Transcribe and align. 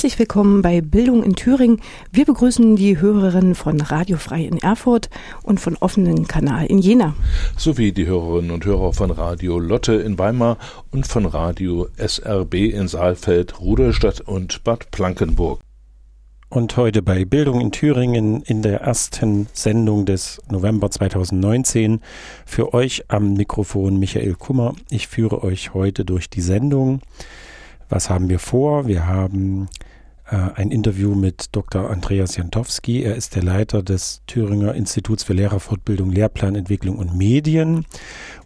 Herzlich 0.00 0.18
willkommen 0.18 0.62
bei 0.62 0.80
Bildung 0.80 1.22
in 1.22 1.36
Thüringen. 1.36 1.82
Wir 2.10 2.24
begrüßen 2.24 2.74
die 2.74 2.98
Hörerinnen 2.98 3.54
von 3.54 3.82
Radio 3.82 4.16
Frei 4.16 4.44
in 4.44 4.56
Erfurt 4.56 5.10
und 5.42 5.60
von 5.60 5.76
offenen 5.76 6.26
Kanal 6.26 6.64
in 6.64 6.78
Jena. 6.78 7.14
Sowie 7.58 7.92
die 7.92 8.06
Hörerinnen 8.06 8.50
und 8.50 8.64
Hörer 8.64 8.94
von 8.94 9.10
Radio 9.10 9.58
Lotte 9.58 9.92
in 9.92 10.18
Weimar 10.18 10.56
und 10.90 11.06
von 11.06 11.26
Radio 11.26 11.86
SRB 11.98 12.54
in 12.72 12.88
Saalfeld, 12.88 13.60
Rudolstadt 13.60 14.22
und 14.22 14.64
Bad 14.64 14.90
Plankenburg. 14.90 15.60
Und 16.48 16.78
heute 16.78 17.02
bei 17.02 17.26
Bildung 17.26 17.60
in 17.60 17.70
Thüringen 17.70 18.40
in 18.40 18.62
der 18.62 18.80
ersten 18.80 19.48
Sendung 19.52 20.06
des 20.06 20.40
November 20.50 20.90
2019 20.90 22.00
für 22.46 22.72
euch 22.72 23.04
am 23.08 23.34
Mikrofon 23.34 23.98
Michael 23.98 24.32
Kummer. 24.32 24.72
Ich 24.88 25.08
führe 25.08 25.44
euch 25.44 25.74
heute 25.74 26.06
durch 26.06 26.30
die 26.30 26.40
Sendung. 26.40 27.02
Was 27.90 28.08
haben 28.08 28.30
wir 28.30 28.38
vor? 28.38 28.86
Wir 28.86 29.06
haben 29.06 29.64
äh, 29.64 29.89
ein 30.30 30.70
Interview 30.70 31.14
mit 31.14 31.48
Dr. 31.52 31.90
Andreas 31.90 32.36
Jantowski. 32.36 33.02
Er 33.02 33.16
ist 33.16 33.34
der 33.34 33.42
Leiter 33.42 33.82
des 33.82 34.22
Thüringer 34.26 34.74
Instituts 34.74 35.24
für 35.24 35.32
Lehrerfortbildung, 35.32 36.10
Lehrplanentwicklung 36.10 36.96
und 36.98 37.16
Medien. 37.16 37.84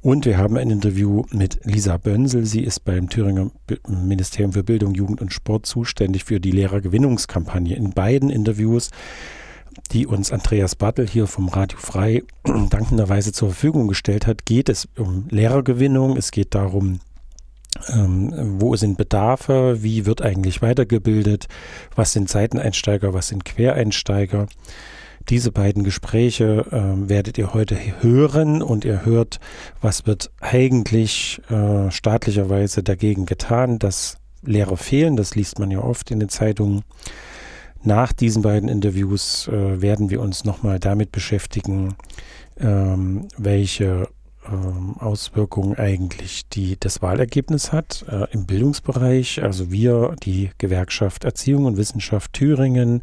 Und 0.00 0.24
wir 0.24 0.38
haben 0.38 0.56
ein 0.56 0.70
Interview 0.70 1.24
mit 1.30 1.60
Lisa 1.64 1.98
Bönsel. 1.98 2.46
Sie 2.46 2.62
ist 2.62 2.84
beim 2.84 3.08
Thüringer 3.10 3.50
Ministerium 3.86 4.52
für 4.52 4.64
Bildung, 4.64 4.94
Jugend 4.94 5.20
und 5.20 5.32
Sport 5.32 5.66
zuständig 5.66 6.24
für 6.24 6.40
die 6.40 6.52
Lehrergewinnungskampagne. 6.52 7.76
In 7.76 7.90
beiden 7.90 8.30
Interviews 8.30 8.90
die 9.90 10.06
uns 10.06 10.32
Andreas 10.32 10.76
Bartel 10.76 11.06
hier 11.06 11.26
vom 11.26 11.48
Radio 11.48 11.78
Frei 11.78 12.22
dankenderweise 12.70 13.32
zur 13.32 13.50
Verfügung 13.50 13.88
gestellt 13.88 14.26
hat, 14.26 14.46
geht 14.46 14.68
es 14.68 14.88
um 14.96 15.26
Lehrergewinnung. 15.30 16.16
Es 16.16 16.30
geht 16.30 16.54
darum, 16.54 17.00
ähm, 17.92 18.60
wo 18.60 18.76
sind 18.76 18.96
Bedarfe? 18.96 19.82
Wie 19.82 20.06
wird 20.06 20.22
eigentlich 20.22 20.62
weitergebildet? 20.62 21.46
Was 21.94 22.12
sind 22.12 22.28
Seiteneinsteiger? 22.28 23.14
Was 23.14 23.28
sind 23.28 23.44
Quereinsteiger? 23.44 24.46
Diese 25.30 25.52
beiden 25.52 25.84
Gespräche 25.84 26.66
äh, 26.70 27.08
werdet 27.08 27.38
ihr 27.38 27.54
heute 27.54 27.78
hören 28.00 28.62
und 28.62 28.84
ihr 28.84 29.06
hört, 29.06 29.40
was 29.80 30.06
wird 30.06 30.30
eigentlich 30.40 31.40
äh, 31.50 31.90
staatlicherweise 31.90 32.82
dagegen 32.82 33.24
getan, 33.24 33.78
dass 33.78 34.18
Lehrer 34.42 34.76
fehlen. 34.76 35.16
Das 35.16 35.34
liest 35.34 35.58
man 35.58 35.70
ja 35.70 35.80
oft 35.80 36.10
in 36.10 36.20
den 36.20 36.28
Zeitungen. 36.28 36.82
Nach 37.82 38.12
diesen 38.12 38.42
beiden 38.42 38.68
Interviews 38.68 39.48
äh, 39.48 39.80
werden 39.80 40.10
wir 40.10 40.20
uns 40.20 40.44
nochmal 40.44 40.78
damit 40.78 41.10
beschäftigen, 41.10 41.94
ähm, 42.58 43.28
welche 43.38 44.08
ähm, 44.50 44.96
Auswirkungen 44.98 45.76
eigentlich 45.76 46.48
die 46.48 46.78
das 46.78 47.02
Wahlergebnis 47.02 47.72
hat 47.72 48.04
äh, 48.08 48.26
im 48.32 48.46
Bildungsbereich. 48.46 49.42
Also 49.42 49.70
wir, 49.70 50.16
die 50.22 50.50
Gewerkschaft 50.58 51.24
Erziehung 51.24 51.64
und 51.64 51.76
Wissenschaft 51.76 52.32
Thüringen, 52.32 53.02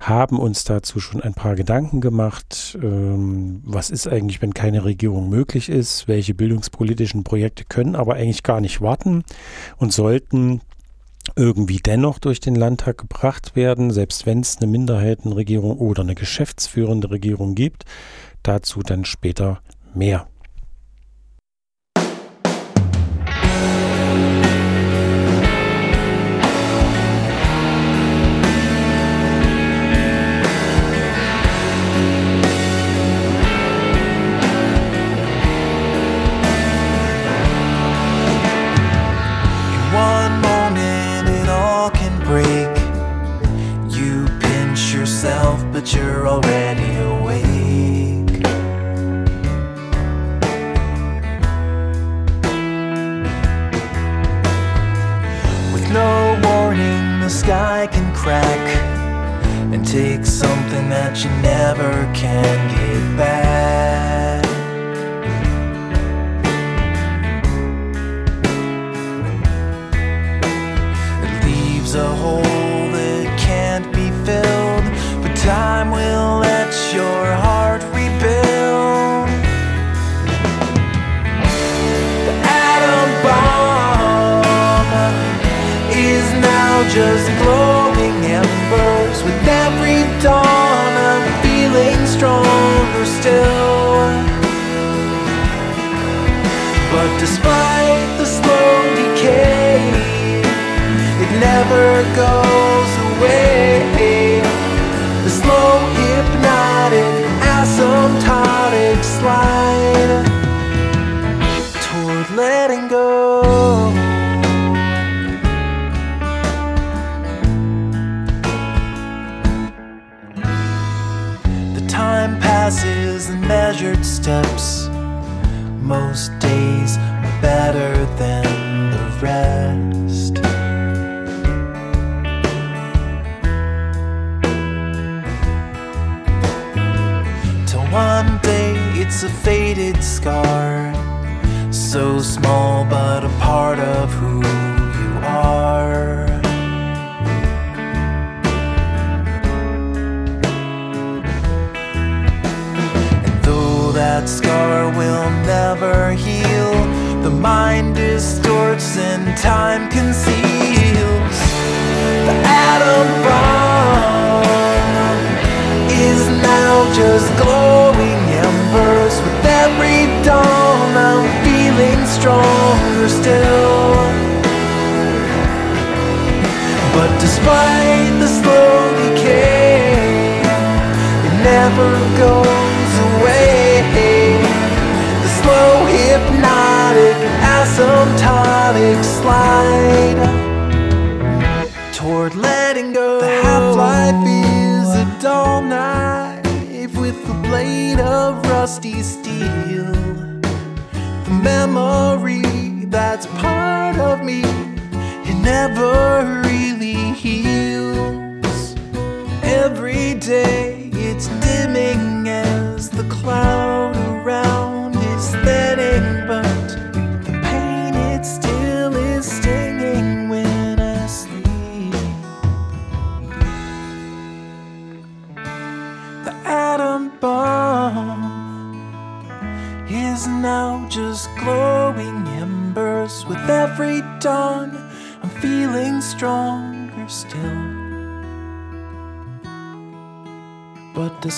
haben 0.00 0.38
uns 0.38 0.64
dazu 0.64 1.00
schon 1.00 1.22
ein 1.22 1.34
paar 1.34 1.54
Gedanken 1.54 2.00
gemacht. 2.00 2.78
Ähm, 2.82 3.62
was 3.64 3.90
ist 3.90 4.06
eigentlich, 4.06 4.42
wenn 4.42 4.52
keine 4.52 4.84
Regierung 4.84 5.28
möglich 5.28 5.68
ist? 5.68 6.08
Welche 6.08 6.34
bildungspolitischen 6.34 7.24
Projekte 7.24 7.64
können 7.64 7.96
aber 7.96 8.14
eigentlich 8.14 8.42
gar 8.42 8.60
nicht 8.60 8.80
warten 8.80 9.24
und 9.76 9.92
sollten 9.92 10.60
irgendwie 11.36 11.78
dennoch 11.78 12.18
durch 12.18 12.40
den 12.40 12.54
Landtag 12.54 12.98
gebracht 12.98 13.56
werden, 13.56 13.90
selbst 13.90 14.26
wenn 14.26 14.40
es 14.40 14.58
eine 14.58 14.66
Minderheitenregierung 14.66 15.78
oder 15.78 16.02
eine 16.02 16.14
geschäftsführende 16.14 17.10
Regierung 17.10 17.54
gibt. 17.54 17.84
Dazu 18.42 18.80
dann 18.82 19.06
später 19.06 19.62
mehr. 19.94 20.26
Despite 61.76 62.78
the 62.78 62.83
never 101.70 102.14
go 102.14 102.43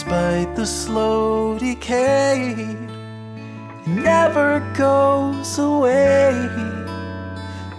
despite 0.07 0.55
the 0.55 0.65
slow 0.65 1.59
decay, 1.59 2.55
it 2.55 3.89
never 3.89 4.61
goes 4.77 5.59
away. 5.59 6.31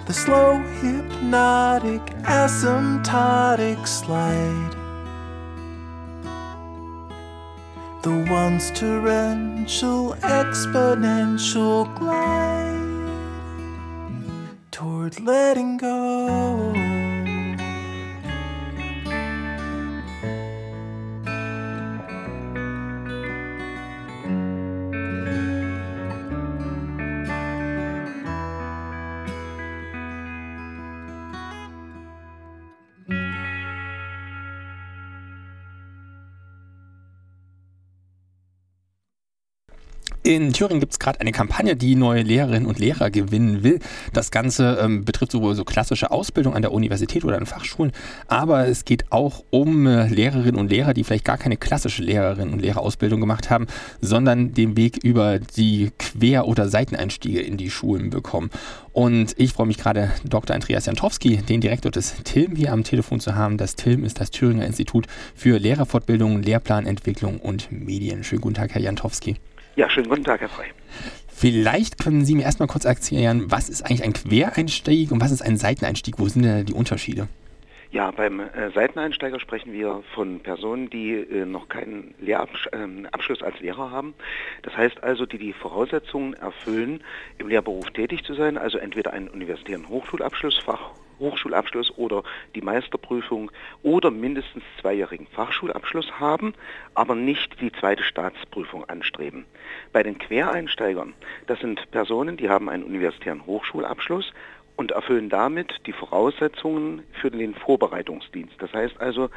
The 0.06 0.14
slow, 0.14 0.58
hypnotic, 0.82 2.02
asymptotic 2.24 3.88
slide. 3.88 4.76
The 8.04 8.28
once 8.30 8.72
torrential, 8.72 10.16
exponential 10.20 11.88
glide 11.98 13.08
toward 14.72 15.18
letting 15.22 15.78
go. 15.78 16.77
In 40.28 40.52
Thüringen 40.52 40.82
gibt 40.82 40.92
es 40.92 41.00
gerade 41.00 41.22
eine 41.22 41.32
Kampagne, 41.32 41.78
die 41.78 41.96
neue 41.96 42.22
Lehrerinnen 42.22 42.66
und 42.68 42.80
Lehrer 42.80 43.10
gewinnen 43.10 43.64
will. 43.64 43.80
Das 44.12 44.30
Ganze 44.30 44.78
ähm, 44.82 45.06
betrifft 45.06 45.32
sowohl 45.32 45.56
so 45.56 45.64
klassische 45.64 46.12
Ausbildung 46.12 46.54
an 46.54 46.62
der 46.62 46.74
Universität 46.74 47.24
oder 47.24 47.38
an 47.38 47.46
Fachschulen, 47.46 47.94
aber 48.28 48.68
es 48.68 48.84
geht 48.84 49.10
auch 49.10 49.46
um 49.52 49.88
äh, 49.88 50.10
Lehrerinnen 50.10 50.60
und 50.60 50.70
Lehrer, 50.70 50.94
die 50.94 51.06
vielleicht 51.06 51.24
gar 51.24 51.38
keine 51.38 51.56
klassische 51.56 52.04
Lehrerinnen 52.04 52.54
und 52.54 52.62
Lehrerausbildung 52.62 53.22
gemacht 53.22 53.50
haben, 53.50 53.68
sondern 54.02 54.54
den 54.54 54.76
Weg 54.76 55.02
über 55.02 55.40
die 55.40 55.92
Quer- 55.98 56.46
oder 56.46 56.68
Seiteneinstiege 56.68 57.40
in 57.40 57.56
die 57.56 57.70
Schulen 57.70 58.10
bekommen. 58.10 58.50
Und 58.92 59.34
ich 59.38 59.54
freue 59.54 59.68
mich 59.68 59.78
gerade, 59.78 60.12
Dr. 60.26 60.54
Andreas 60.54 60.88
Jantowski, 60.88 61.38
den 61.38 61.62
Direktor 61.62 61.90
des 61.90 62.16
TILM, 62.26 62.58
hier 62.58 62.74
am 62.74 62.84
Telefon 62.84 63.22
zu 63.22 63.36
haben. 63.36 63.56
Das 63.56 63.78
TILM 63.78 64.04
ist 64.04 64.20
das 64.20 64.32
Thüringer 64.32 64.66
Institut 64.66 65.08
für 65.36 65.58
Lehrerfortbildung, 65.58 66.42
Lehrplanentwicklung 66.42 67.40
und 67.40 67.72
Medien. 67.72 68.26
Schönen 68.26 68.42
guten 68.42 68.56
Tag, 68.56 68.74
Herr 68.74 68.82
Jantowski. 68.82 69.38
Ja, 69.78 69.88
schönen 69.92 70.10
guten 70.10 70.24
Tag, 70.24 70.42
Herr 70.42 70.50
Frey. 70.50 70.66
Vielleicht 71.28 72.00
können 72.04 72.26
Sie 72.26 72.34
mir 72.34 72.42
erstmal 72.42 72.68
kurz 72.68 72.84
erklären, 72.84 73.52
was 73.52 73.70
ist 73.70 73.84
eigentlich 73.84 74.04
ein 74.04 74.14
Quereinstieg 74.14 75.12
und 75.12 75.22
was 75.22 75.30
ist 75.30 75.44
ein 75.44 75.56
Seiteneinstieg? 75.56 76.18
Wo 76.18 76.28
sind 76.28 76.42
denn 76.42 76.66
die 76.66 76.74
Unterschiede? 76.74 77.28
Ja, 77.92 78.10
beim 78.10 78.40
äh, 78.40 78.72
Seiteneinsteiger 78.74 79.40
sprechen 79.40 79.74
wir 79.74 80.02
von 80.16 80.40
Personen, 80.40 80.90
die 80.90 81.14
äh, 81.14 81.46
noch 81.46 81.70
keinen 81.70 82.16
Lehrabschluss 82.20 83.42
äh, 83.42 83.46
als 83.46 83.60
Lehrer 83.60 83.92
haben. 83.92 84.16
Das 84.64 84.76
heißt 84.76 85.04
also, 85.04 85.28
die 85.28 85.38
die 85.38 85.54
Voraussetzungen 85.54 86.34
erfüllen, 86.34 87.04
im 87.38 87.48
Lehrberuf 87.48 87.92
tätig 87.92 88.24
zu 88.24 88.34
sein, 88.34 88.58
also 88.58 88.80
entweder 88.80 89.14
einen 89.14 89.28
universitären 89.28 89.88
Hochschulabschluss, 89.90 90.58
Fach 90.58 90.94
Hochschulabschluss 91.20 91.92
oder 91.98 92.24
die 92.56 92.62
Meisterprüfung 92.62 93.52
oder 93.84 94.12
mindestens 94.12 94.64
zweijährigen 94.82 95.28
Fachschulabschluss 95.28 96.20
haben, 96.20 96.54
aber 96.94 97.16
nicht 97.16 97.60
die 97.62 97.72
zweite 97.72 98.04
Staatsprüfung 98.04 98.86
anstreben. 98.90 99.46
Bei 99.94 100.04
den 100.04 100.18
Quereinsteigern, 100.18 101.14
das 101.48 101.60
sind 101.60 101.90
Personen, 101.92 102.38
die 102.38 102.50
haben 102.50 102.70
einen 102.70 102.84
universitären 102.84 103.46
Hochschulabschluss, 103.46 104.34
und 104.78 104.92
erfüllen 104.92 105.28
damit 105.30 105.74
die 105.86 105.92
Voraussetzungen 105.92 107.04
für 107.20 107.30
den 107.32 107.56
Vorbereitungsdienst. 107.56 108.54
Das 108.60 108.72
heißt 108.72 109.02
also, 109.02 109.30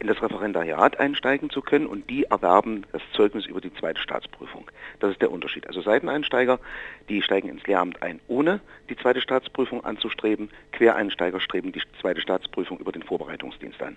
in 0.00 0.08
das 0.08 0.20
Referendariat 0.20 1.00
einsteigen 1.00 1.50
zu 1.50 1.62
können 1.62 1.86
und 1.86 2.10
die 2.10 2.24
erwerben 2.24 2.84
das 2.92 3.00
Zeugnis 3.14 3.46
über 3.46 3.60
die 3.60 3.72
zweite 3.72 4.00
Staatsprüfung. 4.02 4.70
Das 5.00 5.12
ist 5.12 5.22
der 5.22 5.30
Unterschied. 5.30 5.66
Also 5.68 5.80
Seiteneinsteiger, 5.80 6.58
die 7.08 7.22
steigen 7.22 7.48
ins 7.48 7.66
Lehramt 7.66 8.02
ein, 8.02 8.20
ohne 8.26 8.60
die 8.90 8.96
zweite 8.96 9.20
Staatsprüfung 9.20 9.84
anzustreben. 9.84 10.50
Quereinsteiger 10.72 11.40
streben 11.40 11.72
die 11.72 11.82
zweite 12.00 12.20
Staatsprüfung 12.20 12.78
über 12.80 12.90
den 12.90 13.04
Vorbereitungsdienst 13.04 13.80
an. 13.80 13.96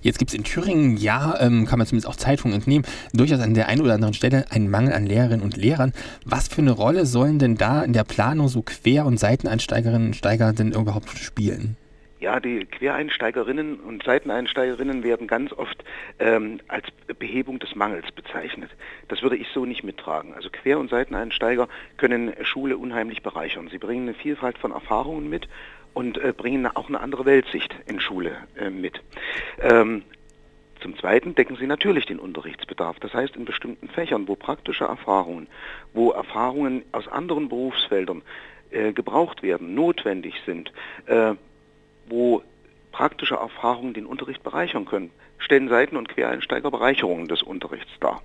Jetzt 0.00 0.18
gibt 0.18 0.30
es 0.30 0.36
in 0.36 0.44
Thüringen, 0.44 0.96
ja, 0.96 1.36
ähm, 1.40 1.66
kann 1.66 1.78
man 1.78 1.86
zumindest 1.86 2.08
auch 2.08 2.16
Zeitungen 2.16 2.54
entnehmen, 2.54 2.86
durchaus 3.12 3.40
an 3.40 3.54
der 3.54 3.68
einen 3.68 3.82
oder 3.82 3.94
anderen 3.94 4.14
Stelle 4.14 4.46
einen 4.50 4.70
Mangel 4.70 4.92
an 4.92 5.06
Lehrerinnen 5.06 5.42
und 5.42 5.56
Lehrern. 5.56 5.92
Was 6.24 6.48
für 6.48 6.60
eine 6.60 6.70
Rolle 6.70 7.06
sollen 7.06 7.38
denn 7.38 7.56
da 7.56 7.82
in 7.82 7.92
der 7.92 8.04
Planung 8.04 8.48
so 8.48 8.62
Quer- 8.62 9.06
und 9.06 9.18
Seiteneinsteigerinnen 9.18 10.08
und 10.08 10.16
Steiger 10.16 10.52
denn 10.52 10.72
überhaupt 10.72 11.18
spielen? 11.18 11.76
Ja, 12.20 12.40
die 12.40 12.64
Quereinsteigerinnen 12.64 13.78
und 13.78 14.02
Seiteneinsteigerinnen 14.02 15.04
werden 15.04 15.28
ganz 15.28 15.52
oft 15.52 15.84
ähm, 16.18 16.58
als 16.66 16.86
Behebung 17.16 17.60
des 17.60 17.76
Mangels 17.76 18.10
bezeichnet. 18.10 18.70
Das 19.06 19.22
würde 19.22 19.36
ich 19.36 19.46
so 19.54 19.64
nicht 19.64 19.84
mittragen. 19.84 20.34
Also 20.34 20.50
Quer- 20.50 20.80
und 20.80 20.90
Seiteneinsteiger 20.90 21.68
können 21.96 22.34
Schule 22.42 22.76
unheimlich 22.76 23.22
bereichern. 23.22 23.68
Sie 23.70 23.78
bringen 23.78 24.08
eine 24.08 24.14
Vielfalt 24.14 24.58
von 24.58 24.72
Erfahrungen 24.72 25.28
mit 25.28 25.48
und 25.94 26.18
äh, 26.18 26.32
bringen 26.36 26.66
auch 26.66 26.88
eine 26.88 27.00
andere 27.00 27.24
Weltsicht 27.24 27.74
in 27.86 28.00
Schule 28.00 28.36
äh, 28.56 28.70
mit. 28.70 29.00
Ähm, 29.60 30.02
zum 30.80 30.96
Zweiten 30.96 31.34
decken 31.34 31.56
sie 31.56 31.66
natürlich 31.66 32.06
den 32.06 32.18
Unterrichtsbedarf. 32.18 33.00
Das 33.00 33.12
heißt, 33.12 33.36
in 33.36 33.44
bestimmten 33.44 33.88
Fächern, 33.88 34.28
wo 34.28 34.36
praktische 34.36 34.84
Erfahrungen, 34.84 35.48
wo 35.92 36.12
Erfahrungen 36.12 36.82
aus 36.92 37.08
anderen 37.08 37.48
Berufsfeldern 37.48 38.22
äh, 38.70 38.92
gebraucht 38.92 39.42
werden, 39.42 39.74
notwendig 39.74 40.34
sind, 40.46 40.72
äh, 41.06 41.34
wo 42.08 42.42
praktische 42.92 43.34
Erfahrungen 43.34 43.94
den 43.94 44.06
Unterricht 44.06 44.42
bereichern 44.42 44.84
können, 44.84 45.10
stellen 45.38 45.68
Seiten- 45.68 45.96
und 45.96 46.08
Quereinsteiger 46.08 46.70
Bereicherungen 46.70 47.28
des 47.28 47.42
Unterrichts 47.42 47.90
dar. 48.00 48.22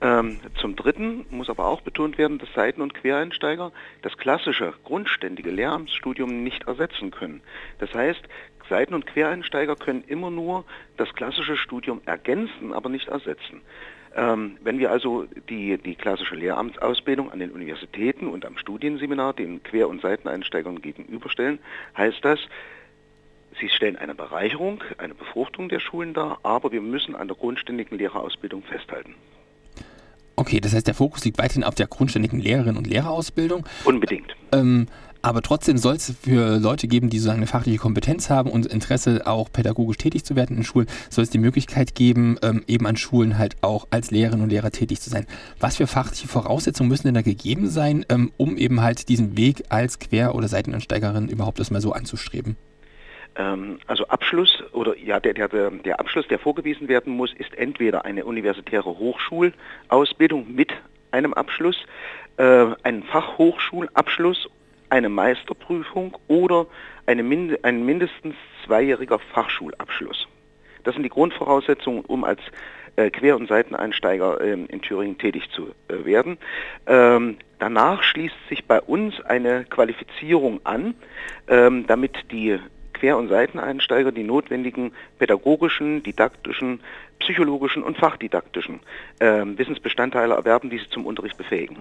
Ähm, 0.00 0.38
zum 0.60 0.76
Dritten 0.76 1.26
muss 1.30 1.50
aber 1.50 1.66
auch 1.66 1.80
betont 1.80 2.18
werden, 2.18 2.38
dass 2.38 2.52
Seiten- 2.54 2.82
und 2.82 2.94
Quereinsteiger 2.94 3.72
das 4.02 4.16
klassische, 4.16 4.72
grundständige 4.84 5.50
Lehramtsstudium 5.50 6.44
nicht 6.44 6.68
ersetzen 6.68 7.10
können. 7.10 7.40
Das 7.78 7.92
heißt, 7.92 8.22
Seiten- 8.68 8.94
und 8.94 9.06
Quereinsteiger 9.06 9.74
können 9.76 10.04
immer 10.06 10.30
nur 10.30 10.64
das 10.96 11.12
klassische 11.14 11.56
Studium 11.56 12.00
ergänzen, 12.06 12.72
aber 12.72 12.88
nicht 12.90 13.08
ersetzen. 13.08 13.62
Ähm, 14.14 14.56
wenn 14.62 14.78
wir 14.78 14.90
also 14.90 15.26
die, 15.48 15.78
die 15.78 15.94
klassische 15.94 16.34
Lehramtsausbildung 16.34 17.30
an 17.30 17.40
den 17.40 17.50
Universitäten 17.50 18.28
und 18.28 18.44
am 18.46 18.56
Studienseminar 18.56 19.32
den 19.34 19.62
Quer- 19.62 19.88
und 19.88 20.00
Seiteneinsteigern 20.00 20.80
gegenüberstellen, 20.80 21.58
heißt 21.96 22.24
das, 22.24 22.38
Sie 23.60 23.68
stellen 23.68 23.96
eine 23.96 24.14
Bereicherung, 24.14 24.84
eine 24.98 25.14
Befruchtung 25.14 25.68
der 25.68 25.80
Schulen 25.80 26.14
dar, 26.14 26.38
aber 26.44 26.70
wir 26.70 26.80
müssen 26.80 27.16
an 27.16 27.26
der 27.26 27.36
grundständigen 27.36 27.98
Lehrerausbildung 27.98 28.62
festhalten. 28.62 29.16
Okay, 30.38 30.60
das 30.60 30.72
heißt, 30.72 30.86
der 30.86 30.94
Fokus 30.94 31.24
liegt 31.24 31.38
weiterhin 31.38 31.64
auf 31.64 31.74
der 31.74 31.88
grundständigen 31.88 32.38
Lehrerinnen- 32.38 32.76
und 32.76 32.86
Lehrerausbildung. 32.86 33.64
Unbedingt. 33.84 34.36
Ähm, 34.52 34.86
aber 35.20 35.42
trotzdem 35.42 35.78
soll 35.78 35.96
es 35.96 36.14
für 36.22 36.60
Leute 36.60 36.86
geben, 36.86 37.10
die 37.10 37.18
sozusagen 37.18 37.40
eine 37.40 37.48
fachliche 37.48 37.78
Kompetenz 37.78 38.30
haben 38.30 38.48
und 38.48 38.66
Interesse 38.66 39.26
auch 39.26 39.50
pädagogisch 39.50 39.96
tätig 39.96 40.24
zu 40.24 40.36
werden 40.36 40.56
in 40.56 40.62
Schulen, 40.62 40.86
soll 41.10 41.24
es 41.24 41.30
die 41.30 41.38
Möglichkeit 41.38 41.96
geben, 41.96 42.36
ähm, 42.42 42.62
eben 42.68 42.86
an 42.86 42.96
Schulen 42.96 43.36
halt 43.36 43.56
auch 43.62 43.88
als 43.90 44.12
Lehrerinnen 44.12 44.44
und 44.44 44.50
Lehrer 44.50 44.70
tätig 44.70 45.00
zu 45.00 45.10
sein. 45.10 45.26
Was 45.58 45.74
für 45.74 45.88
fachliche 45.88 46.28
Voraussetzungen 46.28 46.88
müssen 46.88 47.08
denn 47.08 47.14
da 47.14 47.22
gegeben 47.22 47.68
sein, 47.68 48.06
ähm, 48.08 48.30
um 48.36 48.56
eben 48.56 48.80
halt 48.80 49.08
diesen 49.08 49.36
Weg 49.36 49.64
als 49.70 49.98
Quer- 49.98 50.36
oder 50.36 50.46
Seitenansteigerin 50.46 51.28
überhaupt 51.28 51.58
erstmal 51.58 51.80
so 51.80 51.90
anzustreben? 51.90 52.56
Ähm, 53.38 53.78
also 53.86 54.06
Abschluss 54.08 54.62
oder 54.72 54.98
ja, 54.98 55.20
der, 55.20 55.32
der, 55.34 55.48
der 55.48 56.00
Abschluss, 56.00 56.26
der 56.28 56.38
vorgewiesen 56.38 56.88
werden 56.88 57.16
muss, 57.16 57.32
ist 57.32 57.56
entweder 57.56 58.04
eine 58.04 58.24
universitäre 58.24 58.98
Hochschulausbildung 58.98 60.54
mit 60.54 60.72
einem 61.12 61.32
Abschluss, 61.32 61.76
äh, 62.36 62.66
einen 62.82 63.04
Fachhochschulabschluss, 63.04 64.48
eine 64.90 65.08
Meisterprüfung 65.08 66.16
oder 66.26 66.66
eine 67.06 67.22
Mind 67.22 67.64
ein 67.64 67.84
mindestens 67.84 68.34
zweijähriger 68.64 69.18
Fachschulabschluss. 69.18 70.26
Das 70.84 70.94
sind 70.94 71.02
die 71.04 71.10
Grundvoraussetzungen, 71.10 72.04
um 72.06 72.24
als 72.24 72.40
äh, 72.96 73.10
Quer- 73.10 73.36
und 73.36 73.48
Seiteneinsteiger 73.48 74.40
ähm, 74.40 74.66
in 74.68 74.80
Thüringen 74.82 75.18
tätig 75.18 75.48
zu 75.50 75.68
äh, 75.88 76.04
werden. 76.04 76.38
Ähm, 76.86 77.36
danach 77.58 78.02
schließt 78.02 78.34
sich 78.48 78.64
bei 78.64 78.80
uns 78.80 79.20
eine 79.20 79.64
Qualifizierung 79.64 80.60
an, 80.64 80.94
ähm, 81.48 81.86
damit 81.86 82.32
die 82.32 82.58
Quer- 82.98 83.16
und 83.16 83.28
Seiteneinsteiger 83.28 84.12
die 84.12 84.24
notwendigen 84.24 84.92
pädagogischen, 85.18 86.02
didaktischen, 86.02 86.80
psychologischen 87.18 87.82
und 87.82 87.96
fachdidaktischen 87.98 88.80
äh, 89.20 89.44
Wissensbestandteile 89.44 90.34
erwerben, 90.34 90.70
die 90.70 90.78
sie 90.78 90.90
zum 90.90 91.06
Unterricht 91.06 91.36
befähigen 91.36 91.76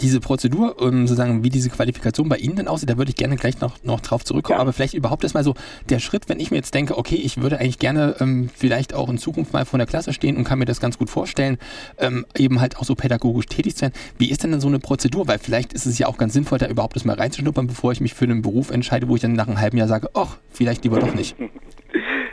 diese 0.00 0.20
Prozedur, 0.20 0.76
ähm, 0.80 1.06
sozusagen, 1.06 1.42
wie 1.44 1.50
diese 1.50 1.70
Qualifikation 1.70 2.28
bei 2.28 2.36
Ihnen 2.36 2.56
denn 2.56 2.68
aussieht, 2.68 2.90
da 2.90 2.98
würde 2.98 3.10
ich 3.10 3.16
gerne 3.16 3.36
gleich 3.36 3.60
noch, 3.60 3.82
noch 3.82 4.00
drauf 4.00 4.24
zurückkommen. 4.24 4.58
Ja. 4.58 4.62
Aber 4.62 4.72
vielleicht 4.72 4.94
überhaupt 4.94 5.24
erstmal 5.24 5.44
so 5.44 5.54
der 5.88 5.98
Schritt, 5.98 6.28
wenn 6.28 6.40
ich 6.40 6.50
mir 6.50 6.56
jetzt 6.56 6.74
denke, 6.74 6.96
okay, 6.96 7.16
ich 7.16 7.38
würde 7.38 7.58
eigentlich 7.58 7.78
gerne 7.78 8.16
ähm, 8.20 8.50
vielleicht 8.54 8.94
auch 8.94 9.08
in 9.08 9.18
Zukunft 9.18 9.52
mal 9.52 9.64
vor 9.64 9.78
der 9.78 9.86
Klasse 9.86 10.12
stehen 10.12 10.36
und 10.36 10.44
kann 10.44 10.58
mir 10.58 10.64
das 10.64 10.80
ganz 10.80 10.98
gut 10.98 11.10
vorstellen, 11.10 11.58
ähm, 11.98 12.26
eben 12.36 12.60
halt 12.60 12.76
auch 12.76 12.84
so 12.84 12.94
pädagogisch 12.94 13.46
tätig 13.46 13.74
zu 13.74 13.80
sein. 13.80 13.92
Wie 14.18 14.30
ist 14.30 14.42
denn 14.42 14.52
dann 14.52 14.60
so 14.60 14.68
eine 14.68 14.78
Prozedur? 14.78 15.26
Weil 15.26 15.38
vielleicht 15.38 15.72
ist 15.72 15.86
es 15.86 15.98
ja 15.98 16.06
auch 16.06 16.18
ganz 16.18 16.32
sinnvoll, 16.32 16.58
da 16.58 16.66
überhaupt 16.66 16.96
erstmal 16.96 17.16
reinzuschnuppern, 17.16 17.66
bevor 17.66 17.92
ich 17.92 18.00
mich 18.00 18.14
für 18.14 18.24
einen 18.24 18.42
Beruf 18.42 18.70
entscheide, 18.70 19.08
wo 19.08 19.16
ich 19.16 19.22
dann 19.22 19.32
nach 19.32 19.48
einem 19.48 19.60
halben 19.60 19.78
Jahr 19.78 19.88
sage, 19.88 20.10
ach, 20.14 20.36
vielleicht 20.50 20.84
lieber 20.84 21.00
doch 21.00 21.14
nicht. 21.14 21.36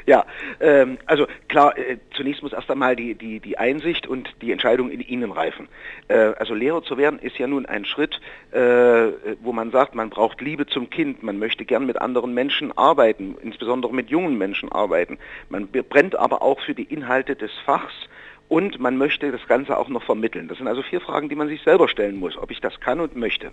Ja, 0.07 0.25
ähm, 0.59 0.99
also 1.07 1.25
klar, 1.47 1.75
äh, 1.77 1.97
zunächst 2.15 2.43
muss 2.43 2.53
erst 2.53 2.69
einmal 2.69 2.95
die, 2.95 3.15
die, 3.15 3.39
die 3.39 3.57
Einsicht 3.57 4.05
und 4.05 4.29
die 4.41 4.51
Entscheidung 4.51 4.91
in 4.91 5.01
Ihnen 5.01 5.31
reifen. 5.31 5.67
Äh, 6.09 6.33
also 6.37 6.53
Lehrer 6.53 6.83
zu 6.83 6.97
werden 6.97 7.17
ist 7.19 7.39
ja 7.39 7.47
nun 7.47 7.65
ein 7.65 7.85
Schritt, 7.85 8.21
äh, 8.51 8.59
wo 9.41 9.51
man 9.51 9.71
sagt, 9.71 9.95
man 9.95 10.11
braucht 10.11 10.41
Liebe 10.41 10.67
zum 10.67 10.91
Kind, 10.91 11.23
man 11.23 11.39
möchte 11.39 11.65
gern 11.65 11.87
mit 11.87 11.99
anderen 11.99 12.35
Menschen 12.35 12.77
arbeiten, 12.77 13.35
insbesondere 13.41 13.93
mit 13.93 14.11
jungen 14.11 14.37
Menschen 14.37 14.71
arbeiten. 14.71 15.17
Man 15.49 15.67
brennt 15.67 16.15
aber 16.15 16.43
auch 16.43 16.59
für 16.61 16.75
die 16.75 16.83
Inhalte 16.83 17.35
des 17.35 17.51
Fachs 17.65 17.93
und 18.47 18.79
man 18.79 18.97
möchte 18.97 19.31
das 19.31 19.47
Ganze 19.47 19.77
auch 19.77 19.89
noch 19.89 20.03
vermitteln. 20.03 20.47
Das 20.47 20.57
sind 20.57 20.67
also 20.67 20.81
vier 20.83 21.01
Fragen, 21.01 21.29
die 21.29 21.35
man 21.35 21.47
sich 21.47 21.61
selber 21.63 21.89
stellen 21.89 22.17
muss, 22.17 22.37
ob 22.37 22.51
ich 22.51 22.61
das 22.61 22.79
kann 22.79 22.99
und 22.99 23.15
möchte. 23.15 23.51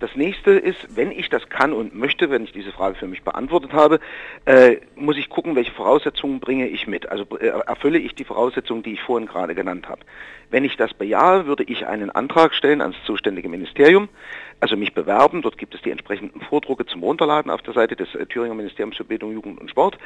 Das 0.00 0.14
nächste 0.14 0.52
ist, 0.52 0.96
wenn 0.96 1.10
ich 1.10 1.28
das 1.28 1.48
kann 1.48 1.72
und 1.72 1.94
möchte, 1.94 2.30
wenn 2.30 2.44
ich 2.44 2.52
diese 2.52 2.72
Frage 2.72 2.94
für 2.94 3.06
mich 3.06 3.22
beantwortet 3.22 3.72
habe, 3.72 4.00
äh, 4.44 4.76
muss 4.96 5.16
ich 5.16 5.28
gucken, 5.28 5.56
welche 5.56 5.72
Voraussetzungen 5.72 6.40
bringe 6.40 6.68
ich 6.68 6.86
mit. 6.86 7.08
Also 7.08 7.24
äh, 7.38 7.46
erfülle 7.46 7.98
ich 7.98 8.14
die 8.14 8.24
Voraussetzungen, 8.24 8.82
die 8.82 8.92
ich 8.92 9.02
vorhin 9.02 9.26
gerade 9.26 9.54
genannt 9.54 9.88
habe. 9.88 10.00
Wenn 10.50 10.64
ich 10.64 10.76
das 10.76 10.94
bejahe, 10.94 11.46
würde 11.46 11.64
ich 11.64 11.86
einen 11.86 12.10
Antrag 12.10 12.54
stellen 12.54 12.80
ans 12.80 12.96
zuständige 13.04 13.48
Ministerium, 13.48 14.08
also 14.60 14.76
mich 14.76 14.94
bewerben. 14.94 15.42
Dort 15.42 15.58
gibt 15.58 15.74
es 15.74 15.82
die 15.82 15.90
entsprechenden 15.90 16.40
Vordrucke 16.42 16.86
zum 16.86 17.02
Runterladen 17.02 17.50
auf 17.50 17.62
der 17.62 17.74
Seite 17.74 17.96
des 17.96 18.14
äh, 18.14 18.26
Thüringer 18.26 18.54
Ministeriums 18.54 18.96
für 18.96 19.04
Bildung, 19.04 19.32
Jugend 19.32 19.60
und 19.60 19.70
Sport 19.70 19.98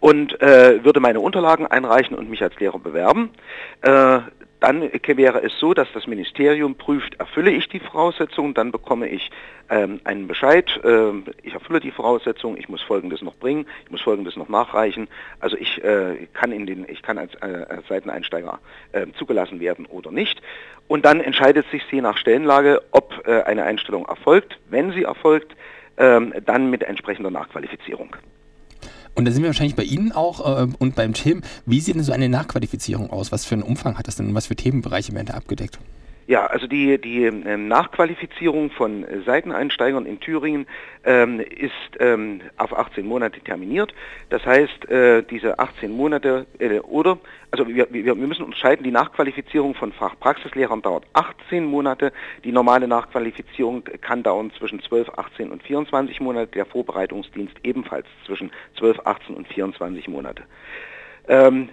und 0.00 0.40
äh, 0.40 0.84
würde 0.84 1.00
meine 1.00 1.20
Unterlagen 1.20 1.66
einreichen 1.66 2.16
und 2.16 2.30
mich 2.30 2.42
als 2.42 2.58
Lehrer 2.58 2.78
bewerben. 2.78 3.30
Äh, 3.82 4.20
dann 4.60 4.82
wäre 4.82 5.42
es 5.42 5.58
so, 5.58 5.74
dass 5.74 5.88
das 5.92 6.06
Ministerium 6.06 6.74
prüft, 6.74 7.18
erfülle 7.18 7.50
ich 7.50 7.68
die 7.68 7.80
Voraussetzungen, 7.80 8.54
dann 8.54 8.70
bekomme 8.70 9.08
ich 9.08 9.30
ähm, 9.70 10.00
einen 10.04 10.28
Bescheid, 10.28 10.68
äh, 10.84 11.12
ich 11.42 11.54
erfülle 11.54 11.80
die 11.80 11.90
Voraussetzungen, 11.90 12.58
ich 12.58 12.68
muss 12.68 12.82
Folgendes 12.82 13.22
noch 13.22 13.34
bringen, 13.36 13.66
ich 13.84 13.90
muss 13.90 14.02
Folgendes 14.02 14.36
noch 14.36 14.48
nachreichen. 14.48 15.08
Also 15.40 15.56
ich 15.56 15.82
äh, 15.82 16.28
kann 16.34 16.52
in 16.52 16.66
den, 16.66 16.86
ich 16.88 17.02
kann 17.02 17.18
als, 17.18 17.34
äh, 17.36 17.66
als 17.68 17.88
Seiteneinsteiger 17.88 18.58
äh, 18.92 19.06
zugelassen 19.18 19.60
werden 19.60 19.86
oder 19.86 20.10
nicht. 20.10 20.42
Und 20.88 21.04
dann 21.04 21.20
entscheidet 21.20 21.66
sich 21.70 21.82
je 21.90 22.00
nach 22.00 22.18
Stellenlage, 22.18 22.82
ob 22.90 23.26
äh, 23.26 23.42
eine 23.42 23.64
Einstellung 23.64 24.06
erfolgt. 24.06 24.58
Wenn 24.68 24.92
sie 24.92 25.04
erfolgt, 25.04 25.56
ähm, 25.96 26.34
dann 26.44 26.68
mit 26.70 26.82
entsprechender 26.82 27.30
Nachqualifizierung. 27.30 28.16
Und 29.14 29.24
da 29.24 29.32
sind 29.32 29.42
wir 29.42 29.48
wahrscheinlich 29.48 29.76
bei 29.76 29.82
Ihnen 29.82 30.12
auch 30.12 30.60
äh, 30.60 30.66
und 30.78 30.94
beim 30.94 31.14
Tim. 31.14 31.42
Wie 31.66 31.80
sieht 31.80 31.96
denn 31.96 32.02
so 32.04 32.12
eine 32.12 32.28
Nachqualifizierung 32.28 33.10
aus? 33.10 33.32
Was 33.32 33.44
für 33.44 33.54
einen 33.54 33.62
Umfang 33.62 33.98
hat 33.98 34.06
das 34.06 34.16
denn 34.16 34.28
und 34.28 34.34
was 34.34 34.46
für 34.46 34.56
Themenbereiche 34.56 35.12
werden 35.12 35.26
da 35.26 35.34
abgedeckt? 35.34 35.78
Ja, 36.26 36.46
also 36.46 36.66
die, 36.66 37.00
die 37.00 37.24
ähm, 37.24 37.66
Nachqualifizierung 37.66 38.70
von 38.70 39.04
Seiteneinsteigern 39.26 40.06
in 40.06 40.20
Thüringen 40.20 40.66
ähm, 41.04 41.40
ist 41.40 41.72
ähm, 41.98 42.40
auf 42.56 42.72
18 42.76 43.04
Monate 43.04 43.40
terminiert. 43.40 43.92
Das 44.28 44.44
heißt, 44.46 44.88
äh, 44.88 45.22
diese 45.22 45.58
18 45.58 45.90
Monate 45.90 46.46
äh, 46.58 46.78
oder, 46.80 47.18
also 47.50 47.66
wir, 47.66 47.88
wir, 47.90 48.04
wir 48.04 48.14
müssen 48.14 48.44
unterscheiden, 48.44 48.84
die 48.84 48.92
Nachqualifizierung 48.92 49.74
von 49.74 49.92
Fachpraxislehrern 49.92 50.82
dauert 50.82 51.04
18 51.14 51.64
Monate, 51.64 52.12
die 52.44 52.52
normale 52.52 52.86
Nachqualifizierung 52.86 53.82
kann 54.00 54.22
dauern 54.22 54.52
zwischen 54.56 54.80
12, 54.80 55.08
18 55.16 55.50
und 55.50 55.62
24 55.62 56.20
Monate, 56.20 56.52
der 56.52 56.66
Vorbereitungsdienst 56.66 57.56
ebenfalls 57.64 58.06
zwischen 58.26 58.52
12, 58.78 59.00
18 59.04 59.34
und 59.34 59.48
24 59.48 60.06
Monate. 60.06 60.44
Ähm, 61.26 61.70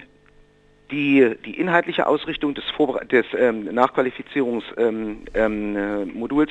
die, 0.91 1.35
die 1.45 1.59
inhaltliche 1.59 2.07
Ausrichtung 2.07 2.53
des, 2.53 2.63
Vorbere 2.75 3.05
des 3.05 3.25
ähm, 3.37 3.65
Nachqualifizierungsmoduls 3.65 4.75
ähm, 4.77 5.25
ähm, 5.33 5.75
äh, 5.75 6.47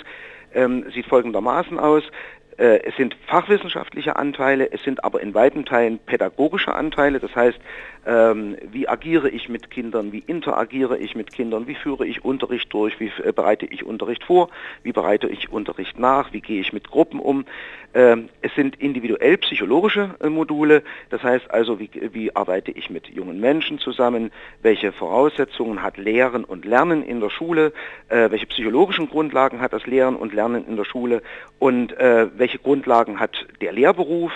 ähm, 0.55 0.85
sieht 0.93 1.07
folgendermaßen 1.07 1.79
aus. 1.79 2.03
Äh, 2.59 2.85
es 2.85 2.97
sind 2.97 3.15
fachwissenschaftliche 3.27 4.17
Anteile, 4.17 4.73
es 4.73 4.83
sind 4.83 5.05
aber 5.05 5.21
in 5.21 5.35
weiten 5.35 5.67
Teilen 5.67 5.99
pädagogische 5.99 6.75
Anteile. 6.75 7.21
Das 7.21 7.35
heißt, 7.37 7.59
ähm, 8.07 8.57
wie 8.71 8.89
agiere 8.89 9.29
ich 9.29 9.49
mit 9.49 9.71
Kindern, 9.71 10.13
wie 10.13 10.23
interagiere 10.27 10.97
ich 10.97 11.15
mit 11.15 11.33
Kindern, 11.33 11.67
wie 11.67 11.75
führe 11.75 12.07
ich 12.07 12.25
Unterricht 12.25 12.73
durch, 12.73 12.99
wie 12.99 13.11
äh, 13.23 13.33
bereite 13.33 13.67
ich 13.67 13.85
Unterricht 13.85 14.25
vor, 14.25 14.49
wie 14.83 14.93
bereite 14.93 15.29
ich 15.29 15.51
Unterricht 15.53 15.99
nach, 15.99 16.33
wie 16.33 16.41
gehe 16.41 16.61
ich 16.61 16.73
mit 16.73 16.91
Gruppen 16.91 17.21
um. 17.21 17.45
Ähm, 17.97 18.29
es 18.43 18.55
sind 18.55 18.77
individuell 18.77 19.39
psychologische 19.39 20.17
äh, 20.21 20.29
Module, 20.29 20.83
das 21.09 21.23
heißt 21.23 21.51
also, 21.51 21.81
wie, 21.81 21.89
wie 22.13 22.37
arbeite 22.37 22.71
ich 22.71 22.91
mit 22.91 23.09
jungen 23.09 23.41
Menschen 23.41 23.79
zusammen, 23.79 24.33
welche 24.61 24.93
Voraussetzungen 24.93 25.83
hat 25.83 25.97
Lehren 25.97 26.45
und 26.45 26.67
Lernen 26.67 27.03
in 27.03 27.21
der 27.21 27.31
Schule, 27.31 27.73
äh, 28.11 28.31
welche 28.31 28.45
psychologischen 28.49 29.09
Grundlagen 29.09 29.63
hat 29.63 29.73
das 29.73 29.87
Lehren 29.87 30.15
und 30.15 30.35
Lernen 30.35 30.69
in 30.69 30.77
der 30.77 30.85
Schule? 30.85 31.23
Und 31.59 31.99
äh, 31.99 32.27
welche 32.37 32.59
Grundlagen 32.59 33.19
hat 33.19 33.47
der 33.63 33.73
Lehrberuf. 33.73 34.31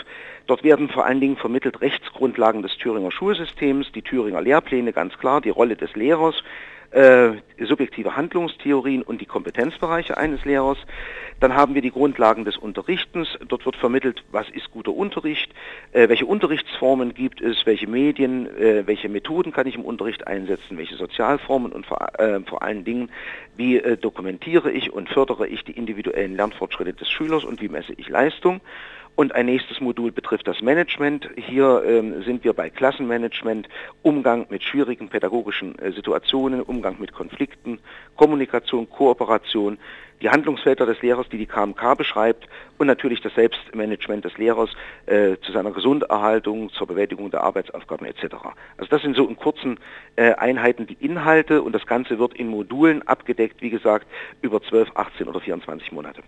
Dort 0.46 0.64
werden 0.64 0.88
vor 0.88 1.04
allen 1.04 1.20
Dingen 1.20 1.36
vermittelt 1.36 1.82
Rechtsgrundlagen 1.82 2.62
des 2.62 2.78
Thüringer 2.78 3.12
Schulsystems, 3.12 3.92
die 3.92 4.00
Thüringer 4.00 4.40
Lehrpläne, 4.40 4.94
ganz 4.94 5.18
klar, 5.18 5.42
die 5.42 5.50
Rolle 5.50 5.76
des 5.76 5.94
Lehrers, 5.94 6.42
äh, 6.90 7.32
subjektive 7.58 8.16
Handlungstheorien 8.16 9.02
und 9.02 9.20
die 9.20 9.26
Kompetenzbereiche 9.26 10.16
eines 10.16 10.44
Lehrers. 10.44 10.78
Dann 11.38 11.54
haben 11.54 11.74
wir 11.74 11.82
die 11.82 11.90
Grundlagen 11.90 12.44
des 12.44 12.56
Unterrichtens. 12.56 13.38
Dort 13.48 13.64
wird 13.64 13.76
vermittelt, 13.76 14.24
was 14.30 14.48
ist 14.50 14.70
guter 14.70 14.92
Unterricht, 14.92 15.52
äh, 15.92 16.08
welche 16.08 16.26
Unterrichtsformen 16.26 17.14
gibt 17.14 17.40
es, 17.40 17.64
welche 17.64 17.86
Medien, 17.86 18.46
äh, 18.58 18.86
welche 18.86 19.08
Methoden 19.08 19.52
kann 19.52 19.66
ich 19.66 19.74
im 19.74 19.84
Unterricht 19.84 20.26
einsetzen, 20.26 20.76
welche 20.76 20.96
Sozialformen 20.96 21.72
und 21.72 21.86
vor, 21.86 22.18
äh, 22.18 22.40
vor 22.40 22.62
allen 22.62 22.84
Dingen, 22.84 23.10
wie 23.56 23.78
äh, 23.78 23.96
dokumentiere 23.96 24.70
ich 24.70 24.92
und 24.92 25.08
fördere 25.08 25.46
ich 25.46 25.64
die 25.64 25.72
individuellen 25.72 26.36
Lernfortschritte 26.36 26.92
des 26.92 27.10
Schülers 27.10 27.44
und 27.44 27.60
wie 27.62 27.68
messe 27.68 27.94
ich 27.96 28.08
Leistung. 28.08 28.60
Und 29.16 29.34
ein 29.34 29.46
nächstes 29.46 29.80
Modul 29.80 30.12
betrifft 30.12 30.48
das 30.48 30.62
Management. 30.62 31.28
Hier 31.36 31.82
ähm, 31.84 32.22
sind 32.22 32.42
wir 32.42 32.54
bei 32.54 32.70
Klassenmanagement, 32.70 33.68
Umgang 34.02 34.46
mit 34.48 34.62
schwierigen 34.62 35.08
pädagogischen 35.08 35.78
äh, 35.78 35.92
Situationen, 35.92 36.62
Umgang 36.62 36.96
mit 36.98 37.12
Konflikten, 37.12 37.80
Kommunikation, 38.16 38.88
Kooperation, 38.88 39.78
die 40.22 40.30
Handlungsfelder 40.30 40.86
des 40.86 41.00
Lehrers, 41.02 41.28
die 41.28 41.38
die 41.38 41.46
KMK 41.46 41.96
beschreibt 41.96 42.46
und 42.78 42.86
natürlich 42.86 43.20
das 43.20 43.34
Selbstmanagement 43.34 44.24
des 44.24 44.36
Lehrers 44.38 44.70
äh, 45.06 45.36
zu 45.42 45.52
seiner 45.52 45.70
Gesunderhaltung, 45.70 46.70
zur 46.70 46.86
Bewältigung 46.86 47.30
der 47.30 47.42
Arbeitsaufgaben 47.42 48.06
etc. 48.06 48.34
Also 48.76 48.90
das 48.90 49.02
sind 49.02 49.16
so 49.16 49.26
in 49.26 49.36
kurzen 49.36 49.78
äh, 50.16 50.34
Einheiten 50.34 50.86
die 50.86 50.96
Inhalte 51.00 51.62
und 51.62 51.74
das 51.74 51.86
Ganze 51.86 52.18
wird 52.18 52.34
in 52.34 52.48
Modulen 52.48 53.06
abgedeckt, 53.06 53.62
wie 53.62 53.70
gesagt, 53.70 54.06
über 54.42 54.62
12, 54.62 54.90
18 54.94 55.28
oder 55.28 55.40
24 55.40 55.92
Monate. 55.92 56.22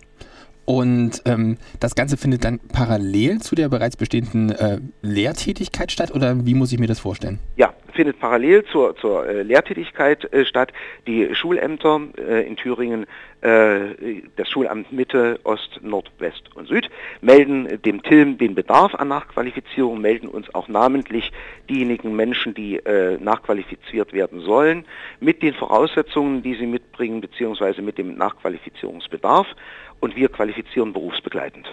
Und 0.64 1.22
ähm, 1.24 1.58
das 1.80 1.94
Ganze 1.94 2.16
findet 2.16 2.44
dann 2.44 2.60
parallel 2.60 3.40
zu 3.40 3.54
der 3.54 3.68
bereits 3.68 3.96
bestehenden 3.96 4.50
äh, 4.50 4.78
Lehrtätigkeit 5.02 5.90
statt 5.90 6.12
oder 6.14 6.46
wie 6.46 6.54
muss 6.54 6.72
ich 6.72 6.78
mir 6.78 6.86
das 6.86 7.00
vorstellen? 7.00 7.40
Ja, 7.56 7.74
findet 7.92 8.18
parallel 8.18 8.64
zur, 8.64 8.96
zur 8.96 9.26
äh, 9.26 9.42
Lehrtätigkeit 9.42 10.32
äh, 10.32 10.44
statt. 10.44 10.72
Die 11.06 11.34
Schulämter 11.34 12.00
äh, 12.16 12.46
in 12.46 12.56
Thüringen, 12.56 13.06
äh, 13.40 14.22
das 14.36 14.48
Schulamt 14.48 14.92
Mitte, 14.92 15.40
Ost, 15.44 15.80
Nord, 15.82 16.10
West 16.18 16.44
und 16.54 16.68
Süd, 16.68 16.88
melden 17.20 17.80
dem 17.82 18.02
TILM 18.02 18.38
den 18.38 18.54
Bedarf 18.54 18.94
an 18.94 19.08
Nachqualifizierung, 19.08 20.00
melden 20.00 20.28
uns 20.28 20.54
auch 20.54 20.68
namentlich 20.68 21.32
diejenigen 21.68 22.14
Menschen, 22.14 22.54
die 22.54 22.76
äh, 22.76 23.18
nachqualifiziert 23.18 24.12
werden 24.12 24.40
sollen, 24.40 24.84
mit 25.20 25.42
den 25.42 25.54
Voraussetzungen, 25.54 26.42
die 26.42 26.54
sie 26.54 26.66
mitbringen, 26.66 27.20
beziehungsweise 27.20 27.82
mit 27.82 27.98
dem 27.98 28.16
Nachqualifizierungsbedarf 28.16 29.46
und 30.02 30.16
wir 30.16 30.28
qualifizieren 30.28 30.92
berufsbegleitend. 30.92 31.66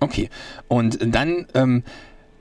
Okay. 0.00 0.28
Und 0.68 0.98
dann 1.02 1.46
ähm, 1.54 1.82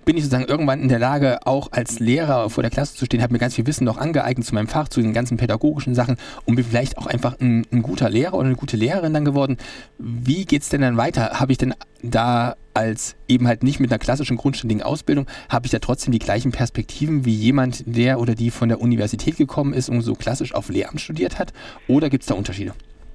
bin 0.04 0.18
ich 0.18 0.24
sozusagen 0.24 0.50
irgendwann 0.50 0.82
in 0.82 0.90
der 0.90 1.00
Lage, 1.00 1.40
auch 1.48 1.72
als 1.72 2.00
Lehrer 2.00 2.50
vor 2.50 2.62
der 2.62 2.70
Klasse 2.70 2.96
zu 2.96 3.06
stehen, 3.06 3.22
habe 3.22 3.32
mir 3.32 3.40
ganz 3.40 3.56
viel 3.56 3.66
Wissen 3.66 3.86
noch 3.86 3.98
angeeignet 3.98 4.46
zu 4.46 4.54
meinem 4.54 4.68
Fach, 4.68 4.90
zu 4.90 5.02
den 5.02 5.14
ganzen 5.14 5.38
pädagogischen 5.38 5.96
Sachen 5.96 6.18
und 6.46 6.56
bin 6.56 6.66
vielleicht 6.66 6.98
auch 6.98 7.08
einfach 7.08 7.40
ein, 7.40 7.66
ein 7.72 7.82
guter 7.82 8.10
Lehrer 8.10 8.34
oder 8.34 8.48
eine 8.48 8.58
gute 8.58 8.76
Lehrerin 8.76 9.14
dann 9.14 9.24
geworden. 9.24 9.58
Wie 9.98 10.44
geht 10.46 10.64
es 10.64 10.70
denn 10.70 10.82
dann 10.82 10.98
weiter? 10.98 11.40
Habe 11.40 11.54
ich 11.54 11.58
denn 11.58 11.74
da 12.02 12.56
als 12.74 13.16
eben 13.30 13.48
halt 13.48 13.64
nicht 13.64 13.80
mit 13.80 13.92
einer 13.92 14.00
klassischen 14.00 14.36
grundständigen 14.36 14.84
Ausbildung, 14.84 15.28
habe 15.48 15.68
ich 15.68 15.72
da 15.72 15.80
trotzdem 15.80 16.12
die 16.12 16.20
gleichen 16.20 16.52
Perspektiven 16.52 17.24
wie 17.24 17.36
jemand, 17.36 17.84
der 17.86 18.20
oder 18.20 18.36
die 18.36 18.52
von 18.52 18.68
der 18.68 18.82
Universität 18.82 19.38
gekommen 19.38 19.74
ist 19.74 19.90
und 19.90 20.02
so 20.02 20.16
klassisch 20.16 20.54
auf 20.54 20.70
Lehramt 20.70 21.00
studiert 21.00 21.40
hat? 21.40 21.54
Oder 21.88 22.10
gibt 22.10 22.24
es 22.24 22.28
da 22.28 22.34
Unterschiede? 22.34 22.74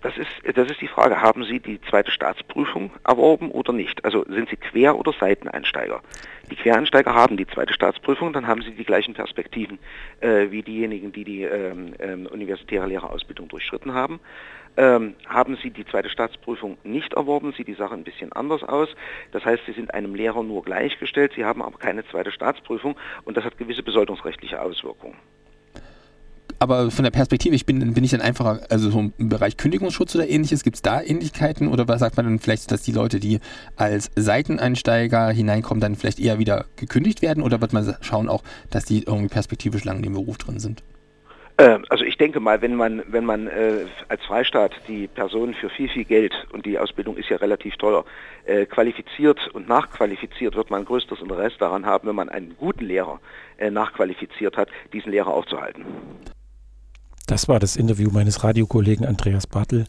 Das 0.09 0.17
ist, 0.17 0.57
das 0.57 0.71
ist 0.71 0.81
die 0.81 0.89
Frage, 0.89 1.21
haben 1.21 1.45
Sie 1.45 1.61
die 1.61 1.79
zweite 1.83 2.11
Staatsprüfung 2.11 2.93
erworben 3.05 3.51
oder 3.51 3.75
nicht? 3.75 4.07
Also 4.07 4.25
sind 4.25 4.49
Sie 4.49 4.57
Quer- 4.57 4.99
oder 4.99 5.13
Seiteneinsteiger? 5.13 6.01
Die 6.51 6.57
Quereinsteiger 6.57 7.13
haben 7.13 7.37
die 7.37 7.47
zweite 7.47 7.75
Staatsprüfung, 7.75 8.33
dann 8.33 8.47
haben 8.47 8.63
sie 8.63 8.71
die 8.71 8.87
gleichen 8.87 9.13
Perspektiven 9.13 9.79
äh, 10.21 10.51
wie 10.51 10.63
diejenigen, 10.63 11.13
die 11.13 11.25
die 11.25 11.43
ähm, 11.43 11.93
ähm, 11.99 12.27
universitäre 12.27 12.87
Lehrerausbildung 12.87 13.49
durchschritten 13.49 13.93
haben. 13.93 14.19
Ähm, 14.79 15.15
haben 15.27 15.59
Sie 15.63 15.71
die 15.71 15.85
zweite 15.85 16.09
Staatsprüfung 16.09 16.79
nicht 16.85 17.13
erworben, 17.13 17.53
sieht 17.53 17.69
die 17.69 17.75
Sache 17.75 17.93
ein 17.93 18.05
bisschen 18.05 18.33
anders 18.33 18.63
aus. 18.63 18.89
Das 19.33 19.45
heißt, 19.45 19.67
Sie 19.67 19.73
sind 19.73 19.93
einem 19.93 20.15
Lehrer 20.15 20.43
nur 20.43 20.63
gleichgestellt, 20.63 21.35
Sie 21.37 21.45
haben 21.45 21.61
aber 21.61 21.77
keine 21.77 22.07
zweite 22.07 22.33
Staatsprüfung 22.33 22.97
und 23.27 23.37
das 23.37 23.45
hat 23.45 23.59
gewisse 23.59 23.83
besoldungsrechtliche 23.83 24.63
Auswirkungen 24.63 25.17
aber 26.59 26.91
von 26.91 27.05
der 27.05 27.11
Perspektive, 27.11 27.55
ich 27.55 27.67
bin, 27.67 27.95
bin 27.95 28.05
ich 28.05 28.11
dann 28.11 28.21
einfacher, 28.21 28.61
also 28.69 28.91
so 28.91 29.11
im 29.17 29.29
Bereich 29.29 29.57
Kündigungsschutz 29.57 30.15
oder 30.17 30.29
ähnliches, 30.29 30.65
gibt 30.65 30.77
es 30.77 30.83
da 30.83 31.01
Ähnlichkeiten 31.01 31.69
oder 31.69 31.87
was 31.89 32.01
sagt 32.01 32.17
man 32.17 32.27
dann 32.27 32.39
vielleicht, 32.39 32.71
dass 32.71 32.83
die 32.83 32.93
Leute, 32.93 33.21
die 33.21 33.41
als 33.77 34.11
Seiteneinsteiger 34.17 35.31
hineinkommen, 35.31 35.81
dann 35.81 35.95
vielleicht 35.95 36.21
eher 36.21 36.39
wieder 36.39 36.67
gekündigt 36.77 37.23
werden 37.23 37.43
oder 37.43 37.61
wird 37.61 37.73
man 37.73 37.95
schauen 38.01 38.29
auch, 38.29 38.43
dass 38.71 38.85
die 38.85 39.05
irgendwie 39.05 39.29
perspektivisch 39.29 39.85
lang 39.85 39.99
in 39.99 40.03
dem 40.03 40.13
Beruf 40.15 40.39
drin 40.39 40.59
sind? 40.59 40.83
Ähm, 41.59 41.85
also 41.89 42.05
ich 42.05 42.17
denke 42.17 42.39
mal, 42.39 42.63
wenn 42.63 42.77
man, 42.77 43.03
wenn 43.09 43.25
man 43.25 43.49
äh, 43.49 43.87
als 44.09 44.25
Freistaat 44.25 44.73
die 44.87 45.09
Personen 45.09 45.55
für 45.55 45.69
viel, 45.69 45.89
viel 45.89 46.05
Geld, 46.05 46.33
und 46.53 46.65
die 46.65 46.79
Ausbildung 46.79 47.17
ist 47.17 47.29
ja 47.29 47.37
relativ 47.37 47.77
teuer, 47.77 48.05
äh, 48.47 48.65
qualifiziert 48.65 49.49
und 49.49 49.69
nachqualifiziert, 49.69 50.55
wird 50.55 50.71
man 50.71 50.85
größtes 50.85 51.21
Interesse 51.21 51.59
daran 51.59 51.85
haben, 51.85 52.07
wenn 52.09 52.15
man 52.15 52.29
einen 52.29 52.57
guten 52.57 52.85
Lehrer 52.85 53.21
äh, 53.59 53.71
nachqualifiziert 53.71 54.57
hat, 54.57 54.69
diesen 54.93 55.11
Lehrer 55.11 55.35
aufzuhalten. 55.35 55.85
Das 57.29 57.47
war 57.47 57.61
das 57.61 57.77
Interview 57.77 58.09
meines 58.11 58.43
Radiokollegen 58.43 59.05
Andreas 59.05 59.47
Bartel 59.47 59.85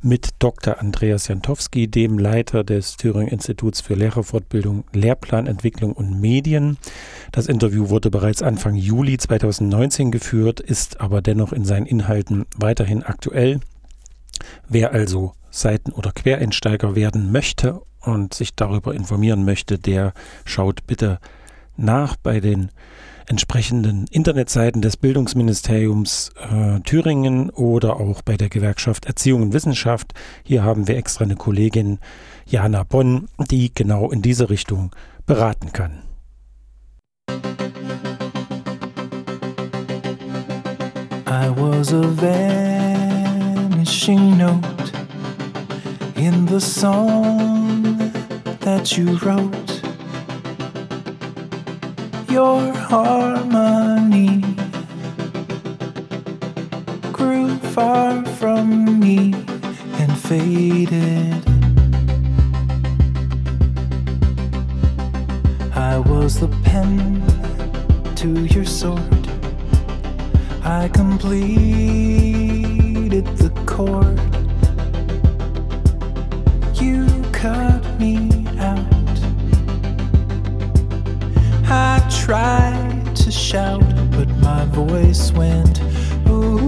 mit 0.00 0.30
Dr. 0.38 0.80
Andreas 0.80 1.28
Jantowski, 1.28 1.86
dem 1.86 2.18
Leiter 2.18 2.64
des 2.64 2.96
Thüringen 2.96 3.28
Instituts 3.28 3.82
für 3.82 3.92
Lehrerfortbildung, 3.92 4.84
Lehrplanentwicklung 4.94 5.92
und 5.92 6.18
Medien. 6.18 6.78
Das 7.30 7.46
Interview 7.46 7.90
wurde 7.90 8.10
bereits 8.10 8.42
Anfang 8.42 8.74
Juli 8.74 9.18
2019 9.18 10.10
geführt, 10.10 10.60
ist 10.60 10.98
aber 10.98 11.20
dennoch 11.20 11.52
in 11.52 11.66
seinen 11.66 11.84
Inhalten 11.84 12.46
weiterhin 12.56 13.02
aktuell. 13.02 13.60
Wer 14.66 14.92
also 14.92 15.34
Seiten- 15.50 15.92
oder 15.92 16.10
Quereinsteiger 16.12 16.96
werden 16.96 17.30
möchte 17.30 17.82
und 18.00 18.32
sich 18.32 18.54
darüber 18.54 18.94
informieren 18.94 19.44
möchte, 19.44 19.78
der 19.78 20.14
schaut 20.46 20.86
bitte 20.86 21.18
nach 21.76 22.16
bei 22.16 22.40
den 22.40 22.70
entsprechenden 23.28 24.06
Internetseiten 24.10 24.82
des 24.82 24.96
Bildungsministeriums 24.96 26.30
äh, 26.50 26.80
Thüringen 26.80 27.50
oder 27.50 28.00
auch 28.00 28.22
bei 28.22 28.36
der 28.36 28.48
Gewerkschaft 28.48 29.06
Erziehung 29.06 29.42
und 29.42 29.52
Wissenschaft. 29.52 30.14
Hier 30.44 30.62
haben 30.64 30.88
wir 30.88 30.96
extra 30.96 31.24
eine 31.24 31.36
Kollegin, 31.36 31.98
Jana 32.46 32.82
Bonn, 32.82 33.28
die 33.50 33.72
genau 33.74 34.10
in 34.10 34.22
diese 34.22 34.50
Richtung 34.50 34.90
beraten 35.26 35.72
kann. 35.72 36.02
I 41.30 41.50
was 41.50 41.92
a 41.92 42.02
vanishing 43.76 44.38
note 44.38 44.92
in 46.16 46.46
the 46.48 46.58
song 46.58 47.98
that 48.60 48.96
you 48.96 49.18
wrote. 49.18 49.67
Your 52.30 52.72
harmony 52.72 54.42
grew 57.12 57.56
far 57.74 58.24
from 58.24 59.00
me 59.00 59.32
and 59.94 60.18
faded. 60.18 61.42
I 65.74 65.98
was 65.98 66.40
the 66.40 66.48
pen 66.64 67.22
to 68.16 68.44
your 68.46 68.66
sword. 68.66 69.28
I 70.64 70.88
completed 70.88 71.38
the 73.38 73.50
chord. 73.64 74.20
You 76.80 77.06
cut 77.32 77.82
me 77.98 78.37
tried 82.28 83.16
to 83.16 83.30
shout, 83.32 83.80
but 84.10 84.28
my 84.42 84.62
voice 84.66 85.32
went. 85.32 85.80
Ooh. 86.28 86.58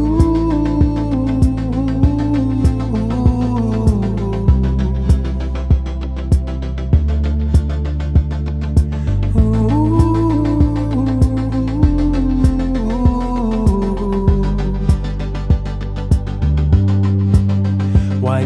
Why 18.23 18.45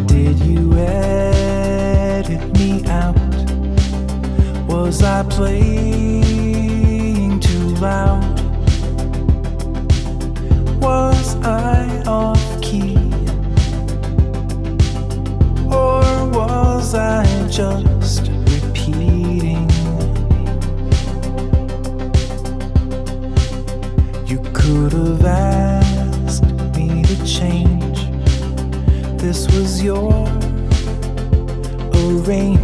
rain. 32.26 32.63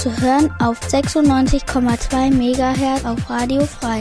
Zu 0.00 0.18
hören 0.18 0.50
auf 0.60 0.80
96,2 0.80 2.30
MHz 2.30 3.04
auf 3.04 3.28
Radio 3.28 3.66
Frei. 3.66 4.00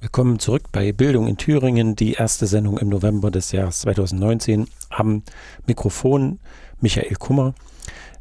Willkommen 0.00 0.38
zurück 0.38 0.64
bei 0.72 0.92
Bildung 0.92 1.26
in 1.26 1.38
Thüringen, 1.38 1.96
die 1.96 2.12
erste 2.12 2.46
Sendung 2.46 2.76
im 2.76 2.90
November 2.90 3.30
des 3.30 3.50
Jahres 3.52 3.80
2019. 3.80 4.68
Am 4.90 5.22
Mikrofon 5.66 6.38
Michael 6.82 7.14
Kummer. 7.14 7.54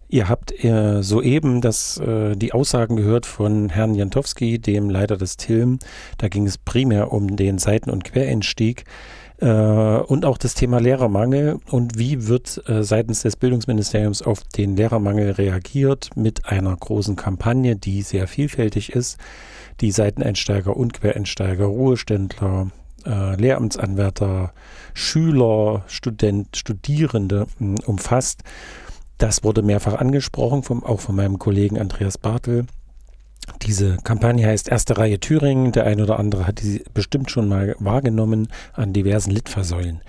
Ihr 0.08 0.30
habt 0.30 0.64
äh, 0.64 1.04
soeben 1.04 1.60
das, 1.60 1.98
äh, 1.98 2.38
die 2.38 2.54
Aussagen 2.54 2.96
gehört 2.96 3.26
von 3.26 3.68
Herrn 3.68 3.94
Jantowski, 3.94 4.58
dem 4.58 4.90
Leiter 4.90 5.18
des 5.18 5.36
TILM. 5.36 5.80
Da 6.18 6.30
ging 6.30 6.48
es 6.48 6.58
primär 6.58 7.12
um 7.12 7.36
den 7.36 7.58
Seiten- 7.58 7.90
und 7.90 8.06
Quereinstieg 8.06 8.86
äh, 9.40 9.48
und 9.48 10.26
auch 10.26 10.38
das 10.38 10.54
Thema 10.54 10.80
Lehrermangel 10.80 11.60
und 11.70 11.98
wie 11.98 12.28
wird 12.28 12.62
äh, 12.68 12.84
seitens 12.84 13.22
des 13.22 13.36
Bildungsministeriums 13.36 14.22
auf 14.22 14.44
den 14.44 14.76
Lehrermangel 14.76 15.32
reagiert 15.32 16.10
mit 16.16 16.46
einer 16.46 16.76
großen 16.76 17.16
Kampagne, 17.16 17.76
die 17.76 18.02
sehr 18.02 18.28
vielfältig 18.28 18.94
ist, 18.94 19.18
die 19.82 19.92
Seiteneinsteiger 19.92 20.76
und 20.76 20.94
Quereinsteiger, 20.94 21.66
Ruheständler, 21.66 22.72
äh, 23.06 23.36
Lehramtsanwärter, 23.36 24.54
Schüler, 24.94 25.84
Student, 25.88 26.58
Studierende 26.58 27.48
mh, 27.60 27.82
umfasst. 27.86 28.44
Das 29.18 29.44
wurde 29.44 29.62
mehrfach 29.62 29.96
angesprochen, 29.96 30.64
vom, 30.64 30.84
auch 30.84 31.00
von 31.00 31.16
meinem 31.16 31.40
Kollegen 31.40 31.80
Andreas 31.80 32.18
Bartel. 32.18 32.66
Diese 33.62 33.98
Kampagne 34.04 34.46
heißt 34.46 34.70
Erste 34.70 34.98
Reihe 34.98 35.20
Thüringen. 35.20 35.72
Der 35.72 35.86
ein 35.86 36.02
oder 36.02 36.20
andere 36.20 36.48
hat 36.48 36.62
die 36.62 36.84
bestimmt 36.94 37.32
schon 37.32 37.48
mal 37.48 37.76
wahrgenommen 37.80 38.50
an 38.74 38.94
diversen 38.94 39.32
Litfaßsäulen. 39.32 40.02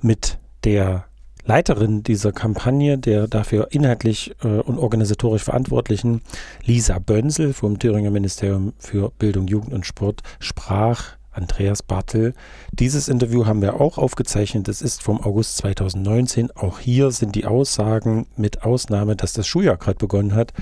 Mit 0.00 0.38
der 0.64 1.06
Leiterin 1.44 2.04
dieser 2.04 2.32
Kampagne, 2.32 2.98
der 2.98 3.26
dafür 3.26 3.68
inhaltlich 3.72 4.34
äh, 4.44 4.46
und 4.46 4.78
organisatorisch 4.78 5.42
Verantwortlichen, 5.42 6.22
Lisa 6.64 6.98
Bönsel 7.00 7.52
vom 7.52 7.78
Thüringer 7.78 8.10
Ministerium 8.10 8.74
für 8.78 9.10
Bildung, 9.18 9.48
Jugend 9.48 9.72
und 9.72 9.84
Sport, 9.84 10.22
sprach 10.38 11.16
Andreas 11.32 11.82
Bartel. 11.82 12.34
Dieses 12.72 13.08
Interview 13.08 13.46
haben 13.46 13.62
wir 13.62 13.80
auch 13.80 13.98
aufgezeichnet. 13.98 14.68
Es 14.68 14.82
ist 14.82 15.02
vom 15.02 15.20
August 15.20 15.56
2019. 15.56 16.50
Auch 16.52 16.78
hier 16.78 17.10
sind 17.10 17.34
die 17.34 17.46
Aussagen 17.46 18.26
mit 18.36 18.62
Ausnahme, 18.62 19.16
dass 19.16 19.32
das 19.32 19.46
Schuljahr 19.46 19.78
gerade 19.78 19.98
begonnen 19.98 20.34
hat, 20.34 20.52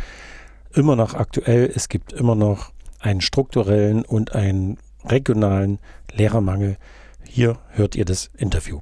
immer 0.75 0.97
noch 0.97 1.15
aktuell. 1.15 1.71
Es 1.75 1.89
gibt 1.89 2.13
immer 2.13 2.35
noch 2.35 2.73
einen 2.99 3.21
strukturellen 3.21 4.05
und 4.05 4.35
einen 4.35 4.79
regionalen 5.05 5.79
Lehrermangel. 6.13 6.77
Hier 7.25 7.59
hört 7.71 7.95
ihr 7.95 8.05
das 8.05 8.31
Interview. 8.37 8.81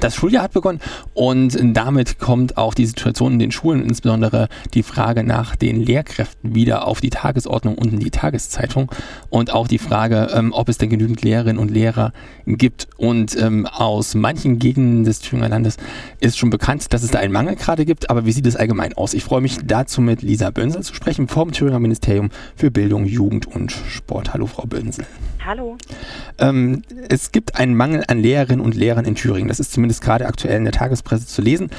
Das 0.00 0.14
Schuljahr 0.14 0.44
hat 0.44 0.52
begonnen 0.52 0.80
und 1.12 1.58
damit 1.76 2.18
kommt 2.18 2.56
auch 2.56 2.72
die 2.72 2.86
Situation 2.86 3.34
in 3.34 3.38
den 3.38 3.52
Schulen, 3.52 3.82
insbesondere 3.82 4.48
die 4.72 4.82
Frage 4.82 5.24
nach 5.24 5.56
den 5.56 5.78
Lehrkräften 5.78 6.54
wieder 6.54 6.86
auf 6.86 7.02
die 7.02 7.10
Tagesordnung 7.10 7.76
und 7.76 7.92
in 7.92 8.00
die 8.00 8.10
Tageszeitung 8.10 8.90
und 9.28 9.52
auch 9.52 9.68
die 9.68 9.78
Frage, 9.78 10.30
ähm, 10.32 10.54
ob 10.54 10.70
es 10.70 10.78
denn 10.78 10.88
genügend 10.88 11.20
Lehrerinnen 11.20 11.58
und 11.58 11.70
Lehrer 11.70 12.14
gibt. 12.46 12.88
Und 12.96 13.36
ähm, 13.36 13.66
aus 13.66 14.14
manchen 14.14 14.58
Gegenden 14.58 15.04
des 15.04 15.20
Thüringer 15.20 15.50
Landes 15.50 15.76
ist 16.18 16.38
schon 16.38 16.48
bekannt, 16.48 16.94
dass 16.94 17.02
es 17.02 17.10
da 17.10 17.18
einen 17.18 17.34
Mangel 17.34 17.56
gerade 17.56 17.84
gibt, 17.84 18.08
aber 18.08 18.24
wie 18.24 18.32
sieht 18.32 18.46
es 18.46 18.56
allgemein 18.56 18.94
aus? 18.94 19.12
Ich 19.12 19.24
freue 19.24 19.42
mich 19.42 19.58
dazu 19.64 20.00
mit 20.00 20.22
Lisa 20.22 20.50
Bönsel 20.50 20.82
zu 20.82 20.94
sprechen 20.94 21.28
vom 21.28 21.52
Thüringer 21.52 21.78
Ministerium 21.78 22.30
für 22.56 22.70
Bildung, 22.70 23.04
Jugend 23.04 23.46
und 23.46 23.70
Sport. 23.70 24.32
Hallo 24.32 24.46
Frau 24.46 24.64
Bönsel. 24.66 25.04
Hallo. 25.44 25.78
Ähm, 26.38 26.82
es 27.08 27.32
gibt 27.32 27.56
einen 27.56 27.74
Mangel 27.74 28.04
an 28.08 28.20
Lehrerinnen 28.20 28.64
und 28.64 28.74
Lehrern 28.74 29.04
in 29.04 29.14
Thüringen. 29.14 29.48
Das 29.48 29.60
ist 29.60 29.72
zumindest 29.72 30.02
gerade 30.02 30.26
aktuell 30.26 30.56
in 30.56 30.64
der 30.64 30.72
Tagespresse 30.72 31.26
zu 31.26 31.40
lesen. 31.40 31.70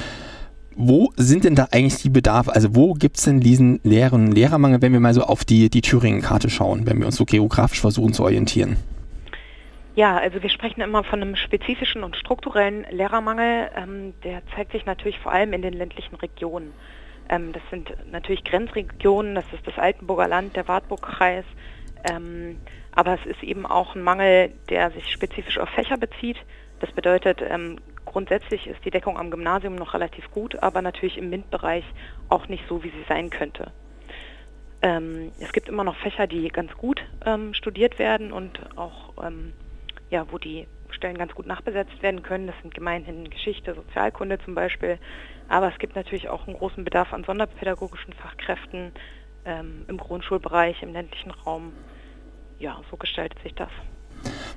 Wo 0.74 1.12
sind 1.16 1.44
denn 1.44 1.54
da 1.54 1.68
eigentlich 1.70 2.02
die 2.02 2.10
Bedarfe? 2.10 2.54
Also 2.54 2.74
wo 2.74 2.94
gibt 2.94 3.18
es 3.18 3.24
denn 3.24 3.40
diesen 3.40 3.80
Lehrerinnen 3.84 4.28
und 4.28 4.34
Lehrermangel, 4.34 4.82
wenn 4.82 4.92
wir 4.92 5.00
mal 5.00 5.14
so 5.14 5.22
auf 5.22 5.44
die, 5.44 5.68
die 5.68 5.82
Thüringen-Karte 5.82 6.50
schauen, 6.50 6.86
wenn 6.86 6.98
wir 6.98 7.06
uns 7.06 7.16
so 7.16 7.24
geografisch 7.24 7.80
versuchen 7.80 8.12
zu 8.14 8.24
orientieren? 8.24 8.76
Ja, 9.94 10.16
also 10.16 10.42
wir 10.42 10.48
sprechen 10.48 10.80
immer 10.80 11.04
von 11.04 11.20
einem 11.20 11.36
spezifischen 11.36 12.02
und 12.02 12.16
strukturellen 12.16 12.86
Lehrermangel. 12.90 13.70
Ähm, 13.76 14.14
der 14.24 14.42
zeigt 14.54 14.72
sich 14.72 14.86
natürlich 14.86 15.18
vor 15.18 15.32
allem 15.32 15.52
in 15.52 15.60
den 15.60 15.74
ländlichen 15.74 16.16
Regionen. 16.16 16.72
Ähm, 17.28 17.52
das 17.52 17.62
sind 17.70 17.92
natürlich 18.10 18.42
Grenzregionen, 18.44 19.34
das 19.34 19.44
ist 19.52 19.66
das 19.66 19.78
Altenburger 19.78 20.28
Land, 20.28 20.56
der 20.56 20.66
Wartburgkreis. 20.66 21.44
Ähm, 22.10 22.60
aber 22.92 23.14
es 23.14 23.26
ist 23.26 23.42
eben 23.42 23.64
auch 23.66 23.94
ein 23.94 24.02
Mangel, 24.02 24.52
der 24.68 24.90
sich 24.90 25.10
spezifisch 25.10 25.58
auf 25.58 25.68
Fächer 25.70 25.96
bezieht. 25.96 26.36
Das 26.80 26.90
bedeutet, 26.92 27.40
ähm, 27.42 27.78
grundsätzlich 28.04 28.66
ist 28.66 28.84
die 28.84 28.90
Deckung 28.90 29.18
am 29.18 29.30
Gymnasium 29.30 29.76
noch 29.76 29.94
relativ 29.94 30.30
gut, 30.30 30.62
aber 30.62 30.82
natürlich 30.82 31.16
im 31.16 31.30
MINT-Bereich 31.30 31.84
auch 32.28 32.48
nicht 32.48 32.64
so, 32.68 32.82
wie 32.82 32.90
sie 32.90 33.04
sein 33.08 33.30
könnte. 33.30 33.70
Ähm, 34.82 35.30
es 35.38 35.52
gibt 35.52 35.68
immer 35.68 35.84
noch 35.84 35.96
Fächer, 35.96 36.26
die 36.26 36.48
ganz 36.48 36.72
gut 36.76 37.02
ähm, 37.24 37.54
studiert 37.54 38.00
werden 38.00 38.32
und 38.32 38.58
auch, 38.76 39.12
ähm, 39.24 39.52
ja, 40.10 40.26
wo 40.30 40.38
die 40.38 40.66
Stellen 40.90 41.16
ganz 41.16 41.34
gut 41.34 41.46
nachbesetzt 41.46 42.02
werden 42.02 42.22
können. 42.22 42.48
Das 42.48 42.56
sind 42.62 42.74
gemeinhin 42.74 43.30
Geschichte, 43.30 43.74
Sozialkunde 43.74 44.38
zum 44.40 44.54
Beispiel. 44.54 44.98
Aber 45.48 45.68
es 45.68 45.78
gibt 45.78 45.94
natürlich 45.94 46.28
auch 46.28 46.46
einen 46.46 46.56
großen 46.56 46.84
Bedarf 46.84 47.12
an 47.12 47.24
sonderpädagogischen 47.24 48.12
Fachkräften 48.14 48.92
ähm, 49.44 49.84
im 49.88 49.98
Grundschulbereich, 49.98 50.82
im 50.82 50.92
ländlichen 50.92 51.30
Raum. 51.30 51.72
Ja, 52.62 52.80
so 52.92 52.96
gestaltet 52.96 53.42
sich 53.42 53.52
das. 53.54 53.70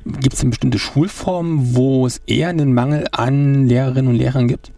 Gibt 0.05 0.33
es 0.33 0.41
denn 0.41 0.51
bestimmte 0.51 0.77
Schulformen, 0.77 1.75
wo 1.75 2.05
es 2.05 2.19
eher 2.27 2.49
einen 2.49 2.75
Mangel 2.75 3.07
an 3.11 3.67
Lehrerinnen 3.67 4.11
und 4.11 4.15
Lehrern 4.15 4.47
gibt? 4.47 4.71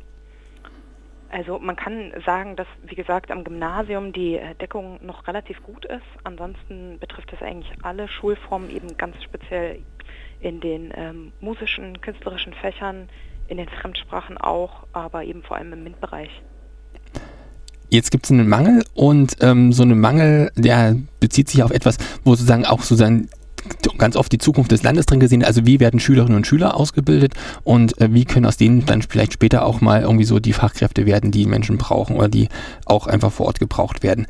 Also 1.30 1.60
man 1.60 1.76
kann 1.76 2.14
sagen, 2.26 2.56
dass, 2.56 2.68
wie 2.84 2.96
gesagt, 2.96 3.30
am 3.30 3.44
Gymnasium 3.44 4.14
die 4.14 4.38
äh, 4.38 4.56
Deckung 4.56 5.06
noch 5.06 5.28
relativ 5.28 5.62
gut 5.62 5.84
ist. 5.84 6.06
Ansonsten 6.24 7.00
betrifft 7.00 7.34
es 7.34 7.42
eigentlich 7.42 7.70
alle 7.82 8.08
Schulformen, 8.08 8.74
eben 8.74 8.96
ganz 8.96 9.22
speziell 9.22 9.80
in 10.40 10.62
den 10.62 10.94
ähm, 10.96 11.34
musischen, 11.42 12.00
künstlerischen 12.00 12.54
Fächern, 12.54 13.10
in 13.50 13.58
den 13.58 13.68
Fremdsprachen 13.68 14.38
auch, 14.38 14.88
aber 14.94 15.26
eben 15.26 15.44
vor 15.44 15.58
allem 15.58 15.74
im 15.74 15.84
MINT-Bereich. 15.84 16.32
Jetzt 17.90 18.12
gibt 18.12 18.26
es 18.26 18.32
einen 18.32 18.50
Mangel 18.50 18.84
und 18.94 19.38
ähm, 19.42 19.72
so 19.72 19.84
ein 19.84 20.00
Mangel, 20.00 20.52
der 20.56 20.96
bezieht 21.20 21.50
sich 21.50 21.64
auf 21.64 21.72
etwas, 21.72 21.98
wo 22.24 22.32
sozusagen 22.32 22.66
auch 22.66 22.82
sozusagen 22.82 23.30
ganz 23.98 24.16
oft 24.16 24.32
die 24.32 24.38
Zukunft 24.38 24.72
des 24.72 24.84
Landes 24.84 25.06
drin 25.06 25.20
gesehen. 25.20 25.44
Also 25.44 25.66
wie 25.66 25.80
werden 25.80 26.00
Schülerinnen 26.00 26.38
und 26.38 26.48
Schüler 26.48 26.76
ausgebildet 26.76 27.34
und 27.64 28.00
äh, 28.02 28.14
wie 28.14 28.26
können 28.26 28.46
aus 28.46 28.58
denen 28.58 28.86
dann 28.86 29.02
vielleicht 29.02 29.34
später 29.34 29.66
auch 29.66 29.82
mal 29.82 30.02
irgendwie 30.02 30.26
so 30.26 30.40
die 30.40 30.54
Fachkräfte 30.54 31.06
werden, 31.06 31.32
die 31.32 31.46
Menschen 31.46 31.78
brauchen 31.78 32.16
oder 32.18 32.30
die 32.30 32.50
auch 32.86 33.08
einfach 33.08 33.32
vor 33.32 33.48
Ort 33.48 33.60
gebraucht 33.60 34.04
werden. 34.04 34.28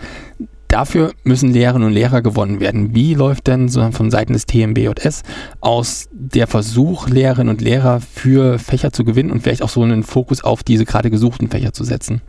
Dafür 0.67 1.13
müssen 1.23 1.53
Lehrerinnen 1.53 1.87
und 1.87 1.93
Lehrer 1.93 2.21
gewonnen 2.21 2.59
werden. 2.59 2.93
Wie 2.93 3.13
läuft 3.13 3.47
denn 3.47 3.69
so 3.69 3.89
von 3.91 4.11
Seiten 4.11 4.33
des 4.33 4.45
TMBJS 4.45 5.23
aus 5.61 6.09
der 6.11 6.45
Versuch, 6.45 7.07
Lehrerinnen 7.07 7.49
und 7.49 7.61
Lehrer 7.61 8.01
für 8.01 8.59
Fächer 8.59 8.91
zu 8.91 9.05
gewinnen 9.05 9.31
und 9.31 9.41
vielleicht 9.41 9.61
auch 9.61 9.69
so 9.69 9.81
einen 9.81 10.03
Fokus 10.03 10.43
auf 10.43 10.63
diese 10.63 10.83
gerade 10.83 11.09
gesuchten 11.09 11.49
Fächer 11.49 11.71
zu 11.71 11.85
setzen? 11.85 12.21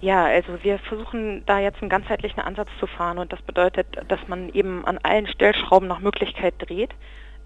Ja, 0.00 0.24
also 0.24 0.64
wir 0.64 0.78
versuchen 0.78 1.44
da 1.44 1.58
jetzt 1.58 1.82
einen 1.82 1.90
ganzheitlichen 1.90 2.40
Ansatz 2.40 2.70
zu 2.78 2.86
fahren 2.86 3.18
und 3.18 3.32
das 3.34 3.42
bedeutet, 3.42 3.86
dass 4.08 4.26
man 4.28 4.48
eben 4.48 4.86
an 4.86 4.98
allen 5.02 5.26
Stellschrauben 5.26 5.88
nach 5.88 6.00
Möglichkeit 6.00 6.54
dreht. 6.58 6.90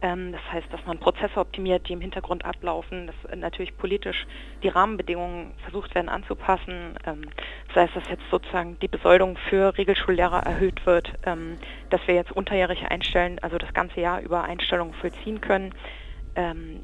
Ähm, 0.00 0.30
das 0.30 0.40
heißt, 0.52 0.72
dass 0.72 0.84
man 0.86 0.98
Prozesse 1.00 1.36
optimiert, 1.40 1.88
die 1.88 1.94
im 1.94 2.00
Hintergrund 2.00 2.44
ablaufen, 2.44 3.08
dass 3.08 3.36
natürlich 3.36 3.76
politisch 3.76 4.24
die 4.62 4.68
Rahmenbedingungen 4.68 5.52
versucht 5.64 5.96
werden 5.96 6.08
anzupassen. 6.08 6.94
Ähm, 7.04 7.22
das 7.68 7.76
heißt, 7.76 7.96
dass 7.96 8.08
jetzt 8.08 8.30
sozusagen 8.30 8.78
die 8.78 8.88
Besoldung 8.88 9.36
für 9.48 9.76
Regelschullehrer 9.76 10.44
erhöht 10.46 10.86
wird, 10.86 11.12
ähm, 11.26 11.58
dass 11.90 12.06
wir 12.06 12.14
jetzt 12.14 12.30
unterjährig 12.30 12.86
einstellen, 12.88 13.40
also 13.42 13.58
das 13.58 13.74
ganze 13.74 14.00
Jahr 14.00 14.20
über 14.20 14.44
Einstellungen 14.44 14.94
vollziehen 14.94 15.40
können. 15.40 15.74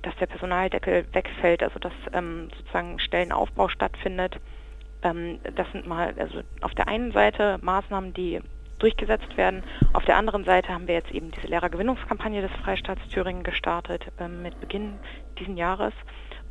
dass 0.02 0.14
der 0.20 0.26
Personaldeckel 0.26 1.06
wegfällt, 1.12 1.64
also 1.64 1.80
dass 1.80 1.92
sozusagen 2.04 3.00
Stellenaufbau 3.00 3.66
stattfindet 3.66 4.36
ähm, 4.36 4.59
das 5.02 5.72
sind 5.72 5.86
mal 5.86 6.14
also 6.18 6.40
auf 6.60 6.74
der 6.74 6.88
einen 6.88 7.12
Seite 7.12 7.58
Maßnahmen, 7.62 8.12
die 8.12 8.40
durchgesetzt 8.80 9.36
werden. 9.36 9.62
Auf 9.92 10.04
der 10.04 10.16
anderen 10.16 10.44
Seite 10.44 10.68
haben 10.68 10.88
wir 10.88 10.94
jetzt 10.94 11.12
eben 11.12 11.30
diese 11.30 11.46
Lehrergewinnungskampagne 11.46 12.42
des 12.42 12.50
Freistaats 12.64 13.06
Thüringen 13.08 13.44
gestartet 13.44 14.06
ähm, 14.18 14.42
mit 14.42 14.58
Beginn 14.60 14.98
diesen 15.38 15.56
Jahres. 15.56 15.92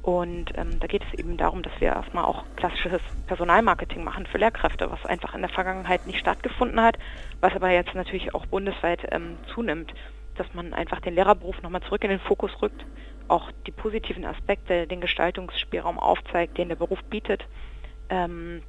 Und 0.02 0.54
ähm, 0.56 0.80
da 0.80 0.88
geht 0.88 1.04
es 1.04 1.20
eben 1.20 1.36
darum, 1.36 1.62
dass 1.62 1.74
wir 1.80 1.90
erstmal 1.90 2.24
auch 2.24 2.46
klassisches 2.56 3.02
Personalmarketing 3.28 4.04
machen 4.04 4.26
für 4.28 4.38
Lehrkräfte, 4.38 4.90
was 4.90 5.06
einfach 5.06 5.36
in 5.36 5.42
der 5.42 5.50
Vergangenheit 5.50 6.08
nicht 6.08 6.20
stattgefunden 6.20 6.82
hat, 6.82 6.98
was 7.42 7.54
aber 7.54 7.70
jetzt 7.72 7.94
natürlich 7.96 8.34
auch 8.34 8.46
bundesweit 8.46 9.02
ähm, 9.12 9.38
zunimmt, 9.54 9.94
dass 10.36 10.54
man 10.54 10.74
einfach 10.74 11.02
den 11.02 11.16
Lehrerberuf 11.16 11.62
nochmal 11.62 11.82
zurück 11.82 12.04
in 12.06 12.12
den 12.12 12.20
Fokus 12.22 12.52
rückt, 12.62 12.86
auch 13.28 13.52
die 13.68 13.72
positiven 13.72 14.24
Aspekte, 14.24 14.88
den 14.88 15.02
Gestaltungsspielraum 15.02 16.00
aufzeigt, 16.00 16.58
den 16.58 16.70
der 16.70 16.78
Beruf 16.78 17.04
bietet 17.10 17.44
ähm, 18.10 18.62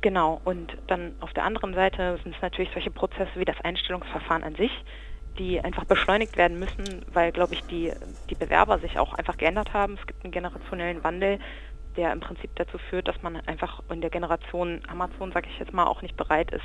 genau, 0.00 0.40
und 0.44 0.76
dann 0.86 1.14
auf 1.20 1.32
der 1.32 1.44
anderen 1.44 1.74
Seite 1.74 2.18
sind 2.22 2.34
es 2.34 2.42
natürlich 2.42 2.70
solche 2.72 2.90
Prozesse 2.90 3.30
wie 3.36 3.44
das 3.44 3.60
Einstellungsverfahren 3.62 4.44
an 4.44 4.54
sich, 4.54 4.72
die 5.38 5.60
einfach 5.60 5.84
beschleunigt 5.84 6.36
werden 6.36 6.58
müssen, 6.58 7.04
weil, 7.12 7.32
glaube 7.32 7.54
ich, 7.54 7.62
die, 7.64 7.92
die 8.30 8.34
Bewerber 8.34 8.78
sich 8.78 8.98
auch 8.98 9.14
einfach 9.14 9.36
geändert 9.36 9.72
haben. 9.72 9.98
Es 10.00 10.06
gibt 10.06 10.24
einen 10.24 10.32
generationellen 10.32 11.04
Wandel, 11.04 11.38
der 11.96 12.12
im 12.12 12.20
Prinzip 12.20 12.50
dazu 12.56 12.78
führt, 12.78 13.08
dass 13.08 13.20
man 13.22 13.36
einfach 13.46 13.82
in 13.90 14.00
der 14.00 14.10
Generation 14.10 14.80
Amazon, 14.88 15.32
sage 15.32 15.48
ich 15.50 15.58
jetzt 15.58 15.72
mal, 15.72 15.86
auch 15.86 16.02
nicht 16.02 16.16
bereit 16.16 16.50
ist, 16.50 16.64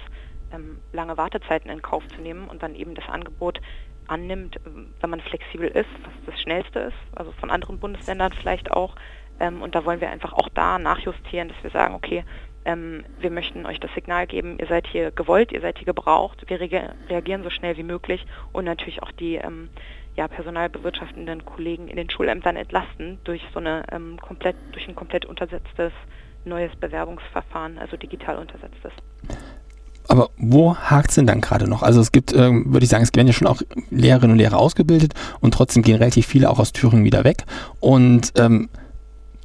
ähm, 0.53 0.79
lange 0.91 1.17
Wartezeiten 1.17 1.71
in 1.71 1.81
Kauf 1.81 2.03
zu 2.09 2.21
nehmen 2.21 2.47
und 2.47 2.61
dann 2.63 2.75
eben 2.75 2.95
das 2.95 3.07
Angebot 3.07 3.59
annimmt, 4.07 4.59
wenn 4.99 5.09
man 5.09 5.21
flexibel 5.21 5.67
ist, 5.69 5.89
was 6.03 6.13
das 6.25 6.41
Schnellste 6.41 6.79
ist, 6.79 6.97
also 7.15 7.31
von 7.33 7.49
anderen 7.49 7.79
Bundesländern 7.79 8.33
vielleicht 8.33 8.71
auch, 8.71 8.95
ähm, 9.41 9.61
und 9.61 9.75
da 9.75 9.83
wollen 9.85 9.99
wir 9.99 10.09
einfach 10.09 10.33
auch 10.33 10.49
da 10.49 10.77
nachjustieren, 10.77 11.49
dass 11.49 11.57
wir 11.63 11.71
sagen, 11.71 11.95
okay, 11.95 12.23
ähm, 12.63 13.03
wir 13.19 13.31
möchten 13.31 13.65
euch 13.65 13.79
das 13.79 13.91
Signal 13.95 14.27
geben, 14.27 14.57
ihr 14.59 14.67
seid 14.67 14.85
hier 14.87 15.11
gewollt, 15.11 15.51
ihr 15.51 15.61
seid 15.61 15.79
hier 15.79 15.85
gebraucht, 15.85 16.45
wir 16.47 16.59
reagieren 16.61 17.43
so 17.43 17.49
schnell 17.49 17.75
wie 17.75 17.83
möglich 17.83 18.25
und 18.53 18.65
natürlich 18.65 19.01
auch 19.01 19.11
die 19.11 19.35
ähm, 19.35 19.69
ja, 20.15 20.27
personalbewirtschaftenden 20.27 21.43
Kollegen 21.45 21.87
in 21.87 21.95
den 21.95 22.09
Schulämtern 22.09 22.55
entlasten 22.55 23.17
durch 23.23 23.41
so 23.53 23.59
eine 23.59 23.83
ähm, 23.91 24.19
komplett, 24.21 24.55
durch 24.73 24.87
ein 24.87 24.95
komplett 24.95 25.25
untersetztes 25.25 25.91
neues 26.45 26.75
Bewerbungsverfahren, 26.75 27.79
also 27.79 27.97
digital 27.97 28.37
untersetztes. 28.37 28.91
Aber 30.07 30.29
wo 30.37 30.75
hakt 30.75 31.09
es 31.09 31.15
denn 31.15 31.27
dann 31.27 31.41
gerade 31.41 31.69
noch? 31.69 31.83
Also 31.83 32.01
es 32.01 32.11
gibt, 32.11 32.33
ähm, 32.33 32.73
würde 32.73 32.83
ich 32.83 32.89
sagen, 32.89 33.03
es 33.03 33.15
werden 33.15 33.27
ja 33.27 33.33
schon 33.33 33.47
auch 33.47 33.61
Lehrerinnen 33.89 34.31
und 34.31 34.37
Lehrer 34.39 34.57
ausgebildet 34.57 35.13
und 35.39 35.53
trotzdem 35.53 35.83
gehen 35.83 35.95
relativ 35.95 36.27
viele 36.27 36.49
auch 36.49 36.59
aus 36.59 36.73
Thüringen 36.73 37.05
wieder 37.05 37.23
weg. 37.23 37.45
Und 37.79 38.33
ähm, 38.37 38.69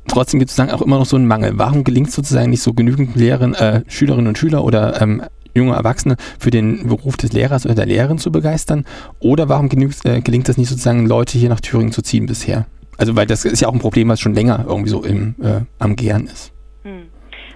trotzdem 0.08 0.40
gibt 0.40 0.50
es 0.50 0.56
dann 0.56 0.70
auch 0.70 0.82
immer 0.82 0.98
noch 0.98 1.06
so 1.06 1.16
einen 1.16 1.26
Mangel. 1.26 1.52
Warum 1.56 1.84
gelingt 1.84 2.08
es 2.08 2.14
sozusagen 2.14 2.50
nicht 2.50 2.62
so 2.62 2.72
genügend 2.72 3.16
Lehrern, 3.16 3.54
äh, 3.54 3.82
Schülerinnen 3.88 4.28
und 4.28 4.38
Schüler 4.38 4.64
oder 4.64 5.00
ähm, 5.00 5.22
junge 5.54 5.74
Erwachsene 5.74 6.16
für 6.38 6.50
den 6.50 6.86
Beruf 6.86 7.16
des 7.16 7.32
Lehrers 7.32 7.64
oder 7.64 7.74
der 7.74 7.86
Lehrerin 7.86 8.18
zu 8.18 8.30
begeistern? 8.30 8.84
Oder 9.18 9.48
warum 9.48 9.68
äh, 9.70 10.20
gelingt 10.20 10.48
es 10.48 10.56
nicht 10.56 10.68
sozusagen, 10.68 11.06
Leute 11.06 11.38
hier 11.38 11.48
nach 11.48 11.60
Thüringen 11.60 11.92
zu 11.92 12.02
ziehen 12.02 12.26
bisher? 12.26 12.66
Also 12.98 13.16
weil 13.16 13.26
das 13.26 13.44
ist 13.44 13.60
ja 13.60 13.68
auch 13.68 13.74
ein 13.74 13.80
Problem, 13.80 14.08
was 14.08 14.20
schon 14.20 14.34
länger 14.34 14.64
irgendwie 14.66 14.90
so 14.90 15.02
im, 15.02 15.34
äh, 15.42 15.60
am 15.78 15.96
Gern 15.96 16.26
ist. 16.26 16.52
Hm. 16.82 17.02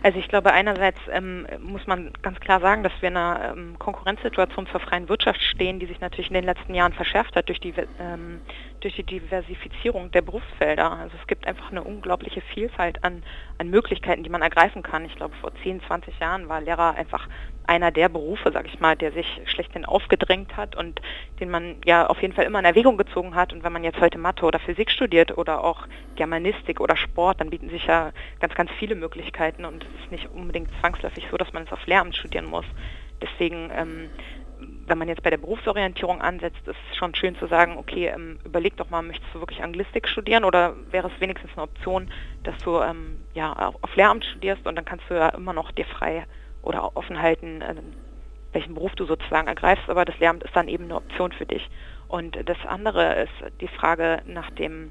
Also 0.02 0.18
ich 0.18 0.28
glaube, 0.28 0.52
einerseits 0.52 0.98
ähm, 1.10 1.46
muss 1.60 1.86
man 1.86 2.10
ganz 2.22 2.40
klar 2.40 2.60
sagen, 2.60 2.82
dass 2.82 2.92
wir 3.00 3.10
in 3.10 3.16
einer 3.16 3.52
ähm, 3.52 3.78
Konkurrenzsituation 3.78 4.66
zur 4.68 4.80
freien 4.80 5.10
Wirtschaft 5.10 5.42
stehen, 5.42 5.78
die 5.78 5.86
sich 5.86 6.00
natürlich 6.00 6.30
in 6.30 6.34
den 6.34 6.44
letzten 6.44 6.74
Jahren 6.74 6.94
verschärft 6.94 7.36
hat 7.36 7.48
durch 7.48 7.60
die, 7.60 7.74
ähm, 7.98 8.40
durch 8.80 8.96
die 8.96 9.02
Diversifizierung 9.02 10.10
der 10.10 10.22
Berufsfelder. 10.22 10.90
Also 10.90 11.16
es 11.20 11.26
gibt 11.26 11.46
einfach 11.46 11.70
eine 11.70 11.84
unglaubliche 11.84 12.40
Vielfalt 12.40 13.04
an, 13.04 13.22
an 13.58 13.68
Möglichkeiten, 13.68 14.22
die 14.22 14.30
man 14.30 14.40
ergreifen 14.40 14.82
kann. 14.82 15.04
Ich 15.04 15.16
glaube, 15.16 15.34
vor 15.36 15.52
10, 15.62 15.82
20 15.82 16.18
Jahren 16.18 16.48
war 16.48 16.62
Lehrer 16.62 16.94
einfach 16.94 17.28
einer 17.66 17.90
der 17.90 18.08
Berufe, 18.08 18.50
sage 18.52 18.68
ich 18.68 18.80
mal, 18.80 18.96
der 18.96 19.12
sich 19.12 19.40
schlechthin 19.44 19.84
aufgedrängt 19.84 20.56
hat 20.56 20.74
und 20.76 21.00
den 21.38 21.50
man 21.50 21.76
ja 21.84 22.06
auf 22.06 22.20
jeden 22.20 22.34
Fall 22.34 22.44
immer 22.44 22.58
in 22.58 22.64
Erwägung 22.64 22.96
gezogen 22.96 23.34
hat. 23.34 23.52
Und 23.52 23.62
wenn 23.62 23.72
man 23.72 23.84
jetzt 23.84 24.00
heute 24.00 24.18
Mathe 24.18 24.44
oder 24.44 24.58
Physik 24.58 24.90
studiert 24.90 25.36
oder 25.38 25.62
auch 25.62 25.86
Germanistik 26.16 26.80
oder 26.80 26.96
Sport, 26.96 27.40
dann 27.40 27.50
bieten 27.50 27.70
sich 27.70 27.86
ja 27.86 28.12
ganz, 28.40 28.54
ganz 28.54 28.70
viele 28.78 28.94
Möglichkeiten 28.94 29.64
und 29.64 29.84
es 29.84 30.04
ist 30.04 30.10
nicht 30.10 30.30
unbedingt 30.32 30.70
zwangsläufig 30.80 31.26
so, 31.30 31.36
dass 31.36 31.52
man 31.52 31.62
es 31.64 31.72
auf 31.72 31.86
Lehramt 31.86 32.16
studieren 32.16 32.46
muss. 32.46 32.66
Deswegen, 33.22 33.70
ähm, 33.74 34.10
wenn 34.86 34.98
man 34.98 35.08
jetzt 35.08 35.22
bei 35.22 35.30
der 35.30 35.38
Berufsorientierung 35.38 36.20
ansetzt, 36.20 36.66
ist 36.66 36.76
es 36.90 36.96
schon 36.96 37.14
schön 37.14 37.36
zu 37.36 37.46
sagen, 37.46 37.78
okay, 37.78 38.08
ähm, 38.08 38.38
überleg 38.44 38.76
doch 38.76 38.90
mal, 38.90 39.02
möchtest 39.02 39.32
du 39.34 39.40
wirklich 39.40 39.62
Anglistik 39.62 40.08
studieren 40.08 40.44
oder 40.44 40.74
wäre 40.90 41.08
es 41.08 41.20
wenigstens 41.20 41.52
eine 41.52 41.62
Option, 41.62 42.10
dass 42.42 42.58
du 42.64 42.80
ähm, 42.80 43.20
ja, 43.34 43.52
auf 43.52 43.94
Lehramt 43.96 44.24
studierst 44.24 44.66
und 44.66 44.76
dann 44.76 44.84
kannst 44.84 45.04
du 45.08 45.14
ja 45.14 45.28
immer 45.30 45.52
noch 45.52 45.70
dir 45.70 45.86
frei 45.86 46.24
oder 46.62 46.96
offen 46.96 47.20
halten, 47.20 47.62
äh, 47.62 47.74
welchen 48.52 48.74
Beruf 48.74 48.94
du 48.96 49.06
sozusagen 49.06 49.48
ergreifst, 49.48 49.88
aber 49.88 50.04
das 50.04 50.18
Lehramt 50.18 50.42
ist 50.42 50.54
dann 50.54 50.68
eben 50.68 50.84
eine 50.84 50.96
Option 50.96 51.32
für 51.32 51.46
dich. 51.46 51.68
Und 52.08 52.36
das 52.48 52.58
andere 52.66 53.22
ist 53.22 53.60
die 53.60 53.68
Frage 53.68 54.22
nach 54.26 54.50
dem 54.50 54.90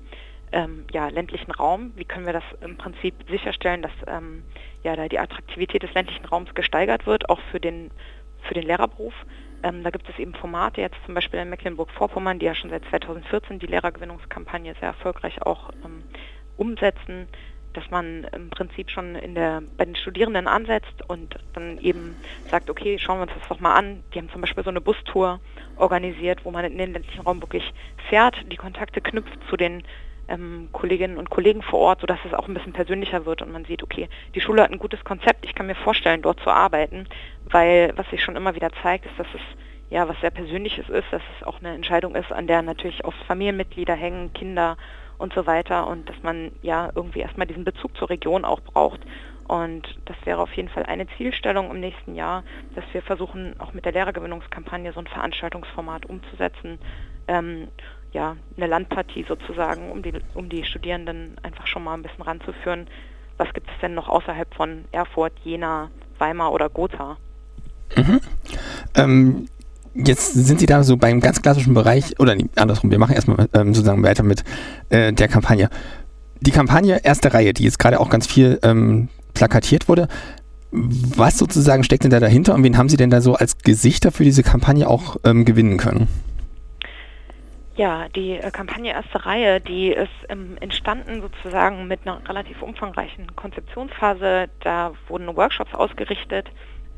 ähm, 0.51 0.85
ja, 0.91 1.09
ländlichen 1.09 1.51
Raum. 1.51 1.91
Wie 1.95 2.05
können 2.05 2.25
wir 2.25 2.33
das 2.33 2.43
im 2.61 2.77
Prinzip 2.77 3.13
sicherstellen, 3.29 3.81
dass 3.81 3.91
ähm, 4.07 4.43
ja, 4.83 4.95
da 4.95 5.07
die 5.07 5.19
Attraktivität 5.19 5.83
des 5.83 5.93
ländlichen 5.93 6.25
Raums 6.25 6.53
gesteigert 6.55 7.05
wird, 7.05 7.29
auch 7.29 7.39
für 7.51 7.59
den, 7.59 7.91
für 8.47 8.53
den 8.53 8.63
Lehrerberuf. 8.63 9.13
Ähm, 9.61 9.83
da 9.83 9.89
gibt 9.89 10.07
es 10.07 10.17
eben 10.17 10.33
Formate, 10.33 10.79
jetzt 10.79 10.95
zum 11.05 11.13
Beispiel 11.13 11.41
in 11.41 11.49
Mecklenburg-Vorpommern, 11.49 12.39
die 12.39 12.45
ja 12.45 12.55
schon 12.55 12.69
seit 12.69 12.85
2014 12.85 13.59
die 13.59 13.67
Lehrergewinnungskampagne 13.67 14.73
sehr 14.79 14.89
erfolgreich 14.89 15.41
auch 15.41 15.71
ähm, 15.83 16.03
umsetzen 16.55 17.27
dass 17.73 17.89
man 17.91 18.25
im 18.33 18.49
Prinzip 18.49 18.89
schon 18.89 19.15
in 19.15 19.35
der, 19.35 19.61
bei 19.77 19.85
den 19.85 19.95
Studierenden 19.95 20.47
ansetzt 20.47 21.03
und 21.07 21.35
dann 21.53 21.77
eben 21.79 22.15
sagt, 22.49 22.69
okay, 22.69 22.97
schauen 22.99 23.19
wir 23.19 23.23
uns 23.23 23.33
das 23.39 23.47
doch 23.47 23.59
mal 23.59 23.75
an. 23.75 24.03
Die 24.13 24.19
haben 24.19 24.29
zum 24.29 24.41
Beispiel 24.41 24.63
so 24.63 24.69
eine 24.69 24.81
Bustour 24.81 25.39
organisiert, 25.77 26.45
wo 26.45 26.51
man 26.51 26.65
in 26.65 26.77
den 26.77 26.93
ländlichen 26.93 27.21
Raum 27.21 27.41
wirklich 27.41 27.71
fährt, 28.09 28.35
die 28.51 28.57
Kontakte 28.57 29.01
knüpft 29.01 29.39
zu 29.49 29.57
den 29.57 29.83
ähm, 30.29 30.69
Kolleginnen 30.71 31.17
und 31.17 31.29
Kollegen 31.29 31.61
vor 31.61 31.79
Ort, 31.79 32.01
sodass 32.01 32.19
es 32.25 32.33
auch 32.33 32.47
ein 32.47 32.53
bisschen 32.53 32.73
persönlicher 32.73 33.25
wird 33.25 33.41
und 33.41 33.51
man 33.51 33.65
sieht, 33.65 33.83
okay, 33.83 34.09
die 34.35 34.41
Schule 34.41 34.63
hat 34.63 34.71
ein 34.71 34.79
gutes 34.79 35.03
Konzept, 35.03 35.45
ich 35.45 35.55
kann 35.55 35.67
mir 35.67 35.75
vorstellen, 35.75 36.21
dort 36.21 36.39
zu 36.41 36.49
arbeiten, 36.49 37.07
weil 37.45 37.93
was 37.95 38.09
sich 38.09 38.23
schon 38.23 38.35
immer 38.35 38.55
wieder 38.55 38.69
zeigt, 38.81 39.05
ist, 39.05 39.17
dass 39.17 39.27
es 39.33 39.41
ja 39.89 40.07
was 40.07 40.19
sehr 40.21 40.29
Persönliches 40.29 40.87
ist, 40.89 41.07
dass 41.11 41.21
es 41.37 41.47
auch 41.47 41.59
eine 41.59 41.73
Entscheidung 41.73 42.15
ist, 42.15 42.31
an 42.31 42.47
der 42.47 42.61
natürlich 42.61 43.03
auch 43.03 43.13
Familienmitglieder 43.27 43.95
hängen, 43.95 44.31
Kinder 44.33 44.77
und 45.19 45.33
so 45.33 45.45
weiter 45.45 45.85
und 45.85 46.09
dass 46.09 46.15
man 46.23 46.51
ja 46.63 46.89
irgendwie 46.95 47.19
erstmal 47.19 47.45
diesen 47.45 47.65
Bezug 47.65 47.95
zur 47.97 48.09
Region 48.09 48.45
auch 48.45 48.61
braucht. 48.61 49.01
Und 49.47 49.83
das 50.05 50.15
wäre 50.25 50.41
auf 50.41 50.53
jeden 50.53 50.69
Fall 50.69 50.83
eine 50.83 51.07
Zielstellung 51.17 51.71
im 51.71 51.79
nächsten 51.79 52.15
Jahr, 52.15 52.43
dass 52.75 52.85
wir 52.93 53.01
versuchen, 53.01 53.59
auch 53.59 53.73
mit 53.73 53.83
der 53.83 53.91
Lehrergewinnungskampagne 53.91 54.93
so 54.93 54.99
ein 54.99 55.07
Veranstaltungsformat 55.07 56.05
umzusetzen. 56.05 56.79
Ähm, 57.27 57.67
ja, 58.11 58.37
eine 58.57 58.67
Landpartie 58.67 59.25
sozusagen, 59.27 59.91
um 59.91 60.01
die, 60.01 60.13
um 60.33 60.49
die 60.49 60.63
Studierenden 60.63 61.35
einfach 61.43 61.67
schon 61.67 61.83
mal 61.83 61.95
ein 61.95 62.03
bisschen 62.03 62.23
ranzuführen. 62.23 62.87
Was 63.37 63.53
gibt 63.53 63.69
es 63.69 63.79
denn 63.81 63.93
noch 63.93 64.07
außerhalb 64.09 64.53
von 64.53 64.85
Erfurt, 64.91 65.33
Jena, 65.43 65.89
Weimar 66.17 66.51
oder 66.51 66.69
Gotha? 66.69 67.17
Mhm. 67.95 68.21
Ähm, 68.95 69.47
jetzt 69.93 70.33
sind 70.33 70.59
Sie 70.59 70.65
da 70.65 70.83
so 70.83 70.97
beim 70.97 71.19
ganz 71.19 71.41
klassischen 71.41 71.73
Bereich, 71.73 72.19
oder 72.19 72.35
nee, 72.35 72.45
andersrum, 72.55 72.91
wir 72.91 72.99
machen 72.99 73.15
erstmal 73.15 73.47
ähm, 73.53 73.73
sozusagen 73.73 74.03
weiter 74.03 74.23
mit 74.23 74.43
äh, 74.89 75.13
der 75.13 75.27
Kampagne. 75.27 75.69
Die 76.41 76.51
Kampagne 76.51 77.03
Erste 77.03 77.33
Reihe, 77.33 77.53
die 77.53 77.63
jetzt 77.63 77.79
gerade 77.79 77.99
auch 77.99 78.09
ganz 78.09 78.27
viel 78.27 78.59
ähm, 78.63 79.09
plakatiert 79.33 79.89
wurde, 79.89 80.07
was 80.71 81.37
sozusagen 81.37 81.83
steckt 81.83 82.03
denn 82.03 82.11
da 82.11 82.19
dahinter 82.19 82.53
und 82.53 82.63
wen 82.63 82.77
haben 82.77 82.89
Sie 82.89 82.97
denn 82.97 83.09
da 83.09 83.21
so 83.21 83.35
als 83.35 83.57
Gesichter 83.57 84.11
für 84.11 84.23
diese 84.23 84.43
Kampagne 84.43 84.87
auch 84.87 85.17
ähm, 85.25 85.45
gewinnen 85.45 85.77
können? 85.77 86.07
Ja, 87.75 88.09
die 88.09 88.33
äh, 88.33 88.51
Kampagne 88.51 88.91
Erste 88.91 89.25
Reihe, 89.25 89.61
die 89.61 89.87
ist 89.87 90.09
ähm, 90.27 90.57
entstanden 90.59 91.21
sozusagen 91.21 91.87
mit 91.87 92.01
einer 92.05 92.21
relativ 92.27 92.61
umfangreichen 92.61 93.35
Konzeptionsphase. 93.37 94.49
Da 94.59 94.91
wurden 95.07 95.33
Workshops 95.35 95.73
ausgerichtet 95.73 96.47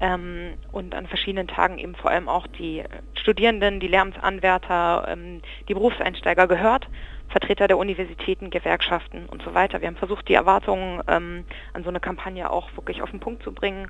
ähm, 0.01 0.55
und 0.71 0.95
an 0.95 1.07
verschiedenen 1.07 1.47
Tagen 1.47 1.77
eben 1.77 1.95
vor 1.95 2.11
allem 2.11 2.27
auch 2.27 2.47
die 2.47 2.83
Studierenden, 3.13 3.79
die 3.79 3.87
Lehramtsanwärter, 3.87 5.05
ähm, 5.07 5.41
die 5.69 5.73
Berufseinsteiger 5.73 6.47
gehört, 6.47 6.89
Vertreter 7.29 7.67
der 7.67 7.77
Universitäten, 7.77 8.49
Gewerkschaften 8.49 9.27
und 9.27 9.41
so 9.43 9.53
weiter. 9.53 9.79
Wir 9.79 9.87
haben 9.87 9.95
versucht, 9.95 10.27
die 10.27 10.33
Erwartungen 10.33 11.01
ähm, 11.07 11.45
an 11.73 11.83
so 11.83 11.89
eine 11.89 11.99
Kampagne 11.99 12.49
auch 12.49 12.75
wirklich 12.75 13.01
auf 13.01 13.11
den 13.11 13.19
Punkt 13.19 13.43
zu 13.43 13.53
bringen 13.53 13.89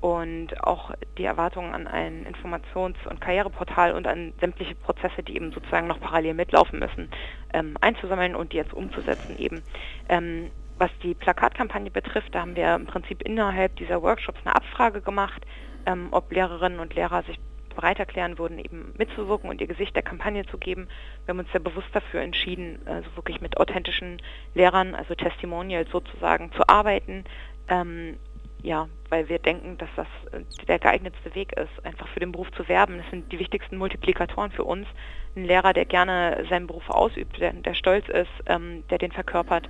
und 0.00 0.62
auch 0.62 0.92
die 1.18 1.24
Erwartungen 1.24 1.74
an 1.74 1.88
ein 1.88 2.24
Informations- 2.24 3.04
und 3.10 3.20
Karriereportal 3.20 3.92
und 3.92 4.06
an 4.06 4.32
sämtliche 4.40 4.76
Prozesse, 4.76 5.24
die 5.24 5.34
eben 5.34 5.50
sozusagen 5.50 5.88
noch 5.88 6.00
parallel 6.00 6.34
mitlaufen 6.34 6.78
müssen, 6.78 7.10
ähm, 7.52 7.76
einzusammeln 7.80 8.36
und 8.36 8.52
die 8.52 8.58
jetzt 8.58 8.72
umzusetzen 8.72 9.36
eben. 9.38 9.60
Ähm, 10.08 10.50
was 10.78 10.90
die 11.02 11.14
Plakatkampagne 11.14 11.90
betrifft, 11.90 12.34
da 12.34 12.40
haben 12.40 12.56
wir 12.56 12.74
im 12.74 12.86
Prinzip 12.86 13.22
innerhalb 13.22 13.76
dieser 13.76 14.02
Workshops 14.02 14.40
eine 14.44 14.54
Abfrage 14.54 15.00
gemacht, 15.00 15.44
ähm, 15.86 16.08
ob 16.10 16.32
Lehrerinnen 16.32 16.80
und 16.80 16.94
Lehrer 16.94 17.22
sich 17.22 17.38
bereit 17.74 18.00
erklären 18.00 18.38
würden, 18.38 18.58
eben 18.58 18.92
mitzuwirken 18.98 19.48
und 19.48 19.60
ihr 19.60 19.68
Gesicht 19.68 19.94
der 19.94 20.02
Kampagne 20.02 20.44
zu 20.46 20.58
geben. 20.58 20.88
Wir 21.24 21.32
haben 21.32 21.38
uns 21.38 21.52
sehr 21.52 21.60
bewusst 21.60 21.88
dafür 21.92 22.22
entschieden, 22.22 22.80
also 22.86 23.08
wirklich 23.14 23.40
mit 23.40 23.56
authentischen 23.56 24.20
Lehrern, 24.54 24.96
also 24.96 25.14
Testimonials 25.14 25.88
sozusagen, 25.90 26.50
zu 26.52 26.68
arbeiten. 26.68 27.24
Ähm, 27.68 28.16
ja, 28.62 28.88
weil 29.08 29.28
wir 29.28 29.38
denken, 29.38 29.78
dass 29.78 29.88
das 29.94 30.08
äh, 30.32 30.42
der 30.66 30.80
geeignetste 30.80 31.34
Weg 31.34 31.52
ist, 31.52 31.84
einfach 31.84 32.08
für 32.08 32.20
den 32.20 32.32
Beruf 32.32 32.50
zu 32.52 32.66
werben. 32.68 32.98
Das 32.98 33.08
sind 33.10 33.30
die 33.30 33.38
wichtigsten 33.38 33.76
Multiplikatoren 33.76 34.50
für 34.50 34.64
uns. 34.64 34.88
Ein 35.36 35.44
Lehrer, 35.44 35.72
der 35.72 35.84
gerne 35.84 36.44
seinen 36.50 36.66
Beruf 36.66 36.90
ausübt, 36.90 37.38
der, 37.38 37.52
der 37.52 37.74
stolz 37.74 38.08
ist, 38.08 38.30
ähm, 38.46 38.82
der 38.90 38.98
den 38.98 39.12
verkörpert, 39.12 39.68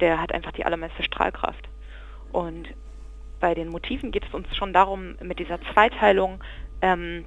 der 0.00 0.20
hat 0.20 0.32
einfach 0.32 0.52
die 0.52 0.64
allermeiste 0.64 1.02
Strahlkraft. 1.02 1.68
Und 2.32 2.68
bei 3.40 3.54
den 3.54 3.68
Motiven 3.68 4.10
geht 4.10 4.26
es 4.26 4.34
uns 4.34 4.54
schon 4.56 4.72
darum, 4.72 5.16
mit 5.22 5.38
dieser 5.38 5.60
Zweiteilung 5.72 6.42
ähm, 6.82 7.24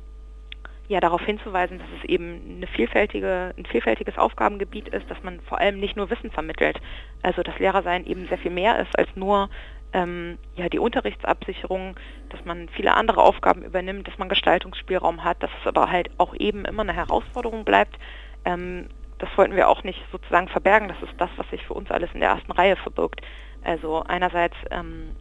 ja 0.87 0.99
darauf 0.99 1.21
hinzuweisen, 1.21 1.79
dass 1.79 1.87
es 1.99 2.09
eben 2.09 2.57
eine 2.57 2.67
vielfältige, 2.67 3.53
ein 3.57 3.65
vielfältiges 3.65 4.17
Aufgabengebiet 4.17 4.89
ist, 4.89 5.09
dass 5.09 5.21
man 5.23 5.39
vor 5.41 5.59
allem 5.59 5.79
nicht 5.79 5.95
nur 5.95 6.09
Wissen 6.09 6.31
vermittelt. 6.31 6.79
Also 7.21 7.43
dass 7.43 7.57
Lehrersein 7.59 8.05
eben 8.05 8.27
sehr 8.27 8.37
viel 8.37 8.51
mehr 8.51 8.79
ist 8.79 8.97
als 8.97 9.09
nur 9.15 9.49
ähm, 9.93 10.37
ja, 10.55 10.69
die 10.69 10.79
Unterrichtsabsicherung, 10.79 11.95
dass 12.29 12.43
man 12.45 12.69
viele 12.69 12.93
andere 12.93 13.21
Aufgaben 13.21 13.63
übernimmt, 13.63 14.07
dass 14.07 14.17
man 14.17 14.29
Gestaltungsspielraum 14.29 15.23
hat, 15.23 15.41
dass 15.43 15.51
es 15.59 15.67
aber 15.67 15.89
halt 15.89 16.09
auch 16.17 16.33
eben 16.35 16.65
immer 16.65 16.83
eine 16.83 16.93
Herausforderung 16.93 17.65
bleibt. 17.65 17.97
Ähm, 18.45 18.87
das 19.21 19.29
wollten 19.37 19.55
wir 19.55 19.69
auch 19.69 19.83
nicht 19.83 20.03
sozusagen 20.11 20.47
verbergen. 20.47 20.87
Das 20.87 21.01
ist 21.01 21.13
das, 21.19 21.29
was 21.37 21.47
sich 21.51 21.63
für 21.65 21.75
uns 21.75 21.91
alles 21.91 22.09
in 22.13 22.19
der 22.19 22.29
ersten 22.29 22.51
Reihe 22.51 22.75
verbirgt. 22.75 23.21
Also 23.63 24.01
einerseits 24.01 24.55
ähm, 24.71 25.15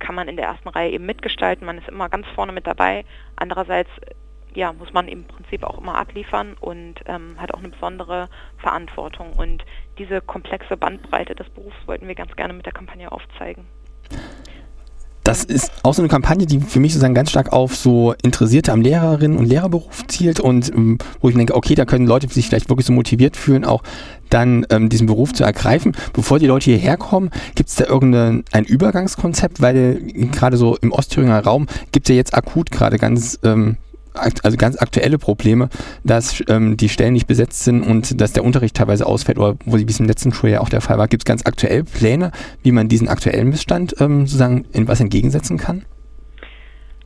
kann 0.00 0.16
man 0.16 0.26
in 0.26 0.36
der 0.36 0.46
ersten 0.46 0.68
Reihe 0.68 0.90
eben 0.90 1.06
mitgestalten, 1.06 1.64
man 1.64 1.78
ist 1.78 1.88
immer 1.88 2.08
ganz 2.08 2.26
vorne 2.34 2.52
mit 2.52 2.66
dabei. 2.66 3.04
Andererseits 3.36 3.90
ja, 4.52 4.72
muss 4.72 4.92
man 4.92 5.06
im 5.06 5.24
Prinzip 5.24 5.62
auch 5.62 5.78
immer 5.78 5.96
abliefern 5.96 6.56
und 6.58 6.94
ähm, 7.06 7.36
hat 7.38 7.54
auch 7.54 7.58
eine 7.58 7.68
besondere 7.68 8.28
Verantwortung. 8.58 9.32
Und 9.34 9.64
diese 9.98 10.20
komplexe 10.20 10.76
Bandbreite 10.76 11.34
des 11.34 11.48
Berufs 11.50 11.76
wollten 11.86 12.08
wir 12.08 12.14
ganz 12.14 12.34
gerne 12.34 12.54
mit 12.54 12.66
der 12.66 12.72
Kampagne 12.72 13.12
aufzeigen. 13.12 13.66
Das 15.26 15.42
ist 15.42 15.72
auch 15.82 15.92
so 15.92 16.02
eine 16.02 16.08
Kampagne, 16.08 16.46
die 16.46 16.60
für 16.60 16.78
mich 16.78 16.92
sozusagen 16.92 17.12
ganz 17.12 17.30
stark 17.30 17.52
auf 17.52 17.74
so 17.74 18.14
Interessierte 18.22 18.70
am 18.72 18.80
Lehrerinnen 18.80 19.36
und 19.36 19.46
Lehrerberuf 19.46 20.06
zielt 20.06 20.38
und 20.38 20.72
ähm, 20.72 20.98
wo 21.20 21.28
ich 21.28 21.34
denke, 21.34 21.56
okay, 21.56 21.74
da 21.74 21.84
können 21.84 22.06
Leute 22.06 22.28
sich 22.28 22.46
vielleicht 22.46 22.68
wirklich 22.68 22.86
so 22.86 22.92
motiviert 22.92 23.36
fühlen, 23.36 23.64
auch 23.64 23.82
dann 24.30 24.64
ähm, 24.70 24.88
diesen 24.88 25.08
Beruf 25.08 25.32
zu 25.32 25.42
ergreifen. 25.42 25.96
Bevor 26.12 26.38
die 26.38 26.46
Leute 26.46 26.66
hierher 26.66 26.96
kommen, 26.96 27.30
gibt 27.56 27.70
es 27.70 27.74
da 27.74 27.86
irgendein 27.86 28.44
ein 28.52 28.64
Übergangskonzept, 28.66 29.60
weil 29.60 30.00
gerade 30.30 30.56
so 30.56 30.76
im 30.76 30.92
Ostthüringer 30.92 31.42
Raum 31.42 31.66
gibt 31.90 32.06
es 32.06 32.10
ja 32.10 32.14
jetzt 32.14 32.32
akut 32.32 32.70
gerade 32.70 32.96
ganz 32.96 33.40
ähm, 33.42 33.78
also 34.16 34.56
ganz 34.56 34.80
aktuelle 34.80 35.18
Probleme, 35.18 35.68
dass 36.04 36.42
ähm, 36.48 36.76
die 36.76 36.88
Stellen 36.88 37.12
nicht 37.12 37.26
besetzt 37.26 37.64
sind 37.64 37.82
und 37.82 38.20
dass 38.20 38.32
der 38.32 38.44
Unterricht 38.44 38.76
teilweise 38.76 39.06
ausfällt 39.06 39.38
oder 39.38 39.56
wo 39.64 39.76
sie 39.76 39.84
bis 39.84 40.00
im 40.00 40.06
letzten 40.06 40.32
Schuljahr 40.32 40.62
auch 40.62 40.68
der 40.68 40.80
Fall 40.80 40.98
war. 40.98 41.08
Gibt 41.08 41.22
es 41.22 41.24
ganz 41.24 41.46
aktuell 41.46 41.84
Pläne, 41.84 42.32
wie 42.62 42.72
man 42.72 42.88
diesen 42.88 43.08
aktuellen 43.08 43.48
Missstand 43.48 43.94
ähm, 44.00 44.26
sozusagen 44.26 44.64
in 44.72 44.88
was 44.88 45.00
entgegensetzen 45.00 45.58
kann? 45.58 45.84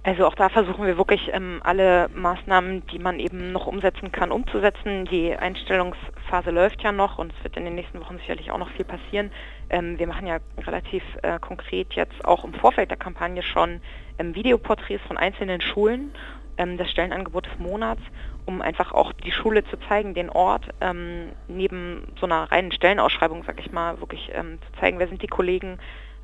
Also 0.03 0.27
auch 0.27 0.35
da 0.35 0.49
versuchen 0.49 0.87
wir 0.87 0.97
wirklich 0.97 1.31
ähm, 1.33 1.61
alle 1.63 2.09
Maßnahmen, 2.15 2.87
die 2.87 2.99
man 2.99 3.21
eben 3.21 3.53
noch 3.53 3.67
umsetzen 3.67 4.11
kann, 4.11 4.33
umzusetzen. 4.33 5.05
Die 5.05 5.37
Einstellungsphase 5.37 6.51
läuft 6.51 6.83
ja 6.83 6.91
noch 6.91 7.19
und 7.19 7.35
es 7.37 7.45
wird 7.45 7.59
in 7.59 7.67
den 7.67 7.75
nächsten 7.75 8.01
Wochen 8.01 8.17
sicherlich 8.17 8.51
auch 8.51 8.57
noch 8.57 8.71
viel 8.71 8.87
passieren. 8.87 9.31
Ähm, 9.69 9.99
wir 9.99 10.07
machen 10.07 10.27
ja 10.27 10.39
relativ 10.67 11.03
äh, 11.23 11.39
konkret 11.39 11.93
jetzt 11.93 12.25
auch 12.25 12.45
im 12.45 12.55
Vorfeld 12.55 12.89
der 12.89 12.97
Kampagne 12.97 13.43
schon 13.43 13.83
ähm, 14.19 14.35
Videoporträts 14.35 15.05
von 15.07 15.19
einzelnen 15.19 15.61
Schulen 15.61 16.13
das 16.79 16.91
Stellenangebot 16.91 17.47
des 17.47 17.59
Monats, 17.59 18.03
um 18.47 18.63
einfach 18.63 18.93
auch 18.93 19.13
die 19.13 19.33
Schule 19.33 19.65
zu 19.65 19.77
zeigen, 19.89 20.15
den 20.15 20.31
Ort, 20.31 20.69
ähm, 20.81 21.33
neben 21.49 22.09
so 22.19 22.27
einer 22.27 22.51
reinen 22.51 22.73
Stellenausschreibung, 22.73 23.45
sag 23.47 23.61
ich 23.61 23.73
mal, 23.73 24.01
wirklich 24.01 24.31
ähm, 24.35 24.59
zu 24.61 24.81
zeigen, 24.81 24.99
wer 24.99 25.09
sind 25.09 25.23
die 25.23 25.29
Kollegen, 25.29 25.79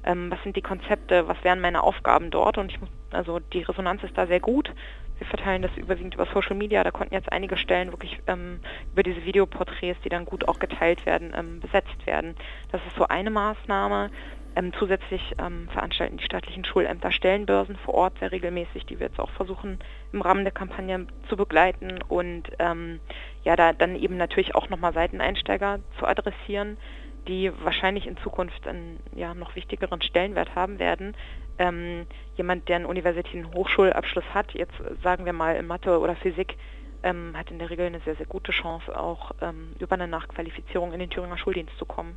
ähm, 0.05 0.31
was 0.31 0.43
sind 0.43 0.57
die 0.57 0.63
Konzepte, 0.63 1.29
was 1.29 1.43
wären 1.45 1.61
meine 1.61 1.83
Aufgaben 1.83 2.31
dort 2.31 2.59
und 2.59 2.71
ich 2.73 2.81
muss, 2.81 2.91
also 3.11 3.39
die 3.39 3.63
Resonanz 3.63 4.03
ist 4.03 4.17
da 4.17 4.27
sehr 4.27 4.41
gut. 4.41 4.73
Wir 5.19 5.27
verteilen 5.27 5.63
das 5.63 5.75
überwiegend 5.77 6.15
über 6.15 6.27
Social 6.27 6.55
Media, 6.55 6.85
da 6.85 6.91
konnten 6.91 7.15
jetzt 7.15 7.33
einige 7.33 7.57
Stellen 7.57 7.91
wirklich 7.91 8.19
ähm, 8.27 8.61
über 8.93 9.03
diese 9.03 9.25
Videoporträts, 9.25 10.01
die 10.03 10.11
dann 10.11 10.27
gut 10.27 10.47
auch 10.47 10.59
geteilt 10.59 11.07
werden, 11.07 11.33
ähm, 11.35 11.61
besetzt 11.61 12.07
werden. 12.07 12.37
Das 12.71 12.83
ist 12.87 12.97
so 12.97 13.09
eine 13.09 13.31
Maßnahme. 13.31 14.11
Ähm, 14.57 14.73
zusätzlich 14.79 15.35
ähm, 15.39 15.69
veranstalten 15.69 16.17
die 16.17 16.25
staatlichen 16.25 16.65
Schulämter 16.65 17.13
Stellenbörsen 17.13 17.77
vor 17.77 17.93
Ort 17.93 18.19
sehr 18.21 18.33
regelmäßig, 18.33 18.87
die 18.87 18.99
wir 18.99 19.09
jetzt 19.09 19.21
auch 19.21 19.29
versuchen 19.33 19.79
im 20.15 20.23
Rahmen 20.23 20.45
der 20.45 20.53
Kampagne 20.53 21.07
zu 21.29 21.37
begleiten 21.37 21.99
und 22.09 22.45
ähm, 22.59 22.99
ja, 23.45 23.55
da 23.55 23.75
dann 23.75 23.97
eben 23.97 24.17
natürlich 24.17 24.55
auch 24.55 24.71
nochmal 24.71 24.95
Seiteneinsteiger 24.95 25.81
zu 25.99 26.07
adressieren, 26.07 26.79
die 27.29 27.53
wahrscheinlich 27.63 28.07
in 28.07 28.17
Zukunft 28.17 28.67
einen 28.67 28.99
ja, 29.15 29.35
noch 29.35 29.57
wichtigeren 29.57 30.01
Stellenwert 30.01 30.55
haben 30.55 30.79
werden. 30.79 31.15
Ähm, 31.59 32.07
jemand, 32.37 32.67
der 32.71 32.77
einen 32.77 32.87
universitären 32.87 33.53
Hochschulabschluss 33.53 34.25
hat, 34.33 34.53
jetzt 34.55 34.75
sagen 35.03 35.27
wir 35.27 35.35
mal 35.35 35.57
in 35.57 35.67
Mathe 35.67 35.99
oder 35.99 36.17
Physik, 36.17 36.57
ähm, 37.03 37.35
hat 37.37 37.51
in 37.51 37.59
der 37.59 37.69
Regel 37.69 37.87
eine 37.87 38.01
sehr, 38.01 38.17
sehr 38.17 38.27
gute 38.27 38.53
Chance, 38.53 38.99
auch 38.99 39.33
ähm, 39.43 39.75
über 39.79 39.97
eine 39.97 40.09
Nachqualifizierung 40.09 40.95
in 40.95 41.01
den 41.01 41.11
Thüringer 41.11 41.37
Schuldienst 41.37 41.77
zu 41.79 41.85
kommen. 41.85 42.17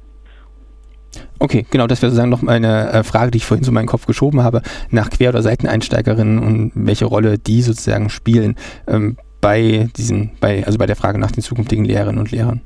Okay, 1.39 1.65
genau, 1.69 1.87
das 1.87 2.01
wäre 2.01 2.11
sozusagen 2.11 2.29
noch 2.29 2.43
eine 2.43 2.91
äh, 2.91 3.03
Frage, 3.03 3.31
die 3.31 3.37
ich 3.37 3.45
vorhin 3.45 3.63
so 3.63 3.71
in 3.71 3.75
meinen 3.75 3.87
Kopf 3.87 4.05
geschoben 4.05 4.43
habe, 4.43 4.61
nach 4.89 5.09
Quer- 5.09 5.29
oder 5.29 5.41
Seiteneinsteigerinnen 5.41 6.39
und 6.39 6.71
welche 6.75 7.05
Rolle 7.05 7.37
die 7.37 7.61
sozusagen 7.61 8.09
spielen 8.09 8.55
ähm, 8.87 9.17
bei 9.41 9.89
diesen, 9.95 10.31
bei, 10.39 10.65
also 10.65 10.77
bei 10.77 10.85
der 10.85 10.95
Frage 10.95 11.17
nach 11.17 11.31
den 11.31 11.43
zukünftigen 11.43 11.85
Lehrerinnen 11.85 12.19
und 12.19 12.31
Lehrern. 12.31 12.61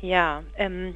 Ja, 0.00 0.42
ähm, 0.56 0.94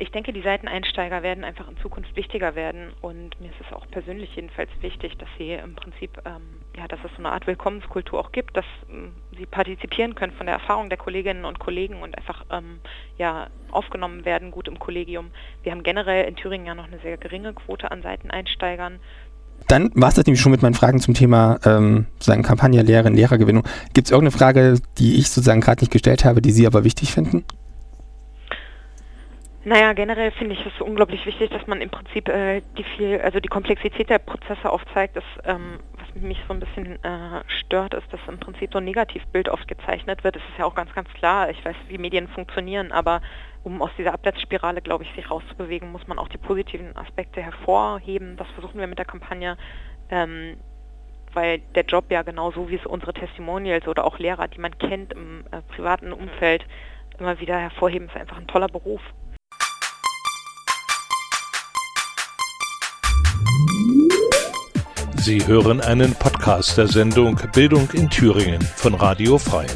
ich 0.00 0.12
denke, 0.12 0.32
die 0.32 0.42
Seiteneinsteiger 0.42 1.24
werden 1.24 1.42
einfach 1.42 1.68
in 1.68 1.76
Zukunft 1.78 2.14
wichtiger 2.14 2.54
werden 2.54 2.92
und 3.00 3.38
mir 3.40 3.50
ist 3.50 3.60
es 3.66 3.76
auch 3.76 3.84
persönlich 3.90 4.34
jedenfalls 4.36 4.70
wichtig, 4.80 5.18
dass 5.18 5.28
sie 5.36 5.52
im 5.52 5.74
Prinzip, 5.74 6.18
ähm, 6.24 6.42
ja, 6.76 6.86
dass 6.86 7.00
es 7.04 7.10
so 7.10 7.18
eine 7.18 7.32
Art 7.32 7.48
Willkommenskultur 7.48 8.20
auch 8.20 8.30
gibt, 8.30 8.56
dass 8.56 8.64
ähm, 8.88 9.10
sie 9.36 9.44
partizipieren 9.44 10.14
können 10.14 10.32
von 10.32 10.46
der 10.46 10.54
Erfahrung 10.54 10.88
der 10.88 10.98
Kolleginnen 10.98 11.44
und 11.44 11.58
Kollegen 11.58 12.00
und 12.00 12.16
einfach 12.16 12.44
ähm, 12.50 12.78
ja, 13.18 13.48
aufgenommen 13.72 14.24
werden, 14.24 14.52
gut 14.52 14.68
im 14.68 14.78
Kollegium. 14.78 15.32
Wir 15.64 15.72
haben 15.72 15.82
generell 15.82 16.28
in 16.28 16.36
Thüringen 16.36 16.66
ja 16.66 16.76
noch 16.76 16.86
eine 16.86 17.00
sehr 17.00 17.16
geringe 17.16 17.52
Quote 17.52 17.90
an 17.90 18.02
Seiteneinsteigern. 18.02 19.00
Dann 19.66 19.90
war 19.96 20.10
es 20.10 20.14
das 20.14 20.26
nämlich 20.26 20.40
schon 20.40 20.52
mit 20.52 20.62
meinen 20.62 20.74
Fragen 20.74 21.00
zum 21.00 21.14
Thema 21.14 21.58
ähm, 21.64 22.06
sozusagen 22.14 22.44
Kampagne, 22.44 22.80
Lehrerin, 22.82 23.14
Lehrergewinnung. 23.14 23.64
Gibt 23.94 24.06
es 24.06 24.12
irgendeine 24.12 24.38
Frage, 24.38 24.80
die 24.98 25.18
ich 25.18 25.28
sozusagen 25.28 25.60
gerade 25.60 25.80
nicht 25.80 25.90
gestellt 25.90 26.24
habe, 26.24 26.40
die 26.40 26.52
Sie 26.52 26.68
aber 26.68 26.84
wichtig 26.84 27.12
finden? 27.12 27.44
Naja, 29.68 29.92
generell 29.92 30.30
finde 30.30 30.54
ich 30.54 30.64
es 30.64 30.80
unglaublich 30.80 31.26
wichtig, 31.26 31.50
dass 31.50 31.66
man 31.66 31.82
im 31.82 31.90
Prinzip 31.90 32.26
äh, 32.30 32.62
die 32.78 32.84
viel, 32.84 33.20
also 33.20 33.38
die 33.38 33.50
Komplexität 33.50 34.08
der 34.08 34.18
Prozesse 34.18 34.70
aufzeigt. 34.70 35.14
Dass, 35.14 35.24
ähm, 35.44 35.80
was 35.92 36.22
mich 36.22 36.38
so 36.48 36.54
ein 36.54 36.60
bisschen 36.60 36.92
äh, 37.04 37.42
stört, 37.48 37.92
ist, 37.92 38.10
dass 38.10 38.20
im 38.28 38.40
Prinzip 38.40 38.72
so 38.72 38.78
ein 38.78 38.86
Negativbild 38.86 39.50
oft 39.50 39.68
gezeichnet 39.68 40.24
wird. 40.24 40.36
Es 40.36 40.42
ist 40.42 40.58
ja 40.58 40.64
auch 40.64 40.74
ganz, 40.74 40.94
ganz 40.94 41.12
klar, 41.12 41.50
ich 41.50 41.62
weiß, 41.62 41.76
wie 41.88 41.98
Medien 41.98 42.28
funktionieren, 42.28 42.92
aber 42.92 43.20
um 43.62 43.82
aus 43.82 43.90
dieser 43.98 44.14
Abwärtsspirale, 44.14 44.80
glaube 44.80 45.04
ich, 45.04 45.12
sich 45.14 45.30
rauszubewegen, 45.30 45.92
muss 45.92 46.06
man 46.06 46.18
auch 46.18 46.28
die 46.28 46.38
positiven 46.38 46.96
Aspekte 46.96 47.42
hervorheben. 47.42 48.38
Das 48.38 48.48
versuchen 48.54 48.80
wir 48.80 48.86
mit 48.86 48.98
der 48.98 49.04
Kampagne. 49.04 49.58
Ähm, 50.08 50.56
weil 51.34 51.58
der 51.74 51.84
Job 51.84 52.06
ja 52.08 52.22
genauso 52.22 52.70
wie 52.70 52.76
es 52.76 52.86
unsere 52.86 53.12
Testimonials 53.12 53.86
oder 53.86 54.06
auch 54.06 54.18
Lehrer, 54.18 54.48
die 54.48 54.60
man 54.60 54.78
kennt 54.78 55.12
im 55.12 55.44
äh, 55.50 55.60
privaten 55.60 56.14
Umfeld, 56.14 56.64
immer 57.18 57.38
wieder 57.38 57.58
hervorheben, 57.58 58.08
ist 58.08 58.16
einfach 58.16 58.38
ein 58.38 58.46
toller 58.46 58.68
Beruf. 58.68 59.02
Sie 65.20 65.44
hören 65.46 65.80
einen 65.80 66.14
Podcast 66.14 66.78
der 66.78 66.86
Sendung 66.86 67.40
Bildung 67.52 67.90
in 67.92 68.08
Thüringen 68.08 68.60
von 68.60 68.94
Radio 68.94 69.36
Frei. 69.36 69.66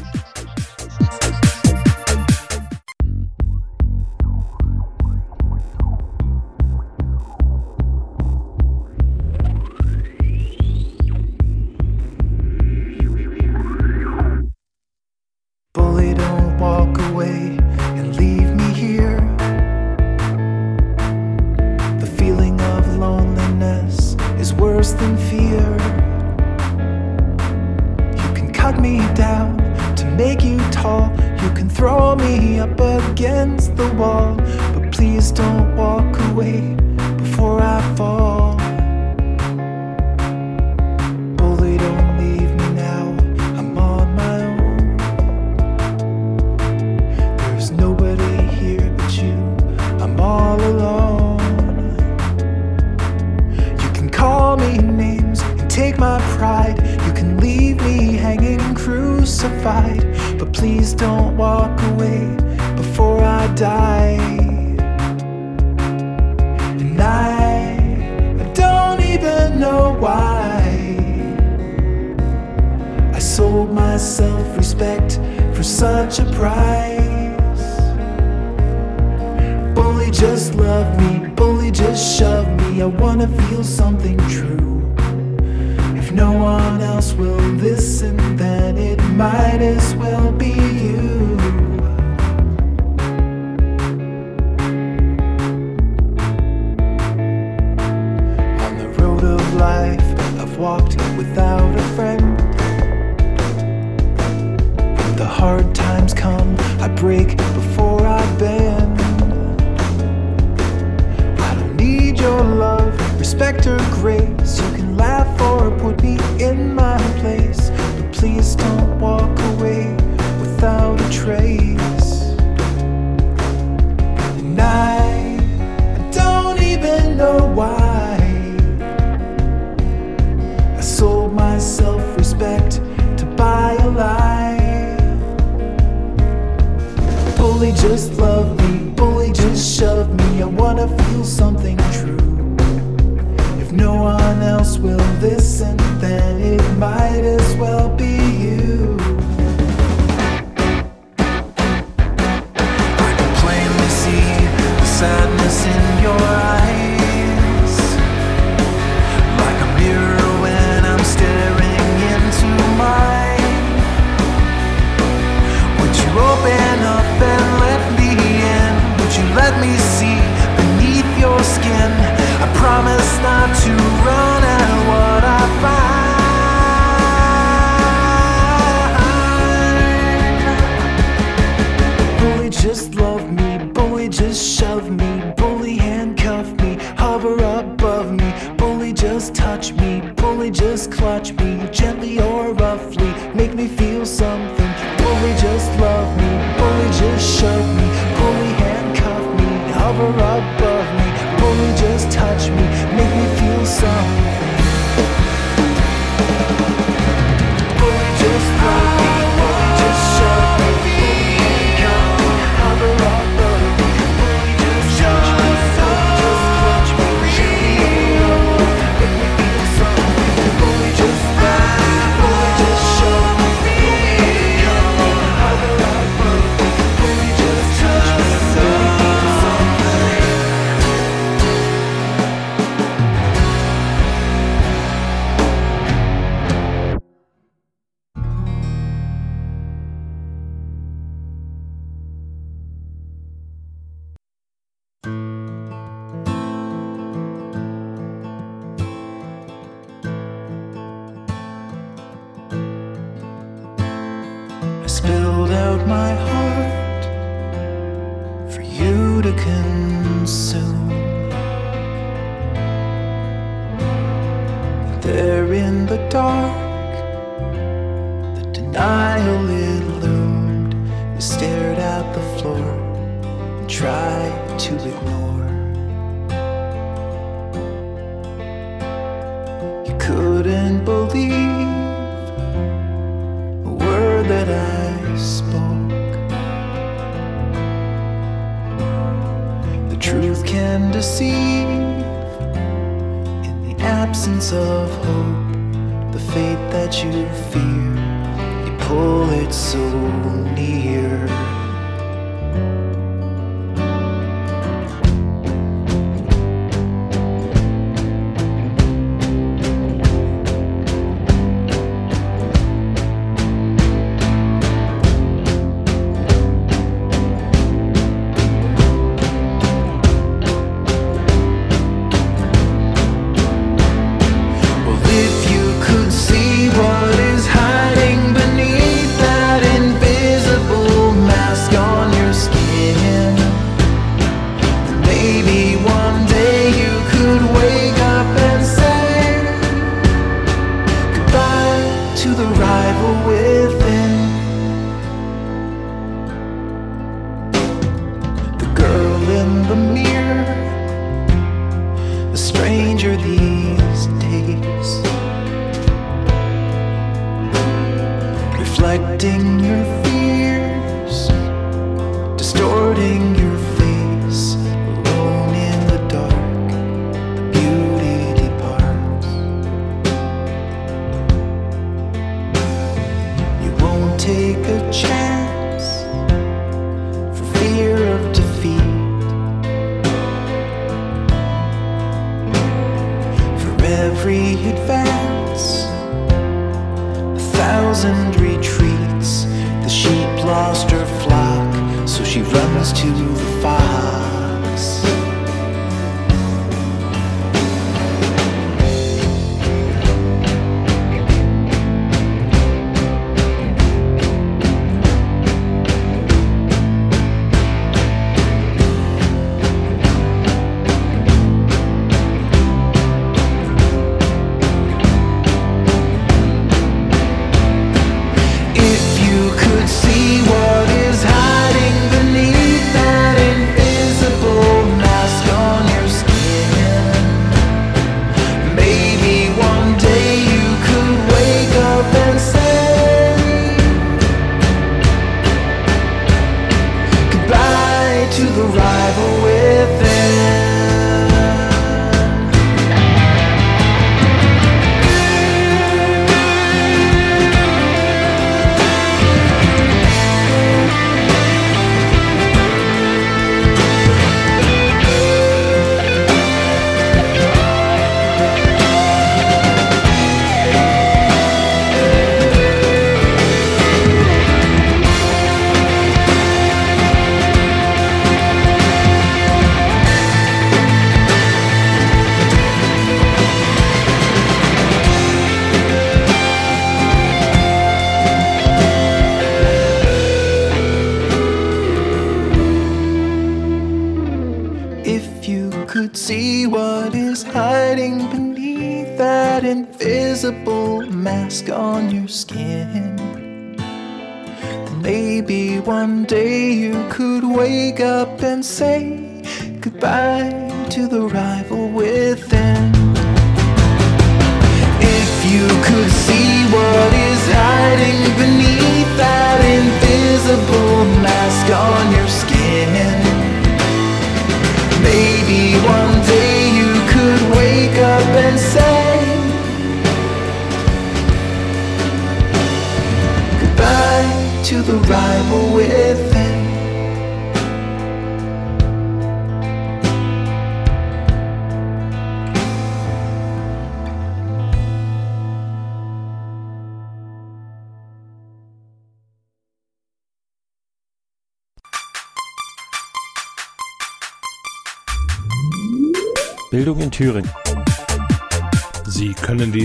Say 498.63 498.92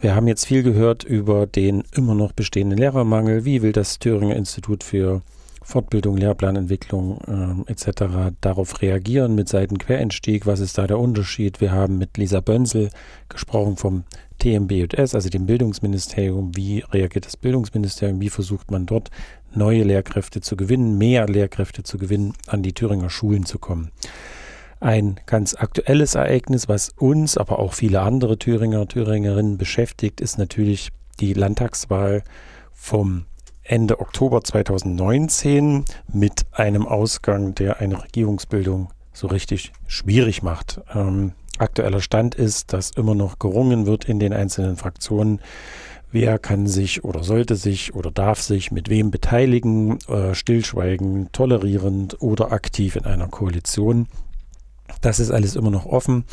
Wir 0.00 0.14
haben 0.14 0.28
jetzt 0.28 0.46
viel 0.46 0.62
gehört 0.62 1.04
über 1.04 1.46
den 1.46 1.84
immer 1.96 2.14
noch 2.14 2.32
bestehenden 2.32 2.78
Lehrermangel. 2.78 3.44
Wie 3.44 3.62
will 3.62 3.72
das 3.72 3.98
Thüringer 3.98 4.36
Institut 4.36 4.84
für 4.84 5.22
Fortbildung, 5.62 6.18
Lehrplanentwicklung 6.18 7.64
äh, 7.66 7.72
etc. 7.72 8.34
darauf 8.40 8.82
reagieren 8.82 9.34
mit 9.34 9.48
Seitenquereinstieg? 9.48 10.46
Was 10.46 10.60
ist 10.60 10.76
da 10.76 10.86
der 10.86 10.98
Unterschied? 10.98 11.60
Wir 11.60 11.72
haben 11.72 11.96
mit 11.96 12.18
Lisa 12.18 12.40
Bönzel 12.40 12.90
gesprochen 13.30 13.76
vom 13.76 14.04
TMBJS, 14.38 15.14
also 15.14 15.30
dem 15.30 15.46
Bildungsministerium. 15.46 16.54
Wie 16.54 16.84
reagiert 16.90 17.24
das 17.24 17.38
Bildungsministerium? 17.38 18.20
Wie 18.20 18.30
versucht 18.30 18.70
man 18.70 18.84
dort 18.84 19.10
neue 19.54 19.84
Lehrkräfte 19.84 20.42
zu 20.42 20.56
gewinnen, 20.56 20.98
mehr 20.98 21.26
Lehrkräfte 21.26 21.82
zu 21.82 21.96
gewinnen, 21.96 22.34
an 22.46 22.62
die 22.62 22.74
Thüringer 22.74 23.08
Schulen 23.08 23.46
zu 23.46 23.58
kommen? 23.58 23.90
Ein 24.84 25.18
ganz 25.24 25.54
aktuelles 25.54 26.14
Ereignis, 26.14 26.68
was 26.68 26.90
uns, 26.90 27.38
aber 27.38 27.58
auch 27.58 27.72
viele 27.72 28.02
andere 28.02 28.38
Thüringer, 28.38 28.86
Thüringerinnen 28.86 29.56
beschäftigt, 29.56 30.20
ist 30.20 30.36
natürlich 30.36 30.90
die 31.20 31.32
Landtagswahl 31.32 32.22
vom 32.74 33.24
Ende 33.62 33.98
Oktober 33.98 34.44
2019 34.44 35.86
mit 36.12 36.42
einem 36.52 36.86
Ausgang, 36.86 37.54
der 37.54 37.80
eine 37.80 38.04
Regierungsbildung 38.04 38.90
so 39.14 39.26
richtig 39.28 39.72
schwierig 39.86 40.42
macht. 40.42 40.82
Ähm, 40.94 41.32
aktueller 41.56 42.02
Stand 42.02 42.34
ist, 42.34 42.74
dass 42.74 42.90
immer 42.90 43.14
noch 43.14 43.38
gerungen 43.38 43.86
wird 43.86 44.04
in 44.04 44.18
den 44.18 44.34
einzelnen 44.34 44.76
Fraktionen. 44.76 45.40
Wer 46.12 46.38
kann 46.38 46.66
sich 46.66 47.04
oder 47.04 47.24
sollte 47.24 47.56
sich 47.56 47.94
oder 47.94 48.10
darf 48.10 48.42
sich 48.42 48.70
mit 48.70 48.90
wem 48.90 49.10
beteiligen, 49.10 49.98
äh, 50.08 50.34
stillschweigend, 50.34 51.32
tolerierend 51.32 52.20
oder 52.20 52.52
aktiv 52.52 52.96
in 52.96 53.06
einer 53.06 53.28
Koalition. 53.28 54.08
Das 55.04 55.20
ist 55.20 55.30
alles 55.30 55.54
immer 55.54 55.70
noch 55.70 55.84
offen. 55.84 56.24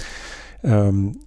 Ähm, 0.64 1.20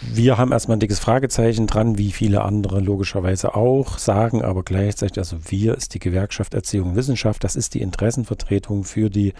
wir 0.00 0.36
haben 0.36 0.52
erstmal 0.52 0.76
ein 0.76 0.80
dickes 0.80 0.98
Fragezeichen 0.98 1.66
dran, 1.66 1.96
wie 1.96 2.12
viele 2.12 2.42
andere 2.42 2.80
logischerweise 2.80 3.54
auch, 3.54 3.98
sagen 3.98 4.42
aber 4.42 4.62
gleichzeitig, 4.62 5.18
also 5.18 5.38
wir 5.48 5.74
ist 5.74 5.94
die 5.94 6.00
Gewerkschaft 6.00 6.52
Erziehung 6.54 6.90
und 6.90 6.96
Wissenschaft, 6.96 7.44
das 7.44 7.56
ist 7.56 7.72
die 7.74 7.80
Interessenvertretung 7.80 8.84
für 8.84 9.08
die 9.08 9.32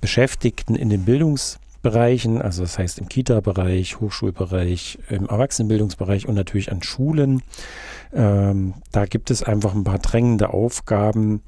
Beschäftigten 0.00 0.76
in 0.76 0.88
den 0.88 1.04
Bildungsbereichen, 1.04 2.40
also 2.40 2.62
das 2.62 2.78
heißt 2.78 2.98
im 2.98 3.08
Kita-Bereich, 3.08 3.98
Hochschulbereich, 3.98 4.98
im 5.08 5.26
Erwachsenenbildungsbereich 5.26 6.28
und 6.28 6.36
natürlich 6.36 6.70
an 6.70 6.82
Schulen. 6.82 7.42
Ähm, 8.12 8.74
da 8.92 9.06
gibt 9.06 9.30
es 9.32 9.42
einfach 9.42 9.74
ein 9.74 9.84
paar 9.84 9.98
drängende 9.98 10.50
Aufgaben, 10.50 11.42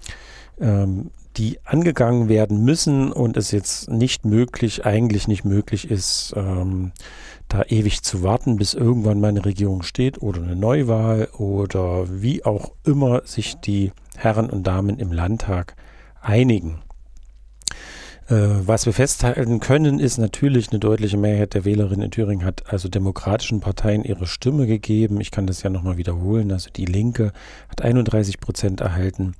ähm, 0.60 1.10
die 1.36 1.58
angegangen 1.64 2.28
werden 2.28 2.64
müssen 2.64 3.12
und 3.12 3.36
es 3.36 3.50
jetzt 3.50 3.90
nicht 3.90 4.24
möglich, 4.24 4.86
eigentlich 4.86 5.28
nicht 5.28 5.44
möglich 5.44 5.90
ist, 5.90 6.32
ähm, 6.36 6.92
da 7.48 7.62
ewig 7.62 8.02
zu 8.02 8.22
warten, 8.22 8.56
bis 8.56 8.74
irgendwann 8.74 9.20
mal 9.20 9.28
eine 9.28 9.44
Regierung 9.44 9.82
steht 9.82 10.22
oder 10.22 10.42
eine 10.42 10.56
Neuwahl 10.56 11.28
oder 11.36 12.06
wie 12.22 12.44
auch 12.44 12.72
immer 12.84 13.22
sich 13.24 13.56
die 13.56 13.92
Herren 14.16 14.48
und 14.48 14.66
Damen 14.66 14.98
im 14.98 15.12
Landtag 15.12 15.76
einigen. 16.20 16.83
Äh, 18.28 18.66
was 18.66 18.86
wir 18.86 18.94
festhalten 18.94 19.60
können, 19.60 19.98
ist 19.98 20.16
natürlich 20.16 20.70
eine 20.70 20.78
deutliche 20.78 21.18
Mehrheit 21.18 21.52
der 21.52 21.64
Wählerinnen 21.66 22.06
in 22.06 22.10
Thüringen 22.10 22.46
hat 22.46 22.72
also 22.72 22.88
demokratischen 22.88 23.60
Parteien 23.60 24.02
ihre 24.02 24.26
Stimme 24.26 24.66
gegeben. 24.66 25.20
Ich 25.20 25.30
kann 25.30 25.46
das 25.46 25.62
ja 25.62 25.68
nochmal 25.68 25.98
wiederholen. 25.98 26.50
Also 26.50 26.70
die 26.70 26.86
Linke 26.86 27.32
hat 27.68 27.82
31 27.82 28.40
Prozent 28.40 28.80
erhalten, 28.80 29.34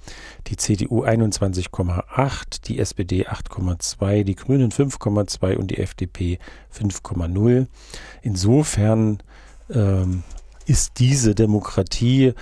die 0.48 0.56
CDU 0.56 1.04
21,8, 1.04 2.62
die 2.64 2.78
SPD 2.78 3.26
8,2, 3.26 4.24
die 4.24 4.36
Grünen 4.36 4.70
5,2 4.70 5.56
und 5.56 5.70
die 5.70 5.78
FDP 5.78 6.38
5,0. 6.76 7.66
Insofern 8.20 9.18
ähm, 9.70 10.24
ist 10.66 10.98
diese 10.98 11.34
Demokratie 11.34 12.34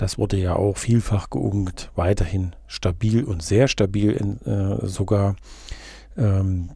das 0.00 0.16
wurde 0.16 0.38
ja 0.38 0.56
auch 0.56 0.78
vielfach 0.78 1.28
geungt, 1.28 1.90
weiterhin 1.94 2.56
stabil 2.66 3.22
und 3.22 3.42
sehr 3.42 3.68
stabil 3.68 4.12
in, 4.12 4.40
äh, 4.46 4.86
sogar. 4.86 5.36
Ähm, 6.20 6.70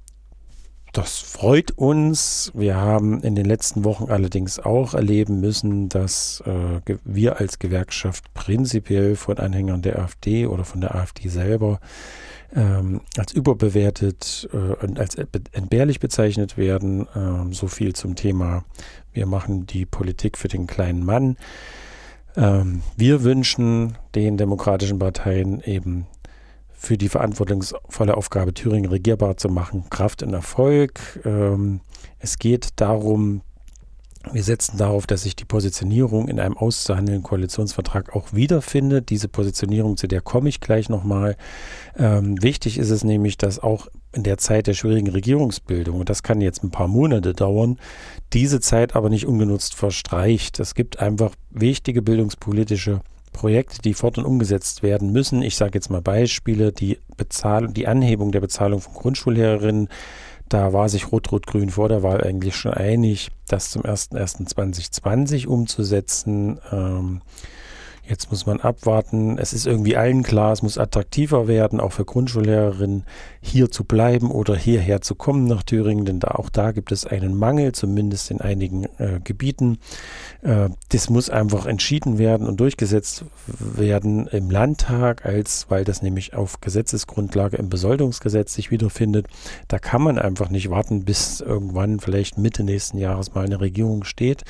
das 0.95 1.19
freut 1.19 1.73
uns. 1.73 2.53
Wir 2.55 2.77
haben 2.77 3.21
in 3.23 3.35
den 3.35 3.47
letzten 3.47 3.83
Wochen 3.85 4.13
allerdings 4.13 4.61
auch 4.61 4.95
erleben 4.95 5.41
müssen, 5.41 5.89
dass 5.89 6.41
äh, 6.47 6.97
wir 7.05 7.41
als 7.41 7.59
Gewerkschaft 7.59 8.33
prinzipiell 8.33 9.17
von 9.17 9.39
Anhängern 9.39 9.83
der 9.83 9.99
AfD 9.99 10.47
oder 10.47 10.65
von 10.65 10.81
der 10.81 10.95
AfD 10.95 11.29
selber 11.29 11.81
ähm, 12.55 13.01
als 13.17 13.33
überbewertet 13.33 14.49
äh, 14.53 14.57
und 14.57 15.01
als 15.01 15.17
entbehrlich 15.17 15.99
bezeichnet 15.99 16.57
werden. 16.57 17.09
Ähm, 17.17 17.53
so 17.53 17.67
viel 17.67 17.93
zum 17.95 18.15
Thema, 18.15 18.65
wir 19.13 19.27
machen 19.27 19.67
die 19.67 19.87
Politik 19.87 20.39
für 20.39 20.49
den 20.49 20.69
kleinen 20.69 21.05
Mann. 21.05 21.37
Ähm, 22.37 22.83
wir 22.97 23.25
wünschen 23.25 23.99
den 24.15 24.37
demokratischen 24.37 25.01
Parteien 25.01 25.61
eben 25.61 26.07
für 26.85 26.99
die 26.99 27.09
verantwortungsvolle 27.09 28.17
Aufgabe, 28.17 28.55
Thüringen 28.55 28.91
regierbar 28.91 29.37
zu 29.37 29.49
machen, 29.49 29.85
Kraft 29.91 30.23
und 30.23 30.33
Erfolg. 30.33 31.21
Ähm, 31.25 31.81
es 32.19 32.39
geht 32.39 32.69
darum, 32.77 33.43
wir 34.33 34.43
setzen 34.43 34.79
darauf, 34.79 35.07
dass 35.07 35.23
sich 35.23 35.37
die 35.37 35.45
Positionierung 35.45 36.29
in 36.29 36.41
einem 36.41 36.57
auszuhandelnden 36.57 37.23
Koalitionsvertrag 37.23 38.15
auch 38.17 38.33
wiederfindet. 38.33 39.11
Diese 39.11 39.29
Positionierung, 39.29 39.97
zu 39.97 40.07
der 40.07 40.21
komme 40.21 40.49
ich 40.49 40.61
gleich 40.61 40.89
nochmal. 40.89 41.37
Ähm, 41.97 42.43
wichtig 42.43 42.79
ist 42.79 42.91
es 42.91 43.05
nämlich, 43.05 43.37
dass 43.37 43.59
auch 43.59 43.89
in 44.13 44.23
der 44.23 44.39
Zeit 44.39 44.67
der 44.67 44.75
schwierigen 44.75 45.11
Regierungsbildung, 45.11 46.01
und 46.01 46.09
das 46.09 46.23
kann 46.23 46.41
jetzt 46.41 46.63
ein 46.63 46.71
paar 46.71 46.89
Monate 46.89 47.35
dauern, 47.35 47.79
diese 48.33 48.61
Zeit 48.61 48.97
aber 48.97 49.11
nicht 49.11 49.27
ungenutzt 49.27 49.75
verstreicht. 49.75 50.61
Es 50.61 50.75
gibt 50.75 51.01
einfach 51.01 51.35
wichtige 51.51 52.01
bildungspolitische 52.01 53.01
Projekte, 53.35 53.83
die 53.83 53.93
fort 53.93 54.17
und 54.17 54.25
umgesetzt 54.25 54.83
werden 54.83 55.13
müssen. 55.13 55.43
Ich 55.43 55.57
sage 55.57 55.73
jetzt 55.75 55.91
mal 55.91 56.01
Beispiele, 56.01 56.73
die 56.73 56.99
Bezahlung, 57.19 57.75
die 57.75 57.87
Anhebung 57.87 58.33
der 58.33 58.41
Bezahlung 58.41 58.81
von 58.81 58.95
Grundschullehrerinnen. 58.95 59.89
Da 60.49 60.73
war 60.73 60.89
sich 60.89 61.13
Rot-Rot-Grün 61.13 61.69
vor 61.71 61.91
der 61.91 62.03
Wahl 62.03 62.23
eigentlich 62.23 62.57
schon 62.57 62.73
einig, 62.73 63.31
das 63.49 63.71
zum 63.71 63.83
01.01.2020 63.83 65.47
umzusetzen. 65.47 66.59
Ähm, 66.73 67.21
Jetzt 68.07 68.31
muss 68.31 68.45
man 68.45 68.61
abwarten. 68.61 69.39
Es 69.39 69.55
ist 69.55 69.67
irgendwie 69.67 69.97
allen 69.97 70.23
klar, 70.23 70.53
es 70.53 70.63
muss 70.63 70.77
attraktiver 70.77 71.49
werden, 71.49 71.81
auch 71.81 71.93
für 71.93 72.05
Grundschullehrerinnen 72.05 73.05
hier 73.41 73.71
zu 73.71 73.85
bleiben 73.85 74.31
oder 74.31 74.55
hierher 74.55 75.01
zu 75.01 75.15
kommen 75.15 75.47
nach 75.47 75.63
Thüringen, 75.63 76.05
denn 76.05 76.21
da, 76.21 76.33
auch 76.33 76.51
da 76.51 76.73
gibt 76.73 76.93
es 76.93 77.07
einen 77.07 77.35
Mangel, 77.35 77.73
zumindest 77.73 78.31
in 78.31 78.43
einigen 78.43 78.85
äh, 78.99 79.21
Gebieten. 79.25 79.79
Äh, 80.43 80.69
das 80.91 81.09
muss 81.09 81.31
einfach 81.31 81.65
entschieden 81.65 82.19
werden 82.19 82.47
und 82.47 82.61
durchgesetzt 82.61 83.25
werden 83.47 84.27
im 84.27 84.51
Landtag, 84.51 85.25
als 85.25 85.67
weil 85.71 85.85
das 85.85 86.03
nämlich 86.03 86.35
auf 86.35 86.61
Gesetzesgrundlage 86.61 87.57
im 87.57 87.71
Besoldungsgesetz 87.71 88.53
sich 88.53 88.71
wiederfindet. 88.71 89.29
Da 89.69 89.79
kann 89.79 90.03
man 90.03 90.19
einfach 90.19 90.51
nicht 90.51 90.69
warten, 90.69 91.07
bis 91.07 91.41
irgendwann 91.41 92.01
vielleicht 92.01 92.37
Mitte 92.37 92.65
nächsten 92.65 92.99
Jahres 92.99 93.35
mal 93.35 93.47
eine 93.47 93.61
Regierung 93.61 94.05
steht. 94.05 94.45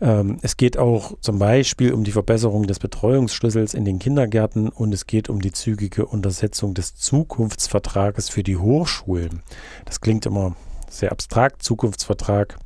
Ähm, 0.00 0.38
es 0.42 0.56
geht 0.56 0.78
auch 0.78 1.18
zum 1.20 1.38
Beispiel 1.38 1.92
um 1.92 2.04
die 2.04 2.12
Verbesserung 2.12 2.66
des 2.66 2.78
Betreuungsschlüssels 2.78 3.74
in 3.74 3.84
den 3.84 3.98
Kindergärten 3.98 4.68
und 4.68 4.92
es 4.92 5.06
geht 5.06 5.28
um 5.28 5.40
die 5.40 5.52
zügige 5.52 6.06
Untersetzung 6.06 6.74
des 6.74 6.94
Zukunftsvertrages 6.94 8.28
für 8.28 8.42
die 8.42 8.56
Hochschulen. 8.56 9.42
Das 9.84 10.00
klingt 10.00 10.26
immer 10.26 10.54
sehr 10.88 11.12
abstrakt, 11.12 11.62
Zukunftsvertrag. 11.62 12.58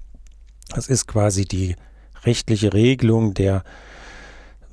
Das 0.74 0.88
ist 0.88 1.06
quasi 1.06 1.44
die 1.44 1.76
rechtliche 2.24 2.72
Regelung 2.72 3.34
der 3.34 3.64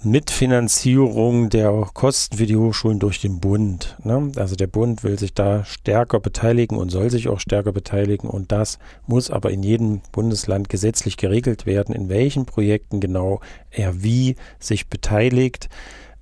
Mitfinanzierung 0.03 1.49
der 1.49 1.71
Kosten 1.93 2.37
für 2.37 2.45
die 2.45 2.55
Hochschulen 2.55 2.99
durch 2.99 3.19
den 3.19 3.39
Bund. 3.39 3.97
Ne? 4.03 4.31
Also 4.37 4.55
der 4.55 4.67
Bund 4.67 5.03
will 5.03 5.19
sich 5.19 5.33
da 5.33 5.65
stärker 5.65 6.19
beteiligen 6.19 6.77
und 6.77 6.89
soll 6.89 7.09
sich 7.09 7.27
auch 7.27 7.39
stärker 7.39 7.71
beteiligen 7.71 8.29
und 8.29 8.51
das 8.51 8.79
muss 9.07 9.29
aber 9.29 9.51
in 9.51 9.63
jedem 9.63 10.01
Bundesland 10.11 10.69
gesetzlich 10.69 11.17
geregelt 11.17 11.65
werden, 11.65 11.93
in 11.93 12.07
welchen 12.07 12.45
Projekten 12.45 12.99
genau 12.99 13.41
er 13.71 14.01
wie 14.03 14.35
sich 14.59 14.87
beteiligt. 14.87 15.69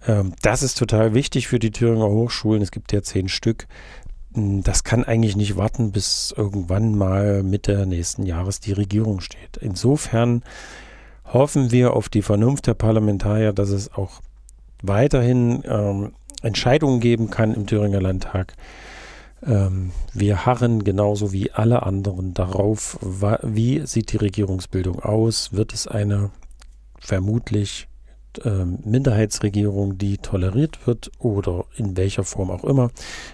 Ähm, 0.07 0.33
das 0.41 0.63
ist 0.63 0.77
total 0.77 1.13
wichtig 1.13 1.47
für 1.47 1.59
die 1.59 1.71
Thüringer 1.71 2.09
Hochschulen. 2.09 2.61
Es 2.61 2.71
gibt 2.71 2.91
ja 2.93 3.03
zehn 3.03 3.29
Stück. 3.29 3.67
Hm, 4.33 4.63
das 4.63 4.83
kann 4.83 5.03
eigentlich 5.03 5.35
nicht 5.35 5.57
warten, 5.57 5.91
bis 5.91 6.33
irgendwann 6.35 6.97
mal 6.97 7.43
Mitte 7.43 7.85
nächsten 7.85 8.23
Jahres 8.25 8.59
die 8.59 8.73
Regierung 8.73 9.19
steht. 9.19 9.57
Insofern 9.59 10.43
hoffen 11.33 11.71
wir 11.71 11.93
auf 11.93 12.09
die 12.09 12.21
Vernunft 12.21 12.67
der 12.67 12.73
Parlamentarier, 12.73 13.53
dass 13.53 13.69
es 13.69 13.93
auch 13.93 14.21
weiterhin 14.81 15.63
ähm, 15.65 16.13
Entscheidungen 16.41 16.99
geben 16.99 17.29
kann 17.29 17.53
im 17.53 17.65
Thüringer 17.65 18.01
Landtag. 18.01 18.53
Ähm, 19.45 19.91
wir 20.13 20.45
harren 20.45 20.83
genauso 20.83 21.31
wie 21.31 21.51
alle 21.51 21.83
anderen 21.83 22.33
darauf, 22.33 22.97
wie 23.43 23.85
sieht 23.85 24.11
die 24.11 24.17
Regierungsbildung 24.17 24.99
aus? 24.99 25.53
Wird 25.53 25.73
es 25.73 25.87
eine 25.87 26.31
vermutlich 26.99 27.87
ähm, 28.43 28.79
Minderheitsregierung, 28.83 29.97
die 29.97 30.17
toleriert 30.17 30.85
wird 30.87 31.11
oder 31.19 31.65
in 31.75 31.97
welcher 31.97 32.23
Form 32.23 32.51
auch 32.51 32.63
immer? 32.63 32.91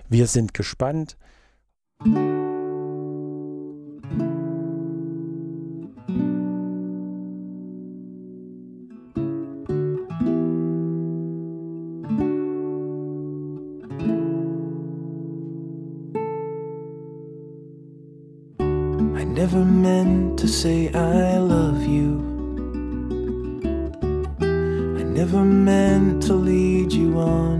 Wir 0.10 0.28
sind 0.28 0.54
gespannt. 0.54 1.18
Meant 19.84 20.40
to 20.40 20.48
say 20.48 20.88
I 20.94 21.38
love 21.40 21.84
you. 21.84 22.08
I 24.40 25.04
never 25.04 25.44
meant 25.44 26.24
to 26.24 26.34
lead 26.34 26.94
you 26.94 27.20
on. 27.20 27.60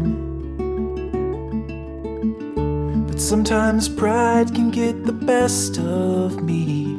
But 3.08 3.20
sometimes 3.20 3.90
pride 3.90 4.56
can 4.56 4.72
get 4.72 5.04
the 5.04 5.12
best 5.12 5.78
of 5.80 6.42
me 6.42 6.94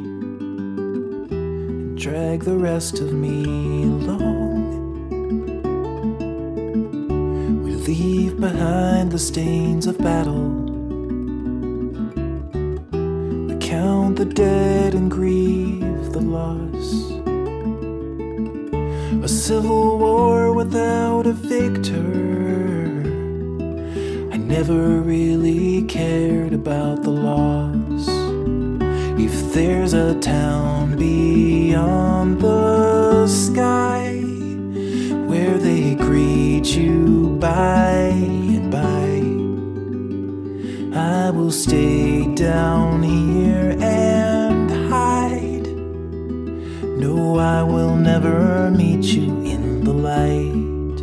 and 1.31 1.97
drag 1.97 2.43
the 2.43 2.57
rest 2.57 2.99
of 2.99 3.11
me 3.11 3.45
along. 3.81 4.61
We 7.63 7.71
leave 7.71 8.39
behind 8.39 9.11
the 9.11 9.17
stains 9.17 9.87
of 9.87 9.97
battle 9.97 10.64
the 14.15 14.23
dead 14.23 14.93
and 14.93 15.11
grieve 15.11 16.13
the 16.13 16.21
loss. 16.21 17.11
A 19.21 19.27
civil 19.27 19.99
war 19.99 20.53
without 20.53 21.27
a 21.27 21.33
victor. 21.33 23.01
I 24.31 24.37
never 24.37 25.01
really 25.01 25.83
cared 25.83 26.53
about 26.53 27.03
the 27.03 27.09
loss. 27.09 28.07
If 29.19 29.53
there's 29.53 29.93
a 29.93 30.17
town 30.21 30.95
beyond 30.95 32.39
the 32.39 33.27
sky 33.27 34.13
where 35.27 35.57
they 35.57 35.95
greet 35.95 36.67
you 36.67 37.35
by 37.41 38.13
and 38.13 38.71
by, 38.71 39.15
I 40.97 41.31
will 41.31 41.51
stay 41.51 42.33
down 42.33 43.03
here 43.03 43.75
I 47.55 47.63
will 47.63 47.95
never 47.95 48.69
meet 48.71 49.05
you 49.05 49.41
in 49.43 49.83
the 49.83 49.93
light. 49.93 50.97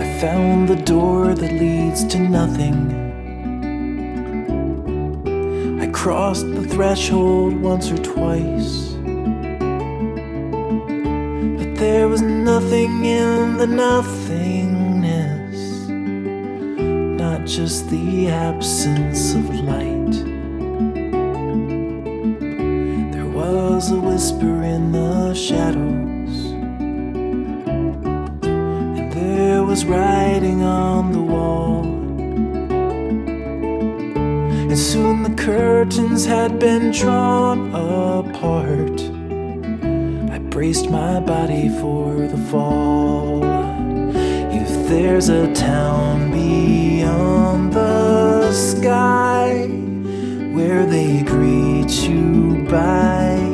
I 0.00 0.20
found 0.20 0.68
the 0.68 0.76
door 0.84 1.34
that 1.34 1.52
leads 1.52 2.04
to 2.12 2.18
nothing. 2.18 2.78
I 5.80 5.86
crossed 5.88 6.46
the 6.54 6.66
threshold 6.66 7.54
once 7.60 7.90
or 7.90 7.98
twice. 7.98 8.92
But 11.58 11.70
there 11.76 12.08
was 12.08 12.22
nothing 12.22 13.04
in 13.04 13.58
the 13.58 13.66
nothingness, 13.66 15.58
not 17.20 17.44
just 17.46 17.90
the 17.90 18.28
absence 18.28 19.34
of 19.34 19.50
light. 19.60 19.91
Was 23.82 23.90
a 23.90 24.00
whisper 24.00 24.62
in 24.62 24.92
the 24.92 25.34
shadows, 25.34 26.52
and 28.46 29.12
there 29.12 29.64
was 29.64 29.84
writing 29.84 30.62
on 30.62 31.10
the 31.10 31.20
wall. 31.20 31.82
And 34.70 34.78
soon 34.78 35.24
the 35.24 35.34
curtains 35.34 36.24
had 36.24 36.60
been 36.60 36.92
drawn 36.92 37.74
apart. 37.74 39.00
I 40.30 40.38
braced 40.38 40.88
my 40.88 41.18
body 41.18 41.68
for 41.80 42.14
the 42.28 42.38
fall. 42.52 43.42
If 44.62 44.88
there's 44.88 45.28
a 45.28 45.52
town 45.54 46.30
beyond 46.30 47.72
the 47.72 48.52
sky 48.52 49.66
where 50.54 50.86
they 50.86 51.22
greet 51.24 51.90
you 52.08 52.64
by 52.70 53.51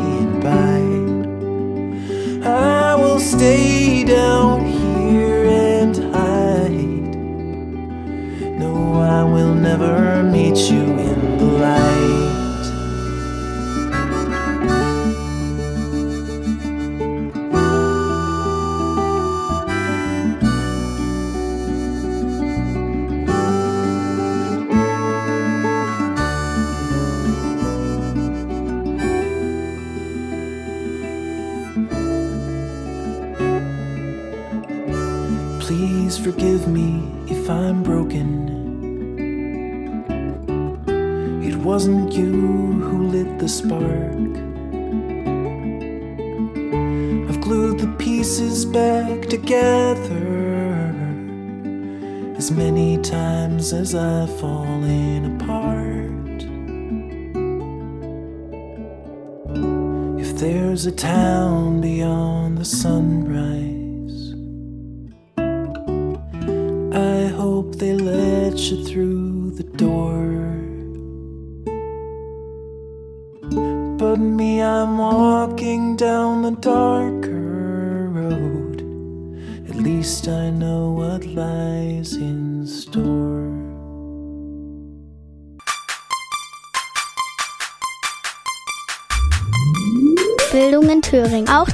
a 60.89 60.91
town 60.91 61.83
beyond 61.83 62.57
the 62.57 62.65
sunrise 62.65 62.98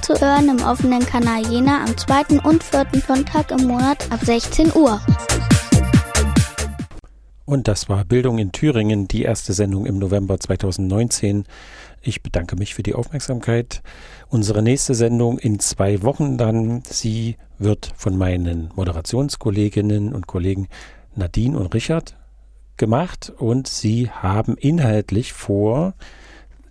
Zu 0.05 0.21
hören 0.21 0.51
im 0.51 0.63
offenen 0.63 1.01
Kanal 1.01 1.51
Jena 1.51 1.83
am 1.83 1.97
zweiten 1.97 2.39
und 2.39 2.63
vierten 2.63 3.01
Sonntag 3.01 3.51
im 3.51 3.67
Monat 3.67 4.13
ab 4.13 4.21
16 4.23 4.75
Uhr. 4.75 5.01
Und 7.47 7.69
das 7.69 7.89
war 7.89 8.05
Bildung 8.05 8.37
in 8.37 8.53
Thüringen, 8.53 9.09
die 9.09 9.23
erste 9.23 9.55
Sendung 9.55 9.87
im 9.87 9.99
November 9.99 10.39
2019. 10.39 11.47
Ich 12.03 12.23
bedanke 12.23 12.55
mich 12.57 12.75
für 12.75 12.83
die 12.83 12.93
Aufmerksamkeit. 12.93 13.83
Unsere 14.29 14.63
nächste 14.63 14.95
Sendung 14.95 15.39
in 15.39 15.59
zwei 15.59 16.03
Wochen 16.03 16.37
dann. 16.37 16.83
Sie 16.85 17.39
wird 17.59 17.91
von 17.97 18.19
meinen 18.19 18.69
Moderationskolleginnen 18.75 20.13
und 20.13 20.27
Kollegen 20.27 20.69
Nadine 21.15 21.59
und 21.59 21.73
Richard 21.73 22.15
gemacht 22.77 23.33
und 23.39 23.69
sie 23.69 24.11
haben 24.11 24.59
inhaltlich 24.59 25.33
vor, 25.33 25.95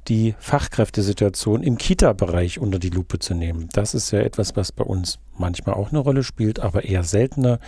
die 0.08 0.36
Fachkräftesituation 0.40 1.64
im 1.64 1.78
Kita-Bereich 1.78 2.60
unter 2.60 2.80
die 2.80 2.90
Lupe 2.90 3.20
zu 3.20 3.34
nehmen. 3.34 3.70
Das 3.74 3.94
ist 3.94 4.12
ja 4.12 4.20
etwas, 4.20 4.56
was 4.56 4.72
bei 4.72 4.84
uns 4.84 5.20
manchmal 5.38 5.76
auch 5.76 5.90
eine 5.90 6.00
Rolle 6.00 6.24
spielt, 6.24 6.60
aber 6.60 6.84
eher 6.84 7.04
seltener. 7.04 7.60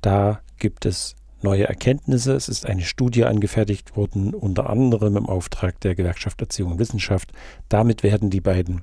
Da 0.00 0.40
gibt 0.58 0.86
es 0.86 1.16
neue 1.42 1.68
Erkenntnisse. 1.68 2.34
Es 2.34 2.48
ist 2.48 2.66
eine 2.66 2.82
Studie 2.82 3.24
angefertigt 3.24 3.96
worden, 3.96 4.34
unter 4.34 4.68
anderem 4.70 5.16
im 5.16 5.28
Auftrag 5.28 5.80
der 5.80 5.94
Gewerkschaft 5.94 6.40
Erziehung 6.40 6.72
und 6.72 6.78
Wissenschaft. 6.78 7.32
Damit 7.68 8.02
werden 8.02 8.30
die 8.30 8.40
beiden 8.40 8.82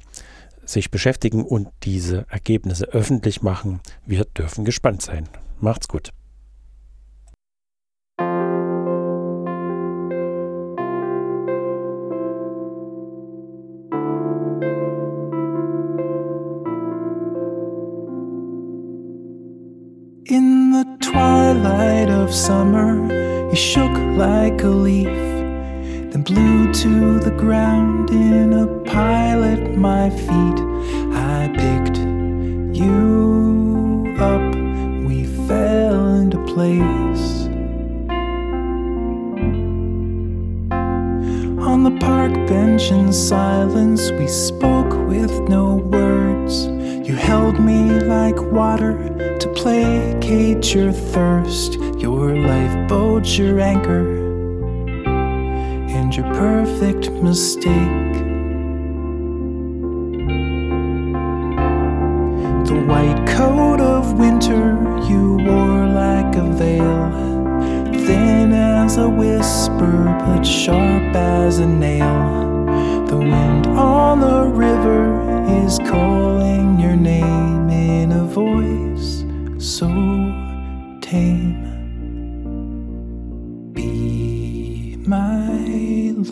sich 0.66 0.91
beschäftigen 0.91 1.44
und 1.44 1.68
diese 1.84 2.26
Ergebnisse 2.30 2.86
öffentlich 2.86 3.41
machen. 3.41 3.82
Wir 4.06 4.26
dürfen 4.26 4.66
gespannt 4.66 5.02
sein. 5.02 5.28
Macht's 5.60 5.88
gut. 5.88 6.12
Summer, 22.34 23.50
he 23.52 23.56
shook 23.56 23.92
like 24.18 24.64
a 24.64 24.68
leaf, 24.68 25.06
then 25.06 26.24
blew 26.24 26.74
to 26.74 27.20
the 27.20 27.32
ground 27.32 28.10
in 28.10 28.54
a 28.54 28.68
pile 28.86 29.44
at 29.44 29.76
my 29.76 30.10
feet. 30.10 30.60
I 31.14 31.48
picked 31.56 32.00
you 32.76 34.16
up, 34.20 34.56
we 35.06 35.26
fell 35.48 36.16
into 36.16 36.44
place. 36.46 37.44
On 41.62 41.84
the 41.84 41.98
park 42.00 42.34
bench 42.48 42.92
in 42.92 43.14
silence, 43.14 44.12
we 44.12 44.28
spoke 44.28 44.92
with 45.08 45.32
no 45.48 45.76
words. 45.76 46.66
You 47.08 47.16
held 47.16 47.60
me 47.60 48.00
like 48.02 48.42
water 48.52 48.98
to 49.40 49.48
placate 49.50 50.74
your 50.74 50.92
thirst, 50.92 51.78
your 52.04 52.36
lifeboat, 52.36 53.26
your 53.38 53.62
anchor, 53.62 54.06
and 55.88 56.14
your 56.14 56.26
perfect 56.34 57.10
mistake. 57.24 58.14
The 62.68 62.84
white 62.89 63.26
coat 63.26 63.80
of 63.80 64.20
winter 64.20 64.76
you 65.08 65.38
wore 65.47 65.88
like 65.88 66.36
a 66.36 66.47
veil, 66.60 67.04
thin 68.06 68.51
as 68.51 68.97
a 68.97 69.08
whisper, 69.08 70.04
but 70.26 70.43
sharp 70.43 71.16
as 71.16 71.60
a 71.60 71.66
nail. 71.66 73.06
The 73.08 73.18
wind 73.18 73.68
on 73.68 74.20
the 74.20 74.43
river 74.49 75.06
is 75.64 75.80
calling 75.80 76.82
your 76.82 76.97
name 76.97 77.70
in 77.70 78.12
a 78.12 78.26
voice 78.26 79.24
so 79.58 79.88
tame. 80.99 81.53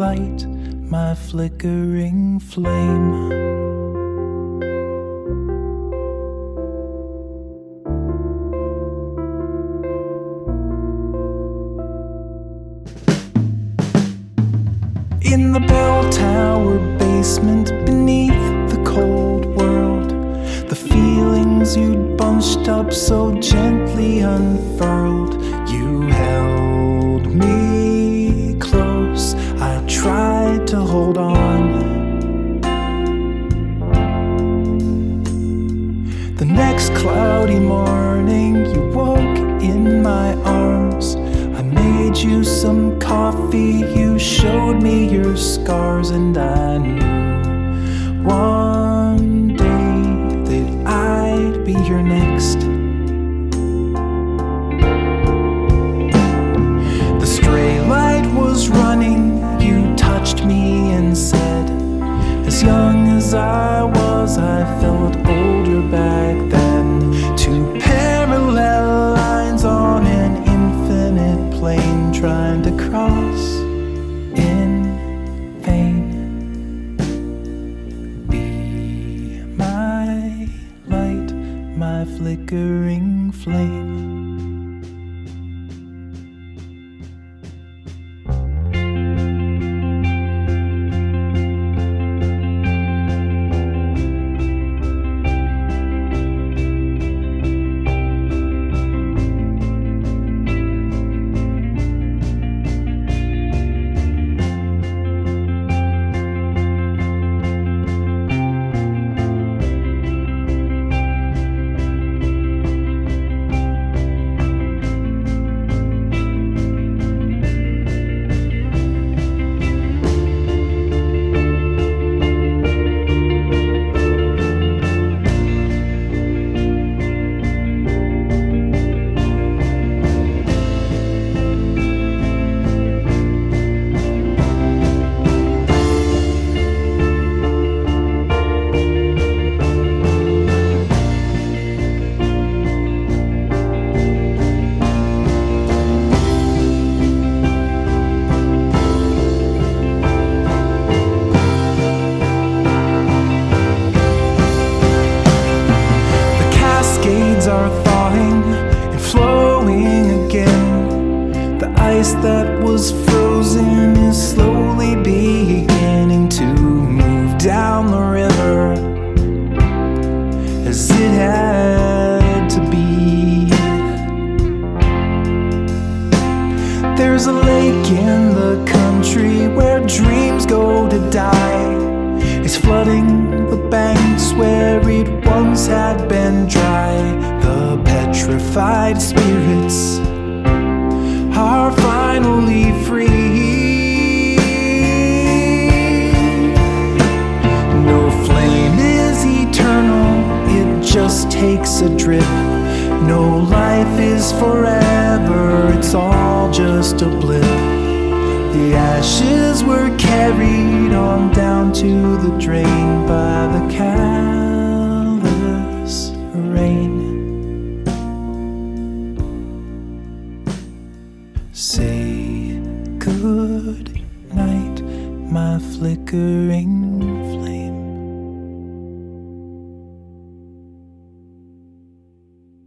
My 0.01 0.47
my 0.89 1.13
flickering 1.13 2.39
flame. 2.39 3.50